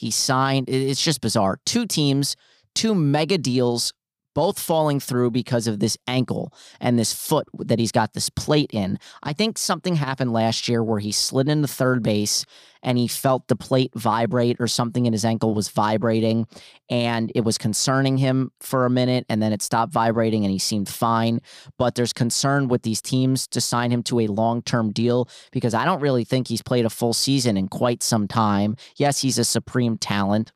he 0.00 0.10
signed, 0.10 0.70
it's 0.70 1.02
just 1.02 1.20
bizarre. 1.20 1.58
Two 1.66 1.84
teams, 1.84 2.34
two 2.74 2.94
mega 2.94 3.36
deals, 3.36 3.92
both 4.40 4.58
falling 4.58 4.98
through 4.98 5.30
because 5.30 5.66
of 5.66 5.80
this 5.80 5.98
ankle 6.06 6.50
and 6.80 6.98
this 6.98 7.12
foot 7.12 7.46
that 7.58 7.78
he's 7.78 7.92
got 7.92 8.14
this 8.14 8.30
plate 8.30 8.70
in. 8.72 8.98
I 9.22 9.34
think 9.34 9.58
something 9.58 9.96
happened 9.96 10.32
last 10.32 10.66
year 10.66 10.82
where 10.82 10.98
he 10.98 11.12
slid 11.12 11.46
into 11.46 11.68
third 11.68 12.02
base 12.02 12.46
and 12.82 12.96
he 12.96 13.06
felt 13.06 13.48
the 13.48 13.54
plate 13.54 13.92
vibrate 13.94 14.56
or 14.58 14.66
something 14.66 15.04
in 15.04 15.12
his 15.12 15.26
ankle 15.26 15.52
was 15.52 15.68
vibrating 15.68 16.46
and 16.88 17.30
it 17.34 17.42
was 17.42 17.58
concerning 17.58 18.16
him 18.16 18.50
for 18.60 18.86
a 18.86 18.90
minute 18.90 19.26
and 19.28 19.42
then 19.42 19.52
it 19.52 19.60
stopped 19.60 19.92
vibrating 19.92 20.42
and 20.42 20.50
he 20.50 20.58
seemed 20.58 20.88
fine. 20.88 21.42
But 21.76 21.94
there's 21.94 22.14
concern 22.14 22.68
with 22.68 22.80
these 22.80 23.02
teams 23.02 23.46
to 23.48 23.60
sign 23.60 23.90
him 23.90 24.02
to 24.04 24.20
a 24.20 24.26
long 24.26 24.62
term 24.62 24.90
deal 24.90 25.28
because 25.52 25.74
I 25.74 25.84
don't 25.84 26.00
really 26.00 26.24
think 26.24 26.48
he's 26.48 26.62
played 26.62 26.86
a 26.86 26.90
full 26.90 27.12
season 27.12 27.58
in 27.58 27.68
quite 27.68 28.02
some 28.02 28.26
time. 28.26 28.76
Yes, 28.96 29.20
he's 29.20 29.36
a 29.36 29.44
supreme 29.44 29.98
talent, 29.98 30.50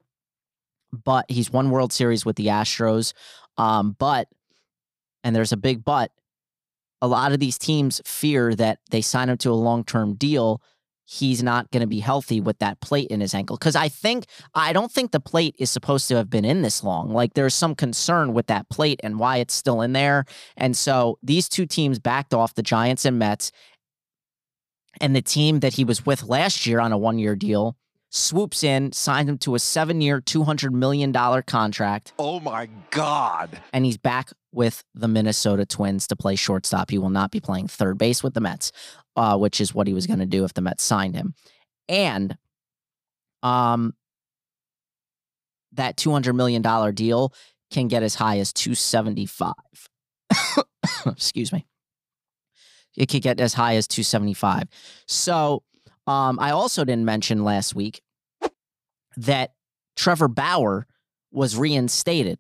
but 0.91 1.27
he's 1.29 1.51
won 1.51 1.71
World 1.71 1.93
Series 1.93 2.25
with 2.25 2.37
the 2.37 2.47
Astros. 2.47 3.13
Um, 3.57 3.97
but, 3.99 4.29
and 5.23 5.35
there's 5.35 5.53
a 5.53 5.57
big 5.57 5.85
but, 5.85 6.11
a 7.03 7.09
lot 7.09 7.33
of 7.33 7.39
these 7.39 7.59
teams 7.59 8.01
fear 8.05 8.55
that 8.55 8.79
they 8.91 9.03
sign 9.03 9.29
him 9.29 9.37
to 9.39 9.51
a 9.51 9.53
long 9.53 9.85
term 9.85 10.15
deal 10.15 10.63
he's 11.05 11.43
not 11.43 11.71
going 11.71 11.83
to 11.83 11.87
be 11.87 12.01
healthy 12.01 12.41
with 12.41 12.59
that 12.59 12.81
plate 12.81 13.09
in 13.09 13.21
his 13.21 13.35
ankle. 13.35 13.57
Because 13.57 13.77
I 13.77 13.89
think, 13.89 14.27
I 14.55 14.73
don't 14.73 14.91
think 14.91 15.11
the 15.13 15.21
plate 15.21 15.55
is 15.59 15.71
supposed 15.71 16.09
to 16.09 16.17
have 16.17 16.31
been 16.31 16.45
in 16.45 16.63
this 16.63 16.83
long. 16.83 17.13
Like 17.13 17.35
there's 17.35 17.55
some 17.55 17.75
concern 17.75 18.33
with 18.33 18.47
that 18.47 18.69
plate 18.71 19.01
and 19.03 19.19
why 19.19 19.39
it's 19.39 19.55
still 19.55 19.83
in 19.83 19.93
there. 19.93 20.25
And 20.57 20.77
so 20.77 21.19
these 21.23 21.49
two 21.49 21.67
teams 21.67 21.99
backed 21.99 22.33
off 22.33 22.55
the 22.55 22.63
Giants 22.63 23.05
and 23.05 23.19
Mets. 23.19 23.53
And 25.01 25.15
the 25.15 25.23
team 25.23 25.61
that 25.61 25.75
he 25.75 25.85
was 25.85 26.07
with 26.07 26.23
last 26.23 26.67
year 26.67 26.79
on 26.79 26.93
a 26.93 26.99
one 26.99 27.19
year 27.19 27.35
deal 27.35 27.77
swoops 28.15 28.63
in, 28.63 28.93
signs 28.93 29.29
him 29.29 29.39
to 29.39 29.55
a 29.55 29.59
seven 29.59 30.01
year, 30.01 30.21
$200 30.21 30.71
million 30.71 31.13
contract. 31.43 32.13
Oh 32.19 32.41
my 32.41 32.69
God. 32.91 33.61
And 33.73 33.85
he's 33.85 33.99
back 33.99 34.31
with 34.53 34.85
the 34.95 35.09
Minnesota 35.09 35.67
Twins 35.67 36.07
to 36.07 36.17
play 36.17 36.37
shortstop. 36.37 36.91
He 36.91 36.99
will 36.99 37.11
not 37.11 37.33
be 37.33 37.41
playing 37.41 37.69
third 37.69 37.99
base 37.99 38.23
with 38.23 38.35
the 38.35 38.41
Mets 38.41 38.71
uh, 39.17 39.37
which 39.37 39.61
is 39.61 39.75
what 39.75 39.87
he 39.87 39.95
was 39.95 40.07
going 40.07 40.19
to 40.19 40.27
do 40.27 40.45
if 40.45 40.55
the 40.55 40.61
Mets 40.61 40.83
signed 40.83 41.15
him. 41.15 41.35
And 41.89 42.37
um, 43.43 43.95
that 45.73 45.97
$200 45.97 46.35
million 46.35 46.63
deal 46.95 47.33
can 47.71 47.89
get 47.89 48.03
as 48.03 48.15
high 48.15 48.39
as 48.39 48.53
275. 48.53 49.55
Excuse 51.07 51.53
me. 51.53 51.67
It 52.97 53.07
could 53.07 53.23
get 53.23 53.41
as 53.41 53.55
high 53.55 53.77
as 53.77 53.89
275. 53.89 54.69
So 55.07 55.63
um, 56.07 56.39
I 56.39 56.51
also 56.51 56.85
didn't 56.85 57.05
mention 57.05 57.45
last 57.45 57.75
week 57.75 58.01
that 59.17 59.55
Trevor 59.97 60.29
Bauer 60.29 60.87
was 61.31 61.57
reinstated 61.57 62.39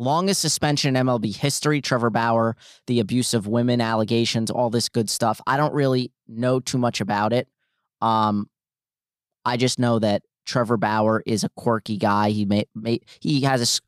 longest 0.00 0.40
suspension 0.40 0.96
in 0.96 1.06
MLB 1.06 1.36
history. 1.36 1.80
Trevor 1.80 2.10
Bauer, 2.10 2.56
the 2.86 2.98
abuse 2.98 3.34
of 3.34 3.46
women 3.46 3.80
allegations, 3.80 4.50
all 4.50 4.70
this 4.70 4.88
good 4.88 5.10
stuff. 5.10 5.40
I 5.46 5.56
don't 5.56 5.74
really 5.74 6.10
know 6.26 6.58
too 6.58 6.78
much 6.78 7.00
about 7.00 7.32
it. 7.32 7.46
Um, 8.00 8.48
I 9.44 9.56
just 9.56 9.78
know 9.78 9.98
that 9.98 10.22
Trevor 10.46 10.78
Bauer 10.78 11.22
is 11.26 11.44
a 11.44 11.50
quirky 11.50 11.98
guy. 11.98 12.30
He 12.30 12.46
may, 12.46 12.64
may 12.74 13.00
he 13.20 13.42
has 13.42 13.78
a 13.78 13.82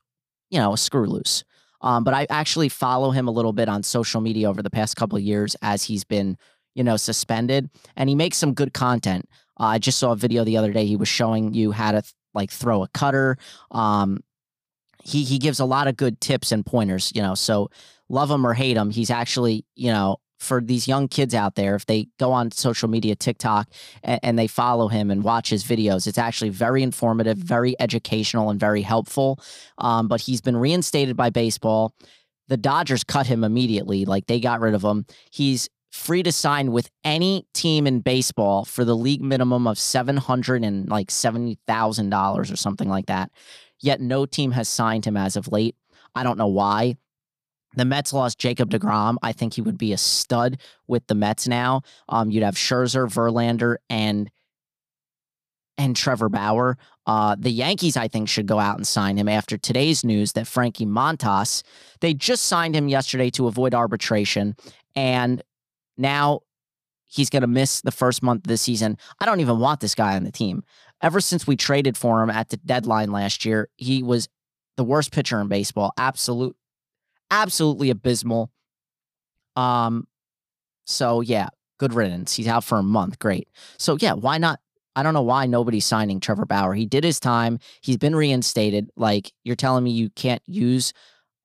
you 0.50 0.60
know 0.60 0.74
a 0.74 0.78
screw 0.78 1.06
loose. 1.06 1.44
Um, 1.80 2.04
but 2.04 2.14
I 2.14 2.28
actually 2.30 2.68
follow 2.68 3.10
him 3.10 3.26
a 3.26 3.32
little 3.32 3.52
bit 3.52 3.68
on 3.68 3.82
social 3.82 4.20
media 4.20 4.48
over 4.48 4.62
the 4.62 4.70
past 4.70 4.94
couple 4.94 5.18
years 5.18 5.56
as 5.62 5.82
he's 5.82 6.04
been 6.04 6.36
you 6.74 6.84
know 6.84 6.96
suspended, 6.96 7.70
and 7.96 8.08
he 8.08 8.14
makes 8.14 8.36
some 8.36 8.52
good 8.52 8.74
content. 8.74 9.28
Uh, 9.58 9.64
I 9.64 9.78
just 9.78 9.98
saw 9.98 10.12
a 10.12 10.16
video 10.16 10.44
the 10.44 10.56
other 10.56 10.72
day. 10.72 10.86
He 10.86 10.96
was 10.96 11.08
showing 11.08 11.54
you 11.54 11.72
how 11.72 11.92
to 11.92 12.02
like 12.34 12.50
throw 12.50 12.82
a 12.82 12.88
cutter. 12.88 13.36
Um, 13.70 14.20
he 15.04 15.24
he 15.24 15.38
gives 15.38 15.60
a 15.60 15.64
lot 15.64 15.88
of 15.88 15.96
good 15.96 16.20
tips 16.20 16.52
and 16.52 16.64
pointers, 16.64 17.12
you 17.14 17.22
know. 17.22 17.34
So 17.34 17.70
love 18.12 18.30
him 18.30 18.46
or 18.46 18.54
hate 18.54 18.76
him, 18.76 18.90
he's 18.90 19.10
actually, 19.10 19.64
you 19.74 19.90
know, 19.90 20.18
for 20.38 20.60
these 20.60 20.86
young 20.88 21.08
kids 21.08 21.34
out 21.34 21.54
there, 21.54 21.74
if 21.76 21.86
they 21.86 22.08
go 22.18 22.32
on 22.32 22.50
social 22.50 22.88
media, 22.88 23.14
TikTok, 23.14 23.68
and, 24.02 24.20
and, 24.22 24.38
they 24.38 24.48
follow 24.48 24.88
him 24.88 25.10
and 25.10 25.22
watch 25.22 25.48
his 25.48 25.62
videos, 25.62 26.08
it's 26.08 26.18
actually 26.18 26.50
very 26.50 26.82
informative, 26.82 27.38
very 27.38 27.76
educational, 27.80 28.50
and 28.50 28.58
very 28.58 28.82
helpful. 28.82 29.40
Um, 29.78 30.08
but 30.08 30.20
he's 30.20 30.40
been 30.40 30.56
reinstated 30.56 31.16
by 31.16 31.30
baseball. 31.30 31.94
The 32.48 32.56
Dodgers 32.56 33.04
cut 33.04 33.26
him 33.28 33.44
immediately, 33.44 34.04
like 34.04 34.26
they 34.26 34.40
got 34.40 34.60
rid 34.60 34.74
of 34.74 34.82
him. 34.82 35.06
He's 35.30 35.68
free 35.92 36.22
to 36.24 36.32
sign 36.32 36.72
with 36.72 36.90
any 37.04 37.46
team 37.54 37.86
in 37.86 38.00
baseball 38.00 38.64
for 38.64 38.84
the 38.84 38.96
league 38.96 39.22
minimum 39.22 39.68
of 39.68 39.78
seven 39.78 40.16
hundred 40.16 40.64
and 40.64 40.88
like 40.88 41.10
seventy 41.10 41.58
thousand 41.66 42.10
dollars 42.10 42.50
or 42.50 42.56
something 42.56 42.88
like 42.88 43.06
that 43.06 43.30
yet 43.82 44.00
no 44.00 44.24
team 44.24 44.52
has 44.52 44.68
signed 44.68 45.04
him 45.04 45.16
as 45.16 45.36
of 45.36 45.48
late. 45.48 45.76
I 46.14 46.22
don't 46.22 46.38
know 46.38 46.46
why. 46.46 46.96
The 47.74 47.84
Mets 47.84 48.12
lost 48.12 48.38
Jacob 48.38 48.70
DeGrom. 48.70 49.16
I 49.22 49.32
think 49.32 49.54
he 49.54 49.62
would 49.62 49.78
be 49.78 49.92
a 49.92 49.98
stud 49.98 50.60
with 50.86 51.06
the 51.06 51.14
Mets 51.14 51.48
now. 51.48 51.82
Um, 52.08 52.30
you'd 52.30 52.42
have 52.42 52.54
Scherzer, 52.54 53.06
Verlander, 53.06 53.76
and 53.90 54.30
and 55.78 55.96
Trevor 55.96 56.28
Bauer. 56.28 56.76
Uh, 57.06 57.34
the 57.36 57.50
Yankees, 57.50 57.96
I 57.96 58.06
think, 58.06 58.28
should 58.28 58.46
go 58.46 58.58
out 58.58 58.76
and 58.76 58.86
sign 58.86 59.16
him 59.16 59.26
after 59.26 59.56
today's 59.56 60.04
news 60.04 60.32
that 60.32 60.46
Frankie 60.46 60.86
Montas, 60.86 61.62
they 62.00 62.12
just 62.12 62.44
signed 62.44 62.76
him 62.76 62.88
yesterday 62.88 63.30
to 63.30 63.46
avoid 63.46 63.74
arbitration. 63.74 64.54
And 64.94 65.42
now 65.96 66.40
he's 67.06 67.30
going 67.30 67.42
to 67.42 67.46
miss 67.46 67.80
the 67.82 67.90
first 67.90 68.22
month 68.22 68.44
of 68.44 68.48
the 68.48 68.56
season. 68.56 68.96
I 69.20 69.26
don't 69.26 69.40
even 69.40 69.58
want 69.58 69.80
this 69.80 69.94
guy 69.94 70.16
on 70.16 70.24
the 70.24 70.32
team 70.32 70.64
ever 71.02 71.20
since 71.20 71.46
we 71.46 71.56
traded 71.56 71.98
for 71.98 72.22
him 72.22 72.30
at 72.30 72.48
the 72.48 72.56
deadline 72.58 73.10
last 73.10 73.44
year, 73.44 73.68
he 73.76 74.02
was 74.02 74.28
the 74.76 74.84
worst 74.84 75.12
pitcher 75.12 75.40
in 75.40 75.48
baseball. 75.48 75.92
Absolute, 75.98 76.56
absolutely 77.30 77.90
abysmal. 77.90 78.50
Um, 79.56 80.06
so 80.86 81.20
yeah, 81.20 81.48
good 81.78 81.92
riddance. 81.92 82.34
He's 82.34 82.48
out 82.48 82.64
for 82.64 82.78
a 82.78 82.82
month. 82.82 83.18
Great. 83.18 83.48
So 83.78 83.98
yeah, 84.00 84.14
why 84.14 84.38
not? 84.38 84.60
I 84.94 85.02
don't 85.02 85.14
know 85.14 85.22
why 85.22 85.46
nobody's 85.46 85.86
signing 85.86 86.20
Trevor 86.20 86.44
Bauer. 86.44 86.74
He 86.74 86.86
did 86.86 87.02
his 87.02 87.18
time. 87.18 87.58
He's 87.80 87.96
been 87.96 88.14
reinstated. 88.14 88.90
Like 88.96 89.32
you're 89.42 89.56
telling 89.56 89.84
me 89.84 89.90
you 89.90 90.10
can't 90.10 90.42
use 90.46 90.92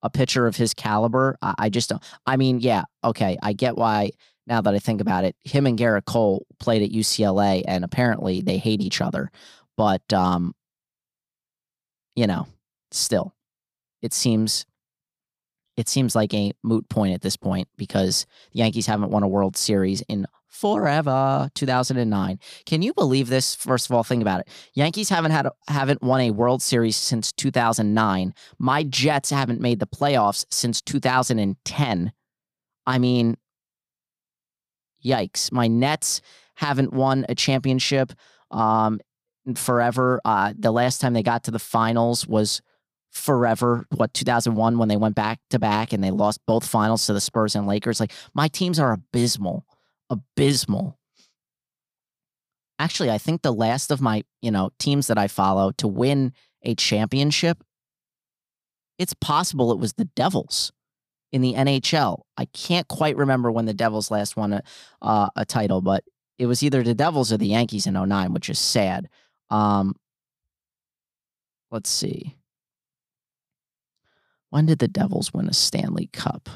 a 0.02 0.10
pitcher 0.10 0.46
of 0.46 0.54
his 0.54 0.74
caliber. 0.74 1.36
I, 1.42 1.54
I 1.58 1.68
just 1.70 1.88
don't. 1.88 2.02
I 2.26 2.36
mean, 2.36 2.60
yeah, 2.60 2.84
okay, 3.02 3.36
I 3.42 3.52
get 3.52 3.76
why. 3.76 4.12
Now 4.48 4.62
that 4.62 4.74
I 4.74 4.78
think 4.78 5.00
about 5.00 5.24
it, 5.24 5.36
him 5.44 5.66
and 5.66 5.78
Gerrit 5.78 6.06
Cole 6.06 6.46
played 6.58 6.82
at 6.82 6.90
UCLA, 6.90 7.62
and 7.68 7.84
apparently 7.84 8.40
they 8.40 8.56
hate 8.56 8.80
each 8.80 9.00
other. 9.00 9.30
But 9.76 10.12
um, 10.12 10.54
you 12.16 12.26
know, 12.26 12.46
still, 12.90 13.34
it 14.02 14.12
seems 14.14 14.64
it 15.76 15.88
seems 15.88 16.16
like 16.16 16.34
a 16.34 16.52
moot 16.64 16.88
point 16.88 17.14
at 17.14 17.20
this 17.20 17.36
point 17.36 17.68
because 17.76 18.26
the 18.52 18.60
Yankees 18.60 18.86
haven't 18.86 19.10
won 19.10 19.22
a 19.22 19.28
World 19.28 19.56
Series 19.56 20.02
in 20.08 20.26
forever 20.48 21.48
2009 21.54 22.38
can 22.66 22.82
you 22.82 22.92
believe 22.94 23.28
this? 23.28 23.54
First 23.54 23.86
of 23.88 23.94
all 23.94 24.02
think 24.02 24.22
about 24.22 24.40
it. 24.40 24.48
Yankees 24.74 25.08
haven't 25.08 25.30
had 25.30 25.46
haven't 25.68 26.02
won 26.02 26.20
a 26.22 26.30
world 26.30 26.62
series 26.62 26.96
since 26.96 27.32
2009 27.32 28.34
my 28.58 28.82
jets 28.82 29.30
haven't 29.30 29.60
made 29.60 29.78
the 29.78 29.86
playoffs 29.86 30.46
since 30.50 30.80
2010 30.80 32.12
i 32.86 32.98
mean 32.98 33.36
yikes. 35.04 35.52
My 35.52 35.68
nets 35.68 36.20
haven't 36.56 36.92
won 36.92 37.24
a 37.28 37.34
championship 37.34 38.12
um, 38.50 39.00
forever. 39.54 40.20
Uh, 40.24 40.52
the 40.58 40.72
last 40.72 41.00
time 41.00 41.12
they 41.12 41.22
got 41.22 41.44
to 41.44 41.50
the 41.50 41.58
finals 41.58 42.26
was 42.26 42.60
forever. 43.10 43.86
What 43.94 44.12
2001 44.14 44.78
when 44.78 44.88
they 44.88 44.96
went 44.96 45.14
back 45.14 45.40
to 45.50 45.58
back 45.58 45.92
and 45.92 46.02
they 46.02 46.10
lost 46.10 46.40
both 46.46 46.66
finals 46.66 47.06
to 47.06 47.12
the 47.12 47.20
spurs 47.20 47.54
and 47.54 47.66
lakers? 47.66 48.00
Like 48.00 48.12
my 48.34 48.48
teams 48.48 48.78
are 48.78 48.92
abysmal. 48.92 49.64
Abysmal. 50.10 50.98
Actually, 52.78 53.10
I 53.10 53.18
think 53.18 53.42
the 53.42 53.52
last 53.52 53.90
of 53.90 54.00
my, 54.00 54.24
you 54.40 54.50
know, 54.50 54.70
teams 54.78 55.08
that 55.08 55.18
I 55.18 55.26
follow 55.26 55.72
to 55.72 55.88
win 55.88 56.32
a 56.62 56.74
championship, 56.74 57.62
it's 58.98 59.14
possible 59.14 59.72
it 59.72 59.78
was 59.78 59.94
the 59.94 60.04
Devils 60.04 60.72
in 61.32 61.40
the 61.42 61.54
NHL. 61.54 62.22
I 62.36 62.46
can't 62.46 62.88
quite 62.88 63.16
remember 63.16 63.50
when 63.50 63.66
the 63.66 63.74
Devils 63.74 64.10
last 64.10 64.36
won 64.36 64.52
a, 64.52 64.62
uh, 65.02 65.28
a 65.36 65.44
title, 65.44 65.80
but 65.80 66.04
it 66.38 66.46
was 66.46 66.62
either 66.62 66.82
the 66.82 66.94
Devils 66.94 67.32
or 67.32 67.36
the 67.36 67.48
Yankees 67.48 67.86
in 67.86 67.94
09, 67.94 68.32
which 68.32 68.48
is 68.48 68.58
sad. 68.58 69.08
Um, 69.50 69.96
let's 71.70 71.90
see. 71.90 72.36
When 74.50 74.66
did 74.66 74.78
the 74.78 74.88
Devils 74.88 75.34
win 75.34 75.48
a 75.48 75.52
Stanley 75.52 76.08
Cup? 76.12 76.48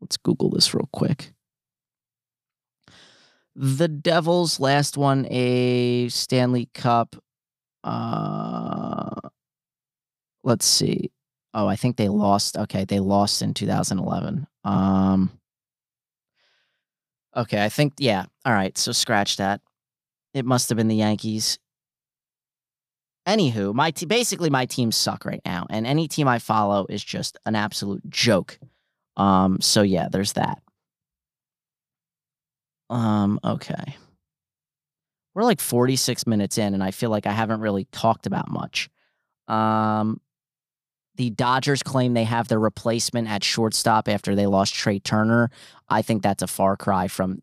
Let's 0.00 0.16
Google 0.16 0.50
this 0.50 0.72
real 0.72 0.88
quick. 0.92 1.32
The 3.56 3.88
Devils 3.88 4.60
last 4.60 4.96
won 4.96 5.26
a 5.30 6.08
Stanley 6.10 6.68
Cup. 6.74 7.16
Uh, 7.82 9.30
let's 10.44 10.66
see. 10.66 11.10
Oh, 11.54 11.66
I 11.66 11.76
think 11.76 11.96
they 11.96 12.08
lost. 12.08 12.56
Okay, 12.56 12.84
they 12.84 13.00
lost 13.00 13.42
in 13.42 13.54
2011. 13.54 14.46
Um, 14.64 15.30
okay, 17.36 17.64
I 17.64 17.68
think 17.68 17.94
yeah. 17.98 18.26
All 18.44 18.52
right, 18.52 18.76
so 18.76 18.92
scratch 18.92 19.36
that. 19.38 19.60
It 20.34 20.44
must 20.44 20.68
have 20.68 20.76
been 20.76 20.88
the 20.88 20.96
Yankees. 20.96 21.58
Anywho, 23.26 23.74
my 23.74 23.90
te- 23.90 24.06
basically 24.06 24.50
my 24.50 24.66
teams 24.66 24.96
suck 24.96 25.24
right 25.24 25.42
now, 25.44 25.66
and 25.70 25.86
any 25.86 26.08
team 26.08 26.28
I 26.28 26.38
follow 26.38 26.86
is 26.88 27.02
just 27.02 27.36
an 27.46 27.54
absolute 27.54 28.08
joke. 28.08 28.58
Um, 29.16 29.60
so 29.60 29.82
yeah, 29.82 30.08
there's 30.10 30.34
that. 30.34 30.62
Um, 32.90 33.38
okay. 33.44 33.96
We're 35.34 35.44
like 35.44 35.60
46 35.60 36.26
minutes 36.26 36.58
in, 36.58 36.74
and 36.74 36.82
I 36.82 36.90
feel 36.90 37.10
like 37.10 37.26
I 37.26 37.32
haven't 37.32 37.60
really 37.60 37.84
talked 37.92 38.26
about 38.26 38.50
much. 38.50 38.88
Um, 39.46 40.20
the 41.18 41.30
Dodgers 41.30 41.82
claim 41.82 42.14
they 42.14 42.24
have 42.24 42.48
their 42.48 42.60
replacement 42.60 43.28
at 43.28 43.44
shortstop 43.44 44.08
after 44.08 44.34
they 44.34 44.46
lost 44.46 44.72
Trea 44.72 45.00
Turner. 45.00 45.50
I 45.88 46.00
think 46.00 46.22
that's 46.22 46.42
a 46.42 46.46
far 46.46 46.76
cry 46.76 47.08
from 47.08 47.42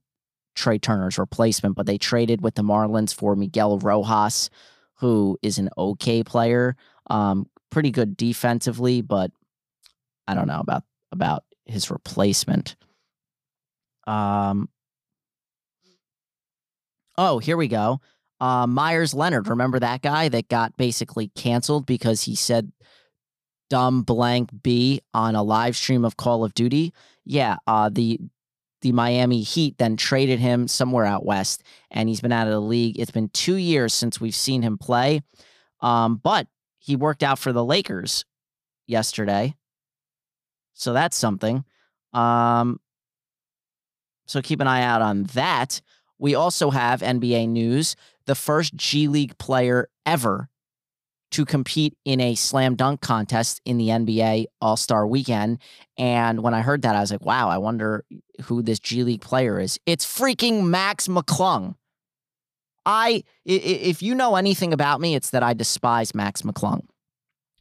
Trea 0.55 0.79
Turner's 0.79 1.19
replacement, 1.19 1.75
but 1.75 1.85
they 1.85 1.97
traded 1.97 2.41
with 2.41 2.55
the 2.55 2.63
Marlins 2.63 3.13
for 3.13 3.35
Miguel 3.35 3.77
Rojas, 3.77 4.49
who 4.95 5.37
is 5.41 5.57
an 5.57 5.69
okay 5.77 6.23
player, 6.23 6.75
um, 7.09 7.47
pretty 7.69 7.91
good 7.91 8.15
defensively, 8.15 9.01
but 9.01 9.31
I 10.27 10.33
don't 10.33 10.47
know 10.47 10.61
about 10.61 10.83
about 11.11 11.43
his 11.65 11.91
replacement. 11.91 12.75
Um, 14.07 14.69
Oh, 17.17 17.39
here 17.39 17.57
we 17.57 17.67
go. 17.67 18.01
Uh, 18.41 18.67
Meyers 18.67 19.13
Leonard, 19.13 19.47
remember 19.47 19.79
that 19.79 20.01
guy 20.01 20.27
that 20.29 20.49
got 20.49 20.75
basically 20.75 21.29
canceled 21.29 21.85
because 21.85 22.23
he 22.23 22.35
said 22.35 22.71
dumb 23.69 24.03
blank 24.03 24.49
B 24.63 25.01
on 25.13 25.35
a 25.35 25.43
live 25.43 25.75
stream 25.75 26.05
of 26.05 26.17
Call 26.17 26.43
of 26.43 26.53
Duty? 26.53 26.93
Yeah, 27.23 27.57
uh, 27.67 27.89
the 27.89 28.19
the 28.81 28.91
Miami 28.91 29.41
Heat 29.41 29.77
then 29.77 29.97
traded 29.97 30.39
him 30.39 30.67
somewhere 30.67 31.05
out 31.05 31.25
west, 31.25 31.63
and 31.89 32.07
he's 32.07 32.21
been 32.21 32.31
out 32.31 32.47
of 32.47 32.53
the 32.53 32.61
league. 32.61 32.99
It's 32.99 33.11
been 33.11 33.29
two 33.29 33.55
years 33.55 33.93
since 33.93 34.21
we've 34.21 34.35
seen 34.35 34.61
him 34.61 34.77
play, 34.77 35.21
um, 35.81 36.17
but 36.17 36.47
he 36.77 36.95
worked 36.95 37.23
out 37.23 37.39
for 37.39 37.51
the 37.51 37.65
Lakers 37.65 38.25
yesterday, 38.85 39.55
so 40.73 40.93
that's 40.93 41.17
something. 41.17 41.63
Um, 42.13 42.79
so 44.27 44.41
keep 44.41 44.61
an 44.61 44.67
eye 44.67 44.83
out 44.83 45.01
on 45.01 45.23
that. 45.33 45.81
We 46.17 46.35
also 46.35 46.69
have 46.69 47.01
NBA 47.01 47.49
news 47.49 47.95
the 48.25 48.35
first 48.35 48.75
G 48.75 49.07
League 49.07 49.37
player 49.37 49.89
ever 50.05 50.49
to 51.35 51.43
compete 51.43 51.97
in 52.05 52.21
a 52.21 52.33
slam 52.33 52.75
dunk 52.75 53.01
contest 53.01 53.59
in 53.65 53.77
the 53.77 53.89
NBA 53.89 54.45
All 54.61 54.77
Star 54.77 55.05
weekend. 55.05 55.59
And 55.97 56.41
when 56.41 56.53
I 56.53 56.61
heard 56.61 56.83
that, 56.83 56.95
I 56.95 57.01
was 57.01 57.11
like, 57.11 57.25
wow, 57.25 57.49
I 57.49 57.57
wonder 57.57 58.05
who 58.43 58.61
this 58.61 58.79
G 58.79 59.03
League 59.03 59.19
player 59.19 59.59
is. 59.59 59.77
It's 59.85 60.05
freaking 60.05 60.63
Mac 60.67 60.99
McClung. 60.99 61.75
I, 62.85 63.23
if 63.43 64.01
you 64.01 64.15
know 64.15 64.37
anything 64.37 64.71
about 64.71 65.01
me, 65.01 65.13
it's 65.13 65.31
that 65.31 65.43
I 65.43 65.53
despise 65.53 66.15
Mac 66.15 66.35
McClung 66.35 66.85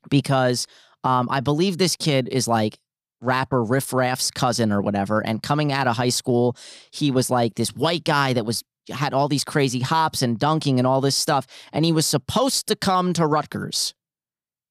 because 0.08 0.68
um, 1.02 1.26
I 1.28 1.40
believe 1.40 1.78
this 1.78 1.96
kid 1.96 2.28
is 2.28 2.46
like 2.46 2.78
rapper 3.20 3.64
Riff 3.64 3.92
Raff's 3.92 4.30
cousin 4.30 4.70
or 4.70 4.82
whatever. 4.82 5.18
And 5.18 5.42
coming 5.42 5.72
out 5.72 5.88
of 5.88 5.96
high 5.96 6.10
school, 6.10 6.56
he 6.92 7.10
was 7.10 7.28
like 7.28 7.56
this 7.56 7.70
white 7.70 8.04
guy 8.04 8.34
that 8.34 8.46
was 8.46 8.62
had 8.90 9.14
all 9.14 9.28
these 9.28 9.44
crazy 9.44 9.80
hops 9.80 10.22
and 10.22 10.38
dunking 10.38 10.78
and 10.78 10.86
all 10.86 11.00
this 11.00 11.16
stuff. 11.16 11.46
And 11.72 11.84
he 11.84 11.92
was 11.92 12.06
supposed 12.06 12.66
to 12.68 12.76
come 12.76 13.12
to 13.14 13.26
Rutgers. 13.26 13.94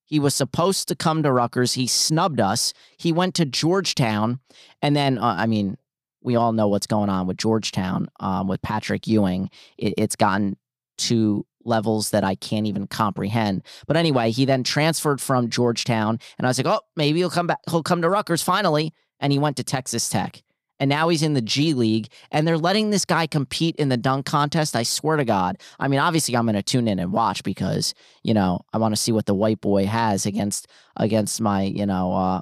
He 0.05 0.19
was 0.19 0.35
supposed 0.35 0.87
to 0.89 0.95
come 0.95 1.23
to 1.23 1.31
Rutgers. 1.31 1.73
He 1.73 1.87
snubbed 1.87 2.39
us. 2.39 2.73
He 2.97 3.11
went 3.11 3.35
to 3.35 3.45
Georgetown. 3.45 4.39
And 4.81 4.95
then, 4.95 5.17
uh, 5.17 5.35
I 5.39 5.47
mean, 5.47 5.77
we 6.21 6.35
all 6.35 6.53
know 6.53 6.67
what's 6.67 6.87
going 6.87 7.09
on 7.09 7.27
with 7.27 7.37
Georgetown 7.37 8.09
um, 8.19 8.47
with 8.47 8.61
Patrick 8.61 9.07
Ewing. 9.07 9.49
It, 9.77 9.95
it's 9.97 10.15
gotten 10.15 10.57
to 10.99 11.45
levels 11.65 12.11
that 12.11 12.23
I 12.23 12.35
can't 12.35 12.67
even 12.67 12.87
comprehend. 12.87 13.63
But 13.87 13.97
anyway, 13.97 14.31
he 14.31 14.45
then 14.45 14.63
transferred 14.63 15.21
from 15.21 15.49
Georgetown, 15.49 16.19
and 16.37 16.45
I 16.45 16.49
was 16.49 16.57
like, 16.57 16.67
oh, 16.67 16.81
maybe 16.95 17.19
he'll 17.19 17.29
come 17.29 17.47
back. 17.47 17.59
He'll 17.69 17.83
come 17.83 18.01
to 18.01 18.09
Rutgers 18.09 18.41
finally. 18.41 18.93
And 19.19 19.31
he 19.31 19.39
went 19.39 19.57
to 19.57 19.63
Texas 19.63 20.09
Tech. 20.09 20.43
And 20.79 20.89
now 20.89 21.09
he's 21.09 21.23
in 21.23 21.33
the 21.33 21.41
G 21.41 21.73
League, 21.73 22.07
and 22.31 22.47
they're 22.47 22.57
letting 22.57 22.89
this 22.89 23.05
guy 23.05 23.27
compete 23.27 23.75
in 23.77 23.89
the 23.89 23.97
dunk 23.97 24.25
contest. 24.25 24.75
I 24.75 24.83
swear 24.83 25.17
to 25.17 25.25
God. 25.25 25.57
I 25.79 25.87
mean, 25.87 25.99
obviously, 25.99 26.35
I'm 26.35 26.45
going 26.45 26.55
to 26.55 26.63
tune 26.63 26.87
in 26.87 26.99
and 26.99 27.13
watch 27.13 27.43
because 27.43 27.93
you 28.23 28.33
know 28.33 28.61
I 28.73 28.77
want 28.79 28.93
to 28.93 28.99
see 29.01 29.11
what 29.11 29.25
the 29.25 29.35
white 29.35 29.61
boy 29.61 29.85
has 29.85 30.25
against 30.25 30.67
against 30.97 31.39
my 31.39 31.63
you 31.63 31.85
know 31.85 32.13
uh, 32.13 32.41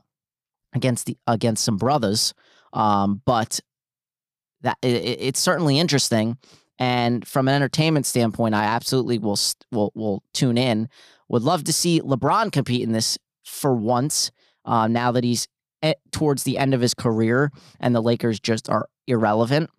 against 0.74 1.06
the 1.06 1.18
against 1.28 1.64
some 1.64 1.78
brothers. 1.78 2.34
Um, 2.74 3.22
but 3.26 3.60
that 4.62 4.78
it, 4.82 4.88
it's 4.88 5.40
certainly 5.40 5.80
interesting. 5.80 6.38
And 6.80 7.28
from 7.28 7.48
an 7.48 7.54
entertainment 7.54 8.06
standpoint, 8.06 8.56
I 8.56 8.64
absolutely 8.64 9.20
will 9.20 9.38
will 9.72 9.92
will 9.94 10.24
tune 10.34 10.58
in. 10.58 10.90
Would 11.30 11.44
love 11.44 11.64
to 11.66 11.74
see 11.74 12.02
LeBron 12.02 12.52
compete 12.52 12.82
in 12.82 12.92
this 12.92 13.18
for 13.46 13.76
once. 13.76 14.32
Uh, 14.66 14.88
now 14.88 15.12
that 15.12 15.24
he's 15.24 15.48
towards 16.12 16.44
the 16.44 16.58
end 16.58 16.74
of 16.74 16.82
his 16.82 16.94
career 16.94 17.52
and 17.80 17.96
the 17.96 18.02
Lakers 18.02 18.40
just 18.40 18.70
are 18.70 18.88
irrelevant. 19.08 19.70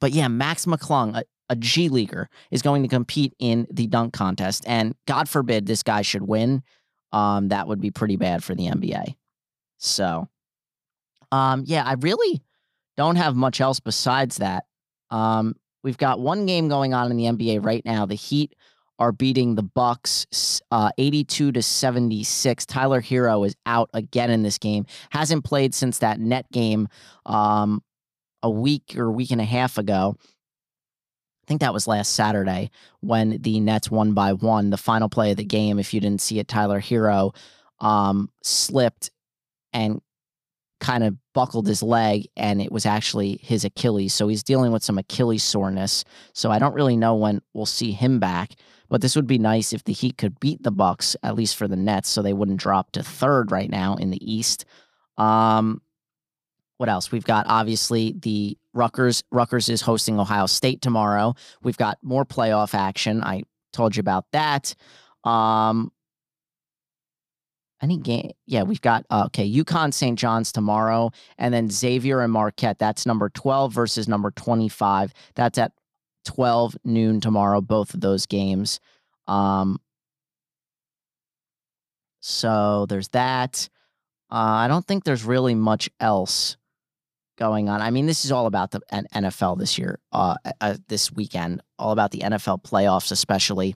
But 0.00 0.12
yeah, 0.12 0.28
Mac 0.28 0.58
McClung, 0.58 1.16
a, 1.16 1.24
a 1.48 1.56
G 1.56 1.88
leaguer, 1.88 2.28
is 2.50 2.62
going 2.62 2.82
to 2.82 2.88
compete 2.88 3.34
in 3.38 3.66
the 3.70 3.86
dunk 3.86 4.12
contest, 4.12 4.64
and 4.66 4.94
God 5.06 5.28
forbid 5.28 5.66
this 5.66 5.82
guy 5.82 6.02
should 6.02 6.22
win. 6.22 6.62
Um, 7.12 7.48
that 7.48 7.68
would 7.68 7.80
be 7.80 7.90
pretty 7.90 8.16
bad 8.16 8.42
for 8.42 8.54
the 8.54 8.66
NBA. 8.66 9.14
So, 9.78 10.28
um, 11.32 11.64
yeah, 11.66 11.84
I 11.84 11.94
really 11.94 12.40
don't 12.96 13.16
have 13.16 13.34
much 13.34 13.60
else 13.60 13.80
besides 13.80 14.36
that. 14.36 14.64
Um, 15.10 15.56
We've 15.82 15.98
got 15.98 16.20
one 16.20 16.46
game 16.46 16.68
going 16.68 16.94
on 16.94 17.10
in 17.10 17.16
the 17.16 17.24
NBA 17.24 17.64
right 17.64 17.84
now. 17.84 18.06
The 18.06 18.14
Heat 18.14 18.54
are 19.00 19.12
beating 19.12 19.54
the 19.54 19.62
Bucks 19.62 20.60
uh, 20.70 20.90
82 20.98 21.52
to 21.52 21.62
76. 21.62 22.66
Tyler 22.66 23.00
Herro 23.00 23.46
is 23.46 23.56
out 23.64 23.88
again 23.94 24.30
in 24.30 24.42
this 24.42 24.58
game. 24.58 24.84
Hasn't 25.08 25.44
played 25.44 25.74
since 25.74 25.98
that 25.98 26.20
net 26.20 26.50
game 26.52 26.86
um, 27.24 27.82
a 28.42 28.50
week 28.50 28.94
or 28.96 29.10
week 29.10 29.30
and 29.30 29.40
a 29.40 29.44
half 29.44 29.78
ago. 29.78 30.16
I 30.20 31.46
think 31.48 31.62
that 31.62 31.72
was 31.72 31.88
last 31.88 32.12
Saturday 32.12 32.70
when 33.00 33.38
the 33.40 33.58
Nets 33.58 33.90
won 33.90 34.12
by 34.12 34.34
one. 34.34 34.68
The 34.68 34.76
final 34.76 35.08
play 35.08 35.30
of 35.30 35.38
the 35.38 35.44
game, 35.44 35.78
if 35.78 35.94
you 35.94 36.00
didn't 36.00 36.20
see 36.20 36.38
it, 36.38 36.46
Tyler 36.46 36.80
Herro 36.80 37.34
um, 37.80 38.30
slipped 38.42 39.10
and 39.72 40.02
kind 40.80 41.04
of 41.04 41.16
buckled 41.34 41.66
his 41.66 41.82
leg 41.82 42.26
and 42.36 42.60
it 42.60 42.72
was 42.72 42.86
actually 42.86 43.38
his 43.42 43.64
Achilles. 43.64 44.14
So 44.14 44.28
he's 44.28 44.42
dealing 44.42 44.72
with 44.72 44.82
some 44.82 44.98
Achilles 44.98 45.42
soreness. 45.42 46.04
So 46.32 46.50
I 46.50 46.58
don't 46.58 46.74
really 46.74 46.96
know 46.96 47.16
when 47.16 47.40
we'll 47.54 47.66
see 47.66 47.92
him 47.92 48.18
back. 48.18 48.52
But 48.90 49.00
this 49.00 49.16
would 49.16 49.28
be 49.28 49.38
nice 49.38 49.72
if 49.72 49.84
the 49.84 49.92
Heat 49.92 50.18
could 50.18 50.38
beat 50.40 50.62
the 50.62 50.72
Bucks 50.72 51.16
at 51.22 51.36
least 51.36 51.56
for 51.56 51.66
the 51.66 51.76
Nets, 51.76 52.10
so 52.10 52.20
they 52.20 52.34
wouldn't 52.34 52.60
drop 52.60 52.90
to 52.92 53.02
third 53.02 53.50
right 53.50 53.70
now 53.70 53.94
in 53.94 54.10
the 54.10 54.32
East. 54.32 54.66
Um, 55.16 55.80
what 56.76 56.88
else? 56.88 57.12
We've 57.12 57.24
got 57.24 57.46
obviously 57.48 58.16
the 58.20 58.58
Rutgers. 58.74 59.22
Rutgers 59.30 59.68
is 59.68 59.80
hosting 59.80 60.18
Ohio 60.18 60.46
State 60.46 60.82
tomorrow. 60.82 61.34
We've 61.62 61.76
got 61.76 61.98
more 62.02 62.24
playoff 62.24 62.74
action. 62.74 63.22
I 63.22 63.44
told 63.72 63.96
you 63.96 64.00
about 64.00 64.26
that. 64.32 64.74
Um, 65.24 65.92
any 67.82 67.96
game? 67.96 68.32
Yeah, 68.46 68.62
we've 68.64 68.80
got 68.80 69.06
uh, 69.10 69.24
okay. 69.26 69.50
UConn 69.50 69.94
St. 69.94 70.18
John's 70.18 70.52
tomorrow, 70.52 71.12
and 71.38 71.54
then 71.54 71.70
Xavier 71.70 72.20
and 72.20 72.32
Marquette. 72.32 72.78
That's 72.78 73.06
number 73.06 73.28
twelve 73.30 73.72
versus 73.72 74.08
number 74.08 74.30
twenty-five. 74.32 75.12
That's 75.34 75.58
at 75.58 75.72
twelve 76.34 76.76
noon 76.84 77.20
tomorrow. 77.20 77.60
Both 77.60 77.94
of 77.94 78.00
those 78.00 78.26
games. 78.26 78.80
Um, 79.26 79.80
so 82.20 82.86
there's 82.88 83.08
that. 83.08 83.68
Uh, 84.30 84.64
I 84.64 84.68
don't 84.68 84.86
think 84.86 85.04
there's 85.04 85.24
really 85.24 85.54
much 85.54 85.90
else 85.98 86.56
going 87.36 87.68
on. 87.68 87.80
I 87.80 87.90
mean, 87.90 88.06
this 88.06 88.24
is 88.24 88.30
all 88.30 88.46
about 88.46 88.70
the 88.70 88.80
NFL 88.92 89.58
this 89.58 89.78
year, 89.78 89.98
uh, 90.12 90.36
uh, 90.60 90.76
this 90.88 91.10
weekend, 91.10 91.62
all 91.78 91.90
about 91.90 92.10
the 92.10 92.18
NFL 92.18 92.62
playoffs, 92.62 93.10
especially. 93.10 93.74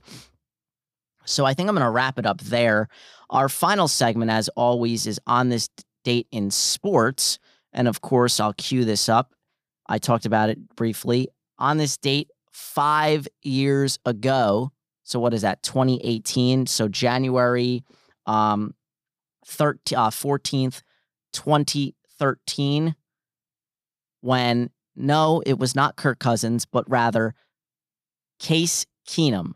So 1.25 1.45
I 1.45 1.55
think 1.55 1.69
I'm 1.69 1.75
going 1.75 1.85
to 1.85 1.91
wrap 1.91 2.19
it 2.19 2.27
up 2.27 2.41
there. 2.43 2.89
Our 3.31 3.49
final 3.49 3.89
segment, 3.89 4.31
as 4.31 4.49
always, 4.51 5.07
is 5.07 5.19
on 5.27 5.49
this 5.49 5.71
date 6.05 6.29
in 6.31 6.51
sports. 6.51 7.39
And 7.73 7.89
of 7.89 8.03
course, 8.03 8.39
I'll 8.39 8.53
cue 8.53 8.85
this 8.85 9.09
up. 9.09 9.35
I 9.87 9.99
talked 9.99 10.27
about 10.27 10.51
it 10.51 10.77
briefly. 10.77 11.29
On 11.59 11.79
this 11.79 11.97
date, 11.97 12.29
five 12.55 13.27
years 13.43 13.99
ago. 14.07 14.71
So 15.03 15.19
what 15.19 15.35
is 15.35 15.43
that? 15.43 15.63
2018. 15.63 16.67
So 16.67 16.89
January 16.89 17.85
um, 18.27 18.75
13, 19.47 19.99
uh, 19.99 20.11
14th, 20.11 20.83
2013 21.33 22.95
when 24.21 24.71
no, 24.97 25.43
it 25.45 25.59
was 25.59 25.75
not 25.75 25.97
Kirk 25.97 26.21
Cousins, 26.21 26.65
but 26.65 26.89
rather 26.89 27.35
Case 28.39 28.87
Keenum, 29.07 29.55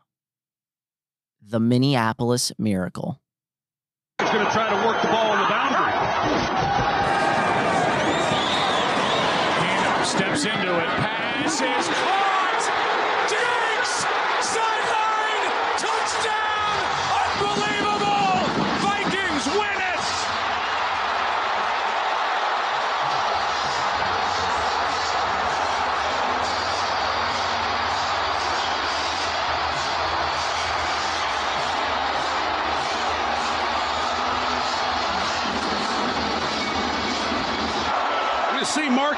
the 1.40 1.60
Minneapolis 1.60 2.52
Miracle. 2.58 3.20
He's 4.20 4.30
going 4.30 4.44
to 4.44 4.50
try 4.50 4.68
to 4.68 4.86
work 4.86 5.00
the 5.00 5.08
ball 5.08 5.30
on 5.30 5.38
the 5.38 5.48
boundary. 5.48 5.92
Keenum 9.60 10.04
steps 10.04 10.44
into 10.44 10.78
it. 10.78 10.86
Pass 10.86 12.07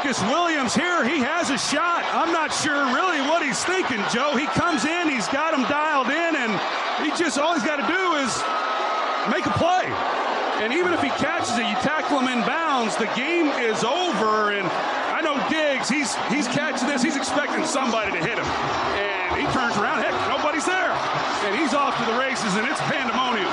Marcus 0.01 0.23
Williams 0.33 0.75
here. 0.75 1.05
He 1.05 1.19
has 1.21 1.51
a 1.51 1.59
shot. 1.59 2.09
I'm 2.17 2.33
not 2.33 2.49
sure 2.57 2.89
really 2.89 3.21
what 3.29 3.45
he's 3.45 3.63
thinking, 3.63 4.01
Joe. 4.09 4.33
He 4.35 4.47
comes 4.47 4.87
in, 4.87 5.11
he's 5.11 5.29
got 5.29 5.53
him 5.53 5.69
dialed 5.69 6.09
in, 6.09 6.41
and 6.41 6.57
he 7.05 7.13
just 7.21 7.37
all 7.37 7.53
he's 7.53 7.69
got 7.69 7.77
to 7.77 7.85
do 7.85 8.17
is 8.17 8.33
make 9.29 9.45
a 9.45 9.53
play. 9.61 9.93
And 10.65 10.73
even 10.73 10.97
if 10.97 11.05
he 11.05 11.13
catches 11.21 11.53
it, 11.61 11.69
you 11.69 11.77
tackle 11.85 12.17
him 12.17 12.33
in 12.33 12.41
bounds, 12.49 12.97
the 12.97 13.13
game 13.13 13.53
is 13.61 13.85
over. 13.85 14.57
And 14.57 14.65
I 15.13 15.21
know 15.21 15.37
Diggs, 15.53 15.93
he's 15.93 16.17
he's 16.33 16.49
catching 16.49 16.89
this, 16.89 17.03
he's 17.03 17.21
expecting 17.21 17.61
somebody 17.69 18.11
to 18.11 18.25
hit 18.25 18.41
him. 18.41 18.49
And 18.97 19.37
he 19.37 19.45
turns 19.53 19.77
around, 19.77 20.01
heck, 20.01 20.17
nobody's 20.33 20.65
there. 20.65 20.97
And 21.45 21.53
he's 21.61 21.77
off 21.77 21.93
to 22.01 22.05
the 22.09 22.17
races, 22.17 22.57
and 22.57 22.65
it's 22.65 22.81
pandemonium. 22.89 23.53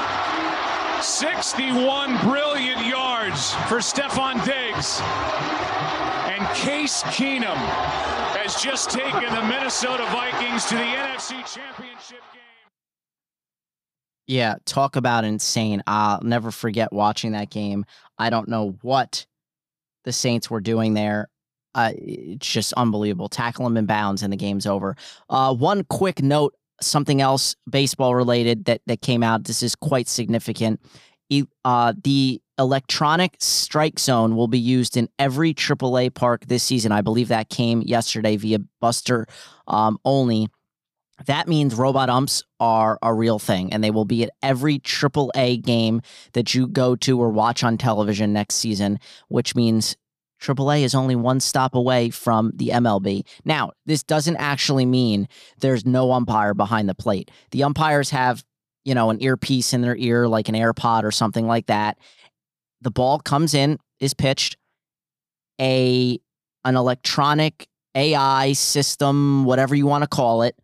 61 1.03 2.15
brilliant 2.23 2.87
yards 2.87 3.51
for 3.67 3.83
Stefon 3.83 4.39
Diggs. 4.47 5.03
And 6.37 6.47
Case 6.55 7.01
Keenum 7.03 7.55
has 8.37 8.61
just 8.61 8.91
taken 8.91 9.33
the 9.33 9.43
Minnesota 9.43 10.05
Vikings 10.11 10.65
to 10.65 10.75
the 10.75 10.81
NFC 10.81 11.29
Championship 11.51 12.21
game. 12.31 12.43
Yeah, 14.27 14.57
talk 14.65 14.97
about 14.97 15.23
insane. 15.23 15.81
I'll 15.87 16.21
never 16.21 16.51
forget 16.51 16.93
watching 16.93 17.31
that 17.31 17.49
game. 17.49 17.85
I 18.19 18.29
don't 18.29 18.49
know 18.49 18.77
what 18.83 19.25
the 20.03 20.13
Saints 20.13 20.47
were 20.47 20.61
doing 20.61 20.93
there. 20.93 21.27
Uh, 21.73 21.93
it's 21.95 22.47
just 22.47 22.71
unbelievable. 22.73 23.29
Tackle 23.29 23.63
them 23.63 23.77
in 23.77 23.87
bounds 23.87 24.21
and 24.21 24.31
the 24.31 24.37
game's 24.37 24.67
over. 24.67 24.95
Uh, 25.29 25.55
one 25.55 25.85
quick 25.85 26.21
note, 26.21 26.53
something 26.81 27.19
else 27.19 27.55
baseball 27.67 28.13
related 28.13 28.65
that 28.65 28.81
that 28.85 29.01
came 29.01 29.23
out. 29.23 29.45
This 29.45 29.63
is 29.63 29.75
quite 29.75 30.07
significant. 30.07 30.81
Uh, 31.65 31.93
the 32.03 32.41
electronic 32.57 33.35
strike 33.39 33.99
zone 33.99 34.35
will 34.35 34.47
be 34.47 34.59
used 34.59 34.97
in 34.97 35.09
every 35.19 35.53
AAA 35.53 36.13
park 36.13 36.45
this 36.47 36.63
season. 36.63 36.91
I 36.91 37.01
believe 37.01 37.27
that 37.27 37.49
came 37.49 37.81
yesterday 37.81 38.35
via 38.37 38.59
Buster 38.81 39.27
um, 39.67 39.99
Olney. 40.03 40.49
That 41.25 41.47
means 41.47 41.73
robot 41.73 42.09
umps 42.09 42.43
are 42.59 42.99
a 43.01 43.13
real 43.13 43.39
thing, 43.39 43.73
and 43.73 43.83
they 43.83 43.91
will 43.91 44.05
be 44.05 44.23
at 44.23 44.29
every 44.43 44.79
AAA 44.79 45.63
game 45.63 46.01
that 46.33 46.53
you 46.53 46.67
go 46.67 46.95
to 46.97 47.19
or 47.19 47.29
watch 47.29 47.63
on 47.63 47.77
television 47.77 48.33
next 48.33 48.55
season, 48.55 48.99
which 49.27 49.55
means 49.55 49.97
AAA 50.41 50.83
is 50.83 50.93
only 50.93 51.15
one 51.15 51.39
stop 51.39 51.73
away 51.75 52.09
from 52.09 52.51
the 52.55 52.69
MLB. 52.69 53.25
Now, 53.45 53.71
this 53.85 54.03
doesn't 54.03 54.37
actually 54.37 54.85
mean 54.85 55.27
there's 55.59 55.85
no 55.85 56.11
umpire 56.11 56.53
behind 56.53 56.87
the 56.87 56.95
plate. 56.95 57.31
The 57.51 57.63
umpires 57.63 58.11
have, 58.11 58.43
you 58.87 58.95
know, 58.95 59.09
an 59.09 59.21
earpiece 59.21 59.73
in 59.73 59.81
their 59.81 59.97
ear, 59.97 60.29
like 60.29 60.47
an 60.47 60.55
AirPod 60.55 61.03
or 61.03 61.11
something 61.11 61.45
like 61.45 61.65
that. 61.65 61.97
The 62.79 62.89
ball 62.89 63.19
comes 63.19 63.53
in, 63.53 63.79
is 63.99 64.13
pitched. 64.13 64.55
A 65.59 66.17
an 66.63 66.77
electronic 66.77 67.67
AI 67.95 68.53
system, 68.53 69.43
whatever 69.43 69.75
you 69.75 69.85
want 69.85 70.05
to 70.05 70.07
call 70.07 70.41
it, 70.41 70.55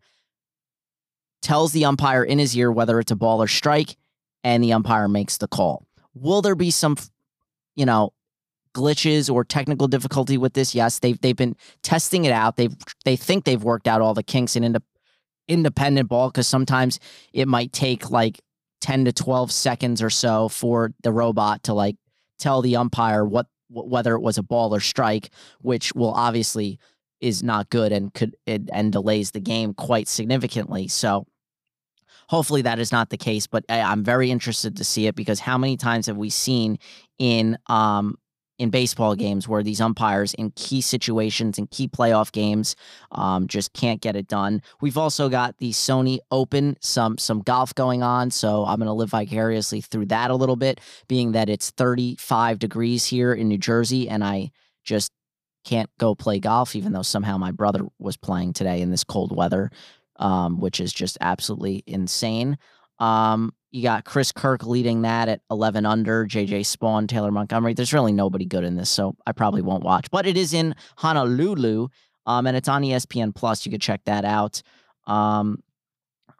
tells 1.42 1.72
the 1.72 1.84
umpire 1.84 2.24
in 2.24 2.38
his 2.38 2.56
ear 2.56 2.72
whether 2.72 2.98
it's 2.98 3.12
a 3.12 3.16
ball 3.16 3.42
or 3.42 3.46
strike, 3.46 3.98
and 4.42 4.64
the 4.64 4.72
umpire 4.72 5.06
makes 5.06 5.36
the 5.36 5.46
call. 5.46 5.86
Will 6.14 6.40
there 6.40 6.54
be 6.54 6.70
some, 6.70 6.96
you 7.76 7.84
know, 7.84 8.14
glitches 8.74 9.30
or 9.30 9.44
technical 9.44 9.86
difficulty 9.86 10.38
with 10.38 10.54
this? 10.54 10.74
Yes, 10.74 10.98
they've 11.00 11.20
they've 11.20 11.36
been 11.36 11.56
testing 11.82 12.24
it 12.24 12.32
out. 12.32 12.56
They've 12.56 12.74
they 13.04 13.16
think 13.16 13.44
they've 13.44 13.62
worked 13.62 13.86
out 13.86 14.00
all 14.00 14.14
the 14.14 14.22
kinks 14.22 14.56
and 14.56 14.64
in 14.64 14.76
ind- 14.76 14.82
independent 15.48 16.08
ball 16.08 16.30
because 16.30 16.46
sometimes 16.46 16.98
it 17.32 17.48
might 17.48 17.72
take 17.72 18.10
like 18.10 18.40
ten 18.80 19.04
to 19.04 19.12
twelve 19.12 19.50
seconds 19.50 20.02
or 20.02 20.10
so 20.10 20.48
for 20.48 20.92
the 21.02 21.12
robot 21.12 21.62
to 21.64 21.74
like 21.74 21.96
tell 22.38 22.62
the 22.62 22.76
umpire 22.76 23.24
what 23.24 23.46
wh- 23.68 23.86
whether 23.86 24.14
it 24.14 24.20
was 24.20 24.38
a 24.38 24.42
ball 24.42 24.74
or 24.74 24.80
strike, 24.80 25.30
which 25.60 25.94
will 25.94 26.12
obviously 26.12 26.78
is 27.20 27.42
not 27.42 27.70
good 27.70 27.92
and 27.92 28.12
could 28.12 28.36
and, 28.46 28.70
and 28.72 28.92
delays 28.92 29.30
the 29.30 29.40
game 29.40 29.72
quite 29.74 30.08
significantly. 30.08 30.88
So 30.88 31.26
hopefully 32.28 32.62
that 32.62 32.78
is 32.78 32.92
not 32.92 33.10
the 33.10 33.16
case, 33.16 33.46
but 33.46 33.64
I, 33.68 33.80
I'm 33.80 34.04
very 34.04 34.30
interested 34.30 34.76
to 34.76 34.84
see 34.84 35.06
it 35.06 35.14
because 35.14 35.40
how 35.40 35.56
many 35.58 35.76
times 35.76 36.06
have 36.06 36.16
we 36.16 36.30
seen 36.30 36.78
in 37.18 37.58
um 37.68 38.18
in 38.58 38.70
baseball 38.70 39.14
games 39.14 39.48
where 39.48 39.62
these 39.62 39.80
umpires 39.80 40.32
in 40.34 40.50
key 40.52 40.80
situations 40.80 41.58
and 41.58 41.70
key 41.70 41.88
playoff 41.88 42.30
games 42.30 42.76
um, 43.12 43.48
just 43.48 43.72
can't 43.72 44.00
get 44.00 44.14
it 44.14 44.28
done. 44.28 44.62
We've 44.80 44.96
also 44.96 45.28
got 45.28 45.58
the 45.58 45.70
Sony 45.70 46.18
Open, 46.30 46.76
some 46.80 47.18
some 47.18 47.40
golf 47.40 47.74
going 47.74 48.02
on, 48.02 48.30
so 48.30 48.64
I'm 48.64 48.78
going 48.78 48.86
to 48.86 48.92
live 48.92 49.10
vicariously 49.10 49.80
through 49.80 50.06
that 50.06 50.30
a 50.30 50.36
little 50.36 50.56
bit, 50.56 50.80
being 51.08 51.32
that 51.32 51.48
it's 51.48 51.70
35 51.70 52.58
degrees 52.58 53.04
here 53.04 53.32
in 53.32 53.48
New 53.48 53.58
Jersey, 53.58 54.08
and 54.08 54.22
I 54.22 54.50
just 54.84 55.10
can't 55.64 55.90
go 55.98 56.14
play 56.14 56.38
golf, 56.38 56.76
even 56.76 56.92
though 56.92 57.02
somehow 57.02 57.38
my 57.38 57.50
brother 57.50 57.80
was 57.98 58.16
playing 58.16 58.52
today 58.52 58.80
in 58.80 58.90
this 58.90 59.02
cold 59.02 59.34
weather, 59.34 59.70
um, 60.16 60.60
which 60.60 60.78
is 60.78 60.92
just 60.92 61.18
absolutely 61.20 61.82
insane. 61.86 62.58
Um, 62.98 63.52
you 63.74 63.82
got 63.82 64.04
Chris 64.04 64.30
Kirk 64.30 64.64
leading 64.64 65.02
that 65.02 65.28
at 65.28 65.40
11 65.50 65.84
under, 65.84 66.24
JJ 66.24 66.60
Spaun, 66.60 67.08
Taylor 67.08 67.32
Montgomery. 67.32 67.74
There's 67.74 67.92
really 67.92 68.12
nobody 68.12 68.44
good 68.44 68.62
in 68.62 68.76
this, 68.76 68.88
so 68.88 69.16
I 69.26 69.32
probably 69.32 69.62
won't 69.62 69.82
watch. 69.82 70.08
But 70.12 70.26
it 70.26 70.36
is 70.36 70.54
in 70.54 70.76
Honolulu, 70.98 71.88
um, 72.24 72.46
and 72.46 72.56
it's 72.56 72.68
on 72.68 72.82
ESPN 72.82 73.34
Plus. 73.34 73.66
You 73.66 73.72
could 73.72 73.82
check 73.82 74.02
that 74.04 74.24
out. 74.24 74.62
Um, 75.08 75.60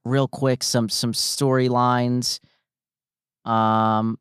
real 0.04 0.28
quick, 0.28 0.62
some 0.62 0.88
some 0.88 1.12
storylines. 1.12 2.38
Um, 3.44 4.16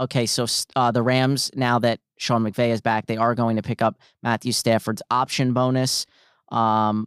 okay, 0.00 0.24
so 0.24 0.46
uh, 0.74 0.92
the 0.92 1.02
Rams 1.02 1.50
now 1.54 1.78
that 1.80 2.00
Sean 2.16 2.42
McVay 2.42 2.70
is 2.70 2.80
back, 2.80 3.04
they 3.04 3.18
are 3.18 3.34
going 3.34 3.56
to 3.56 3.62
pick 3.62 3.82
up 3.82 3.98
Matthew 4.22 4.52
Stafford's 4.52 5.02
option 5.10 5.52
bonus. 5.52 6.06
Um, 6.50 7.06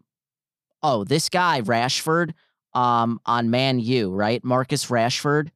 oh, 0.84 1.04
this 1.04 1.28
guy 1.28 1.62
Rashford 1.62 2.34
um, 2.76 3.20
on 3.26 3.50
Man 3.50 3.80
U, 3.80 4.12
right? 4.12 4.44
Marcus 4.44 4.86
Rashford. 4.88 5.50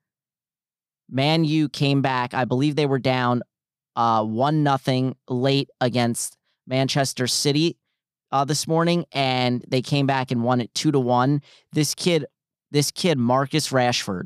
Man 1.09 1.43
U 1.43 1.69
came 1.69 2.01
back. 2.01 2.33
I 2.33 2.45
believe 2.45 2.75
they 2.75 2.85
were 2.85 2.99
down 2.99 3.43
uh, 3.95 4.23
one 4.23 4.63
nothing 4.63 5.15
late 5.27 5.69
against 5.81 6.37
Manchester 6.65 7.27
City 7.27 7.77
uh, 8.31 8.45
this 8.45 8.67
morning, 8.67 9.05
and 9.11 9.63
they 9.67 9.81
came 9.81 10.07
back 10.07 10.31
and 10.31 10.43
won 10.43 10.61
it 10.61 10.73
two 10.73 10.91
to 10.91 10.99
one. 10.99 11.41
This 11.73 11.93
kid, 11.93 12.25
this 12.71 12.91
kid, 12.91 13.17
Marcus 13.17 13.69
Rashford. 13.69 14.25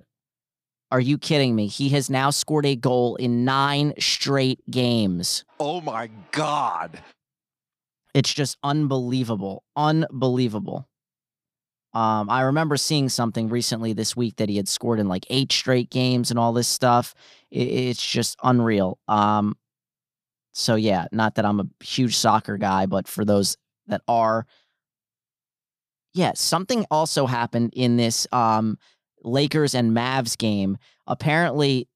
Are 0.91 0.99
you 0.99 1.17
kidding 1.17 1.55
me? 1.55 1.65
He 1.67 1.89
has 1.89 2.09
now 2.09 2.29
scored 2.29 2.67
a 2.67 2.75
goal 2.75 3.15
in 3.15 3.45
nine 3.45 3.93
straight 3.97 4.59
games. 4.69 5.43
Oh 5.59 5.81
my 5.81 6.09
God. 6.31 7.01
It's 8.13 8.31
just 8.31 8.59
unbelievable. 8.61 9.63
Unbelievable. 9.75 10.87
Um, 11.93 12.29
I 12.29 12.41
remember 12.41 12.75
seeing 12.75 13.07
something 13.07 13.49
recently 13.49 13.93
this 13.93 14.15
week 14.15 14.37
that 14.37 14.49
he 14.49 14.57
had 14.57 14.67
scored 14.67 14.99
in 14.99 15.07
like 15.07 15.25
eight 15.29 15.51
straight 15.51 15.91
games 15.91 16.31
and 16.31 16.39
all 16.39 16.53
this 16.53 16.67
stuff. 16.67 17.13
It, 17.51 17.67
it's 17.67 18.05
just 18.05 18.35
unreal. 18.43 18.97
Um, 19.07 19.55
so 20.53 20.75
yeah, 20.75 21.05
not 21.11 21.35
that 21.35 21.45
I'm 21.45 21.59
a 21.59 21.67
huge 21.83 22.15
soccer 22.15 22.57
guy, 22.57 22.85
but 22.85 23.07
for 23.07 23.25
those 23.25 23.57
that 23.87 24.01
are, 24.07 24.45
yeah, 26.13 26.31
something 26.35 26.85
also 26.91 27.25
happened 27.25 27.73
in 27.75 27.97
this 27.97 28.27
um, 28.31 28.77
Lakers 29.23 29.75
and 29.75 29.91
Mavs 29.95 30.37
game. 30.37 30.77
Apparently, 31.07 31.87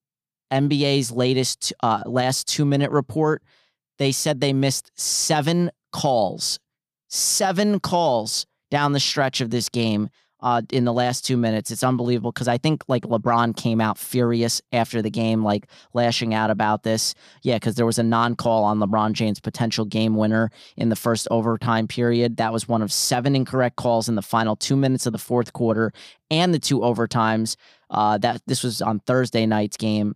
NBA's 0.52 1.10
latest 1.10 1.72
uh, 1.82 2.02
last 2.06 2.48
two 2.48 2.64
minute 2.64 2.90
report, 2.90 3.42
they 3.98 4.12
said 4.12 4.40
they 4.40 4.52
missed 4.52 4.90
seven 4.96 5.70
calls, 5.92 6.58
seven 7.08 7.80
calls 7.80 8.46
down 8.70 8.92
the 8.92 9.00
stretch 9.00 9.40
of 9.40 9.50
this 9.50 9.68
game 9.68 10.10
uh, 10.40 10.62
in 10.70 10.84
the 10.84 10.92
last 10.92 11.24
two 11.24 11.36
minutes. 11.36 11.70
It's 11.70 11.82
unbelievable 11.82 12.32
because 12.32 12.48
I 12.48 12.58
think 12.58 12.84
like 12.88 13.02
LeBron 13.02 13.56
came 13.56 13.80
out 13.80 13.98
furious 13.98 14.62
after 14.72 15.02
the 15.02 15.10
game, 15.10 15.42
like 15.42 15.66
lashing 15.94 16.34
out 16.34 16.50
about 16.50 16.82
this. 16.82 17.14
Yeah, 17.42 17.56
because 17.56 17.74
there 17.74 17.86
was 17.86 17.98
a 17.98 18.02
non 18.02 18.36
call 18.36 18.64
on 18.64 18.78
LeBron 18.78 19.12
James' 19.12 19.40
potential 19.40 19.84
game 19.84 20.16
winner 20.16 20.50
in 20.76 20.88
the 20.88 20.96
first 20.96 21.26
overtime 21.30 21.88
period. 21.88 22.36
That 22.36 22.52
was 22.52 22.68
one 22.68 22.82
of 22.82 22.92
seven 22.92 23.34
incorrect 23.34 23.76
calls 23.76 24.08
in 24.08 24.14
the 24.14 24.22
final 24.22 24.56
two 24.56 24.76
minutes 24.76 25.06
of 25.06 25.12
the 25.12 25.18
fourth 25.18 25.52
quarter 25.52 25.92
and 26.30 26.54
the 26.54 26.58
two 26.58 26.80
overtimes. 26.80 27.56
Uh, 27.90 28.18
that 28.18 28.42
this 28.46 28.62
was 28.62 28.82
on 28.82 29.00
Thursday 29.00 29.46
night's 29.46 29.76
game. 29.76 30.14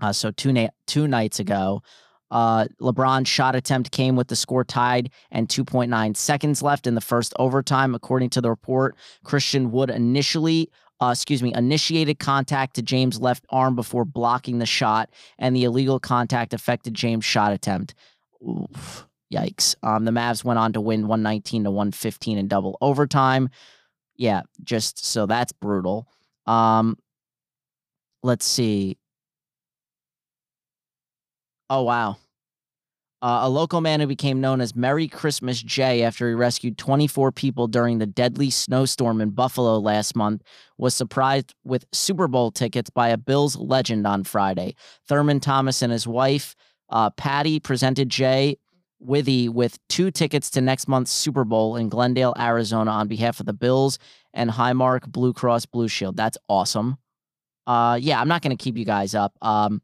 Uh, 0.00 0.12
so 0.12 0.30
two 0.30 0.52
na- 0.52 0.68
two 0.86 1.08
nights 1.08 1.38
ago. 1.38 1.82
Uh, 2.30 2.66
LeBron's 2.80 3.28
shot 3.28 3.54
attempt 3.54 3.90
came 3.90 4.16
with 4.16 4.28
the 4.28 4.36
score 4.36 4.64
tied 4.64 5.10
and 5.30 5.48
2.9 5.48 6.16
seconds 6.16 6.62
left 6.62 6.86
in 6.86 6.94
the 6.94 7.00
first 7.00 7.32
overtime. 7.38 7.94
According 7.94 8.30
to 8.30 8.40
the 8.40 8.50
report, 8.50 8.96
Christian 9.24 9.70
Wood 9.70 9.90
initially, 9.90 10.70
uh, 11.00 11.10
excuse 11.12 11.42
me, 11.42 11.52
initiated 11.54 12.18
contact 12.18 12.74
to 12.74 12.82
James' 12.82 13.20
left 13.20 13.44
arm 13.50 13.76
before 13.76 14.04
blocking 14.04 14.58
the 14.58 14.66
shot, 14.66 15.10
and 15.38 15.54
the 15.54 15.64
illegal 15.64 16.00
contact 16.00 16.52
affected 16.52 16.94
James' 16.94 17.24
shot 17.24 17.52
attempt. 17.52 17.94
Oof, 18.42 19.06
yikes. 19.32 19.76
Um, 19.82 20.04
the 20.04 20.10
Mavs 20.10 20.42
went 20.42 20.58
on 20.58 20.72
to 20.72 20.80
win 20.80 21.06
119 21.06 21.64
to 21.64 21.70
115 21.70 22.38
in 22.38 22.48
double 22.48 22.76
overtime. 22.80 23.50
Yeah, 24.16 24.42
just 24.64 25.04
so 25.04 25.26
that's 25.26 25.52
brutal. 25.52 26.08
Um, 26.46 26.98
let's 28.22 28.46
see. 28.46 28.96
Oh, 31.68 31.82
wow. 31.82 32.16
Uh, 33.22 33.40
a 33.42 33.48
local 33.48 33.80
man 33.80 33.98
who 33.98 34.06
became 34.06 34.40
known 34.40 34.60
as 34.60 34.76
Merry 34.76 35.08
Christmas 35.08 35.62
Jay 35.62 36.02
after 36.02 36.28
he 36.28 36.34
rescued 36.34 36.76
24 36.76 37.32
people 37.32 37.66
during 37.66 37.98
the 37.98 38.06
deadly 38.06 38.50
snowstorm 38.50 39.20
in 39.20 39.30
Buffalo 39.30 39.78
last 39.78 40.14
month 40.14 40.42
was 40.76 40.94
surprised 40.94 41.54
with 41.64 41.86
Super 41.92 42.28
Bowl 42.28 42.50
tickets 42.50 42.90
by 42.90 43.08
a 43.08 43.16
Bills 43.16 43.56
legend 43.56 44.06
on 44.06 44.22
Friday. 44.22 44.76
Thurman 45.08 45.40
Thomas 45.40 45.80
and 45.80 45.90
his 45.90 46.06
wife, 46.06 46.54
uh, 46.90 47.10
Patty, 47.10 47.58
presented 47.58 48.10
Jay 48.10 48.58
Withey 49.00 49.48
with 49.48 49.78
two 49.88 50.10
tickets 50.10 50.50
to 50.50 50.60
next 50.60 50.86
month's 50.86 51.10
Super 51.10 51.44
Bowl 51.44 51.76
in 51.76 51.88
Glendale, 51.88 52.34
Arizona 52.38 52.90
on 52.90 53.08
behalf 53.08 53.40
of 53.40 53.46
the 53.46 53.52
Bills 53.52 53.98
and 54.34 54.50
Highmark 54.50 55.10
Blue 55.10 55.32
Cross 55.32 55.66
Blue 55.66 55.88
Shield. 55.88 56.16
That's 56.16 56.38
awesome. 56.48 56.98
Uh, 57.66 57.98
yeah, 58.00 58.20
I'm 58.20 58.28
not 58.28 58.42
going 58.42 58.56
to 58.56 58.62
keep 58.62 58.76
you 58.76 58.84
guys 58.84 59.14
up. 59.14 59.32
Um, 59.42 59.82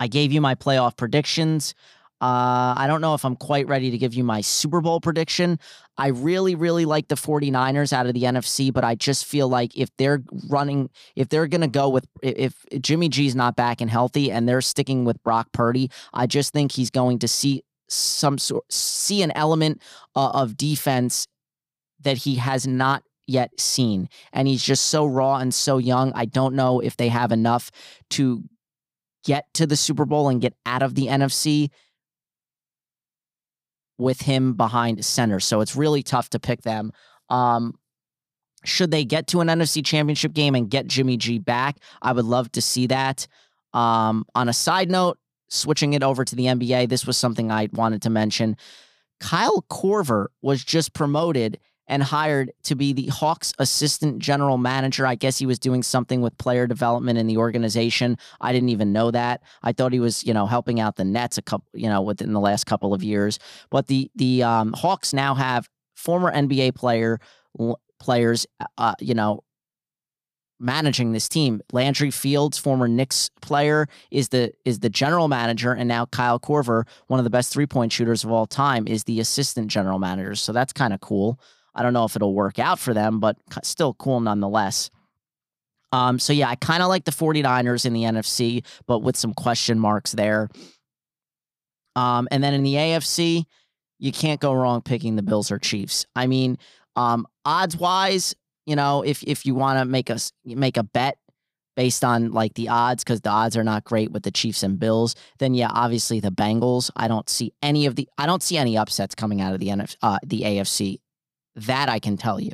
I 0.00 0.06
gave 0.06 0.32
you 0.32 0.40
my 0.40 0.54
playoff 0.54 0.96
predictions. 0.96 1.74
Uh, 2.20 2.74
I 2.76 2.86
don't 2.88 3.00
know 3.00 3.14
if 3.14 3.24
I'm 3.24 3.36
quite 3.36 3.68
ready 3.68 3.92
to 3.92 3.98
give 3.98 4.12
you 4.12 4.24
my 4.24 4.40
Super 4.40 4.80
Bowl 4.80 5.00
prediction. 5.00 5.60
I 5.96 6.08
really, 6.08 6.56
really 6.56 6.84
like 6.84 7.06
the 7.08 7.14
49ers 7.14 7.92
out 7.92 8.06
of 8.06 8.14
the 8.14 8.24
NFC, 8.24 8.72
but 8.72 8.82
I 8.82 8.96
just 8.96 9.24
feel 9.24 9.48
like 9.48 9.76
if 9.76 9.88
they're 9.98 10.22
running, 10.48 10.90
if 11.14 11.28
they're 11.28 11.46
going 11.46 11.60
to 11.60 11.68
go 11.68 11.88
with, 11.88 12.06
if 12.20 12.64
Jimmy 12.80 13.08
G's 13.08 13.36
not 13.36 13.54
back 13.54 13.80
and 13.80 13.88
healthy 13.88 14.32
and 14.32 14.48
they're 14.48 14.60
sticking 14.60 15.04
with 15.04 15.22
Brock 15.22 15.52
Purdy, 15.52 15.90
I 16.12 16.26
just 16.26 16.52
think 16.52 16.72
he's 16.72 16.90
going 16.90 17.20
to 17.20 17.28
see 17.28 17.62
some 17.88 18.38
sort, 18.38 18.64
see 18.72 19.22
an 19.22 19.30
element 19.36 19.80
uh, 20.16 20.30
of 20.30 20.56
defense 20.56 21.26
that 22.00 22.18
he 22.18 22.36
has 22.36 22.66
not 22.66 23.04
yet 23.28 23.60
seen. 23.60 24.08
And 24.32 24.48
he's 24.48 24.64
just 24.64 24.86
so 24.86 25.06
raw 25.06 25.36
and 25.36 25.54
so 25.54 25.78
young. 25.78 26.12
I 26.14 26.24
don't 26.24 26.54
know 26.54 26.80
if 26.80 26.96
they 26.96 27.08
have 27.08 27.30
enough 27.30 27.70
to 28.10 28.42
get 29.24 29.52
to 29.54 29.66
the 29.66 29.76
Super 29.76 30.04
Bowl 30.04 30.28
and 30.28 30.40
get 30.40 30.54
out 30.66 30.82
of 30.82 30.94
the 30.94 31.06
NFC 31.06 31.70
with 33.98 34.22
him 34.22 34.54
behind 34.54 35.04
center. 35.04 35.40
So 35.40 35.60
it's 35.60 35.74
really 35.76 36.02
tough 36.02 36.30
to 36.30 36.38
pick 36.38 36.62
them. 36.62 36.92
Um, 37.28 37.78
should 38.64 38.90
they 38.90 39.04
get 39.04 39.26
to 39.28 39.40
an 39.40 39.48
NFC 39.48 39.84
championship 39.84 40.32
game 40.32 40.54
and 40.54 40.70
get 40.70 40.86
Jimmy 40.86 41.16
G 41.16 41.38
back, 41.38 41.78
I 42.02 42.12
would 42.12 42.24
love 42.24 42.50
to 42.52 42.62
see 42.62 42.86
that. 42.88 43.26
Um, 43.72 44.24
on 44.34 44.48
a 44.48 44.52
side 44.52 44.90
note, 44.90 45.18
switching 45.48 45.92
it 45.94 46.02
over 46.02 46.24
to 46.24 46.36
the 46.36 46.44
NBA, 46.44 46.88
this 46.88 47.06
was 47.06 47.16
something 47.16 47.50
I 47.50 47.68
wanted 47.72 48.02
to 48.02 48.10
mention. 48.10 48.56
Kyle 49.20 49.64
Korver 49.70 50.26
was 50.42 50.64
just 50.64 50.92
promoted 50.92 51.58
and 51.88 52.02
hired 52.02 52.52
to 52.64 52.74
be 52.74 52.92
the 52.92 53.06
Hawks 53.06 53.52
assistant 53.58 54.20
general 54.20 54.58
manager. 54.58 55.06
I 55.06 55.14
guess 55.14 55.38
he 55.38 55.46
was 55.46 55.58
doing 55.58 55.82
something 55.82 56.20
with 56.20 56.36
player 56.38 56.66
development 56.66 57.18
in 57.18 57.26
the 57.26 57.38
organization. 57.38 58.18
I 58.40 58.52
didn't 58.52 58.68
even 58.68 58.92
know 58.92 59.10
that. 59.10 59.42
I 59.62 59.72
thought 59.72 59.92
he 59.92 60.00
was, 60.00 60.24
you 60.24 60.34
know, 60.34 60.46
helping 60.46 60.78
out 60.78 60.96
the 60.96 61.04
Nets 61.04 61.38
a 61.38 61.42
couple, 61.42 61.68
you 61.72 61.88
know, 61.88 62.02
within 62.02 62.32
the 62.32 62.40
last 62.40 62.66
couple 62.66 62.94
of 62.94 63.02
years. 63.02 63.38
But 63.70 63.86
the 63.86 64.10
the 64.14 64.42
um, 64.42 64.72
Hawks 64.74 65.12
now 65.12 65.34
have 65.34 65.68
former 65.96 66.30
NBA 66.30 66.74
player 66.74 67.18
players, 67.98 68.46
uh, 68.76 68.94
you 69.00 69.14
know, 69.14 69.42
managing 70.60 71.12
this 71.12 71.28
team. 71.28 71.60
Landry 71.72 72.10
Fields, 72.10 72.58
former 72.58 72.88
Knicks 72.88 73.30
player, 73.40 73.88
is 74.10 74.28
the 74.28 74.52
is 74.64 74.80
the 74.80 74.90
general 74.90 75.28
manager, 75.28 75.72
and 75.72 75.88
now 75.88 76.06
Kyle 76.06 76.38
Korver, 76.38 76.86
one 77.06 77.20
of 77.20 77.24
the 77.24 77.30
best 77.30 77.52
three 77.52 77.66
point 77.66 77.92
shooters 77.92 78.24
of 78.24 78.30
all 78.30 78.46
time, 78.46 78.86
is 78.86 79.04
the 79.04 79.20
assistant 79.20 79.68
general 79.68 79.98
manager. 79.98 80.34
So 80.34 80.52
that's 80.52 80.72
kind 80.72 80.92
of 80.92 81.00
cool. 81.00 81.40
I 81.78 81.82
don't 81.82 81.92
know 81.92 82.04
if 82.04 82.16
it'll 82.16 82.34
work 82.34 82.58
out 82.58 82.80
for 82.80 82.92
them, 82.92 83.20
but 83.20 83.36
still 83.62 83.94
cool 83.94 84.18
nonetheless. 84.18 84.90
Um, 85.92 86.18
so 86.18 86.32
yeah, 86.32 86.48
I 86.48 86.56
kind 86.56 86.82
of 86.82 86.88
like 86.88 87.04
the 87.04 87.12
49ers 87.12 87.86
in 87.86 87.92
the 87.92 88.02
NFC, 88.02 88.64
but 88.86 88.98
with 88.98 89.16
some 89.16 89.32
question 89.32 89.78
marks 89.78 90.10
there. 90.12 90.48
Um, 91.94 92.26
and 92.32 92.42
then 92.42 92.52
in 92.52 92.64
the 92.64 92.74
AFC, 92.74 93.44
you 94.00 94.12
can't 94.12 94.40
go 94.40 94.52
wrong 94.52 94.82
picking 94.82 95.14
the 95.14 95.22
Bills 95.22 95.52
or 95.52 95.58
Chiefs. 95.58 96.04
I 96.16 96.26
mean, 96.26 96.58
um, 96.96 97.26
odds 97.44 97.76
wise, 97.76 98.34
you 98.66 98.74
know, 98.74 99.02
if 99.02 99.22
if 99.22 99.46
you 99.46 99.54
want 99.54 99.78
to 99.78 99.84
make 99.84 100.10
a 100.10 100.18
make 100.44 100.76
a 100.76 100.82
bet 100.82 101.16
based 101.76 102.04
on 102.04 102.32
like 102.32 102.54
the 102.54 102.68
odds, 102.68 103.04
because 103.04 103.20
the 103.20 103.30
odds 103.30 103.56
are 103.56 103.64
not 103.64 103.84
great 103.84 104.10
with 104.10 104.24
the 104.24 104.32
Chiefs 104.32 104.64
and 104.64 104.80
Bills, 104.80 105.14
then 105.38 105.54
yeah, 105.54 105.70
obviously 105.72 106.18
the 106.18 106.30
Bengals. 106.30 106.90
I 106.96 107.06
don't 107.06 107.28
see 107.28 107.52
any 107.62 107.86
of 107.86 107.94
the 107.94 108.08
I 108.18 108.26
don't 108.26 108.42
see 108.42 108.56
any 108.56 108.76
upsets 108.76 109.14
coming 109.14 109.40
out 109.40 109.54
of 109.54 109.60
the 109.60 109.68
NF, 109.68 109.96
uh, 110.02 110.18
the 110.26 110.42
AFC 110.42 110.98
that 111.66 111.88
I 111.88 111.98
can 111.98 112.16
tell 112.16 112.40
you. 112.40 112.52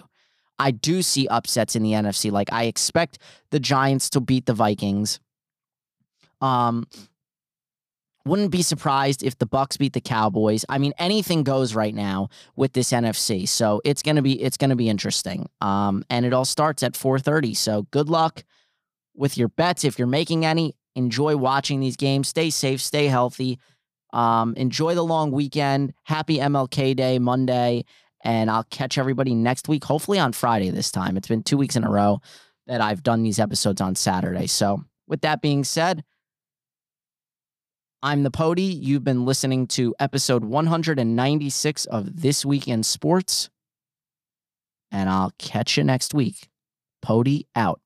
I 0.58 0.70
do 0.70 1.02
see 1.02 1.26
upsets 1.28 1.74
in 1.74 1.82
the 1.82 1.92
NFC. 1.92 2.30
Like 2.30 2.52
I 2.52 2.64
expect 2.64 3.18
the 3.50 3.60
Giants 3.60 4.10
to 4.10 4.20
beat 4.20 4.46
the 4.46 4.54
Vikings. 4.54 5.20
Um 6.40 6.86
wouldn't 8.26 8.50
be 8.50 8.62
surprised 8.62 9.22
if 9.22 9.36
the 9.38 9.46
Bucs 9.46 9.78
beat 9.78 9.92
the 9.92 10.00
Cowboys. 10.00 10.64
I 10.68 10.78
mean, 10.78 10.94
anything 10.98 11.42
goes 11.42 11.74
right 11.74 11.94
now 11.94 12.30
with 12.56 12.72
this 12.72 12.90
NFC. 12.90 13.46
So 13.46 13.82
it's 13.84 14.02
gonna 14.02 14.22
be 14.22 14.40
it's 14.40 14.56
gonna 14.56 14.76
be 14.76 14.88
interesting. 14.88 15.48
Um, 15.60 16.04
and 16.08 16.24
it 16.24 16.32
all 16.32 16.46
starts 16.46 16.82
at 16.82 16.94
4:30. 16.94 17.54
So 17.54 17.82
good 17.90 18.08
luck 18.08 18.44
with 19.14 19.36
your 19.36 19.48
bets 19.48 19.84
if 19.84 19.98
you're 19.98 20.08
making 20.08 20.44
any. 20.44 20.74
Enjoy 20.96 21.36
watching 21.36 21.80
these 21.80 21.96
games. 21.96 22.28
Stay 22.28 22.50
safe. 22.50 22.80
Stay 22.80 23.06
healthy. 23.06 23.58
Um, 24.12 24.54
enjoy 24.56 24.94
the 24.94 25.04
long 25.04 25.32
weekend. 25.32 25.92
Happy 26.04 26.38
MLK 26.38 26.94
Day 26.94 27.18
Monday. 27.18 27.84
And 28.24 28.50
I'll 28.50 28.64
catch 28.64 28.98
everybody 28.98 29.34
next 29.34 29.68
week, 29.68 29.84
hopefully 29.84 30.18
on 30.18 30.32
Friday 30.32 30.70
this 30.70 30.90
time. 30.90 31.16
It's 31.16 31.28
been 31.28 31.42
two 31.42 31.58
weeks 31.58 31.76
in 31.76 31.84
a 31.84 31.90
row 31.90 32.20
that 32.66 32.80
I've 32.80 33.02
done 33.02 33.22
these 33.22 33.38
episodes 33.38 33.80
on 33.80 33.94
Saturday. 33.94 34.46
So, 34.46 34.82
with 35.06 35.20
that 35.20 35.42
being 35.42 35.62
said, 35.64 36.02
I'm 38.02 38.22
the 38.22 38.30
Pody. 38.30 38.62
You've 38.62 39.04
been 39.04 39.24
listening 39.24 39.66
to 39.68 39.94
episode 39.98 40.44
196 40.44 41.84
of 41.86 42.20
This 42.20 42.44
Week 42.44 42.66
in 42.66 42.82
Sports. 42.82 43.50
And 44.90 45.08
I'll 45.08 45.32
catch 45.38 45.76
you 45.76 45.84
next 45.84 46.14
week. 46.14 46.48
Pody 47.02 47.46
out. 47.54 47.80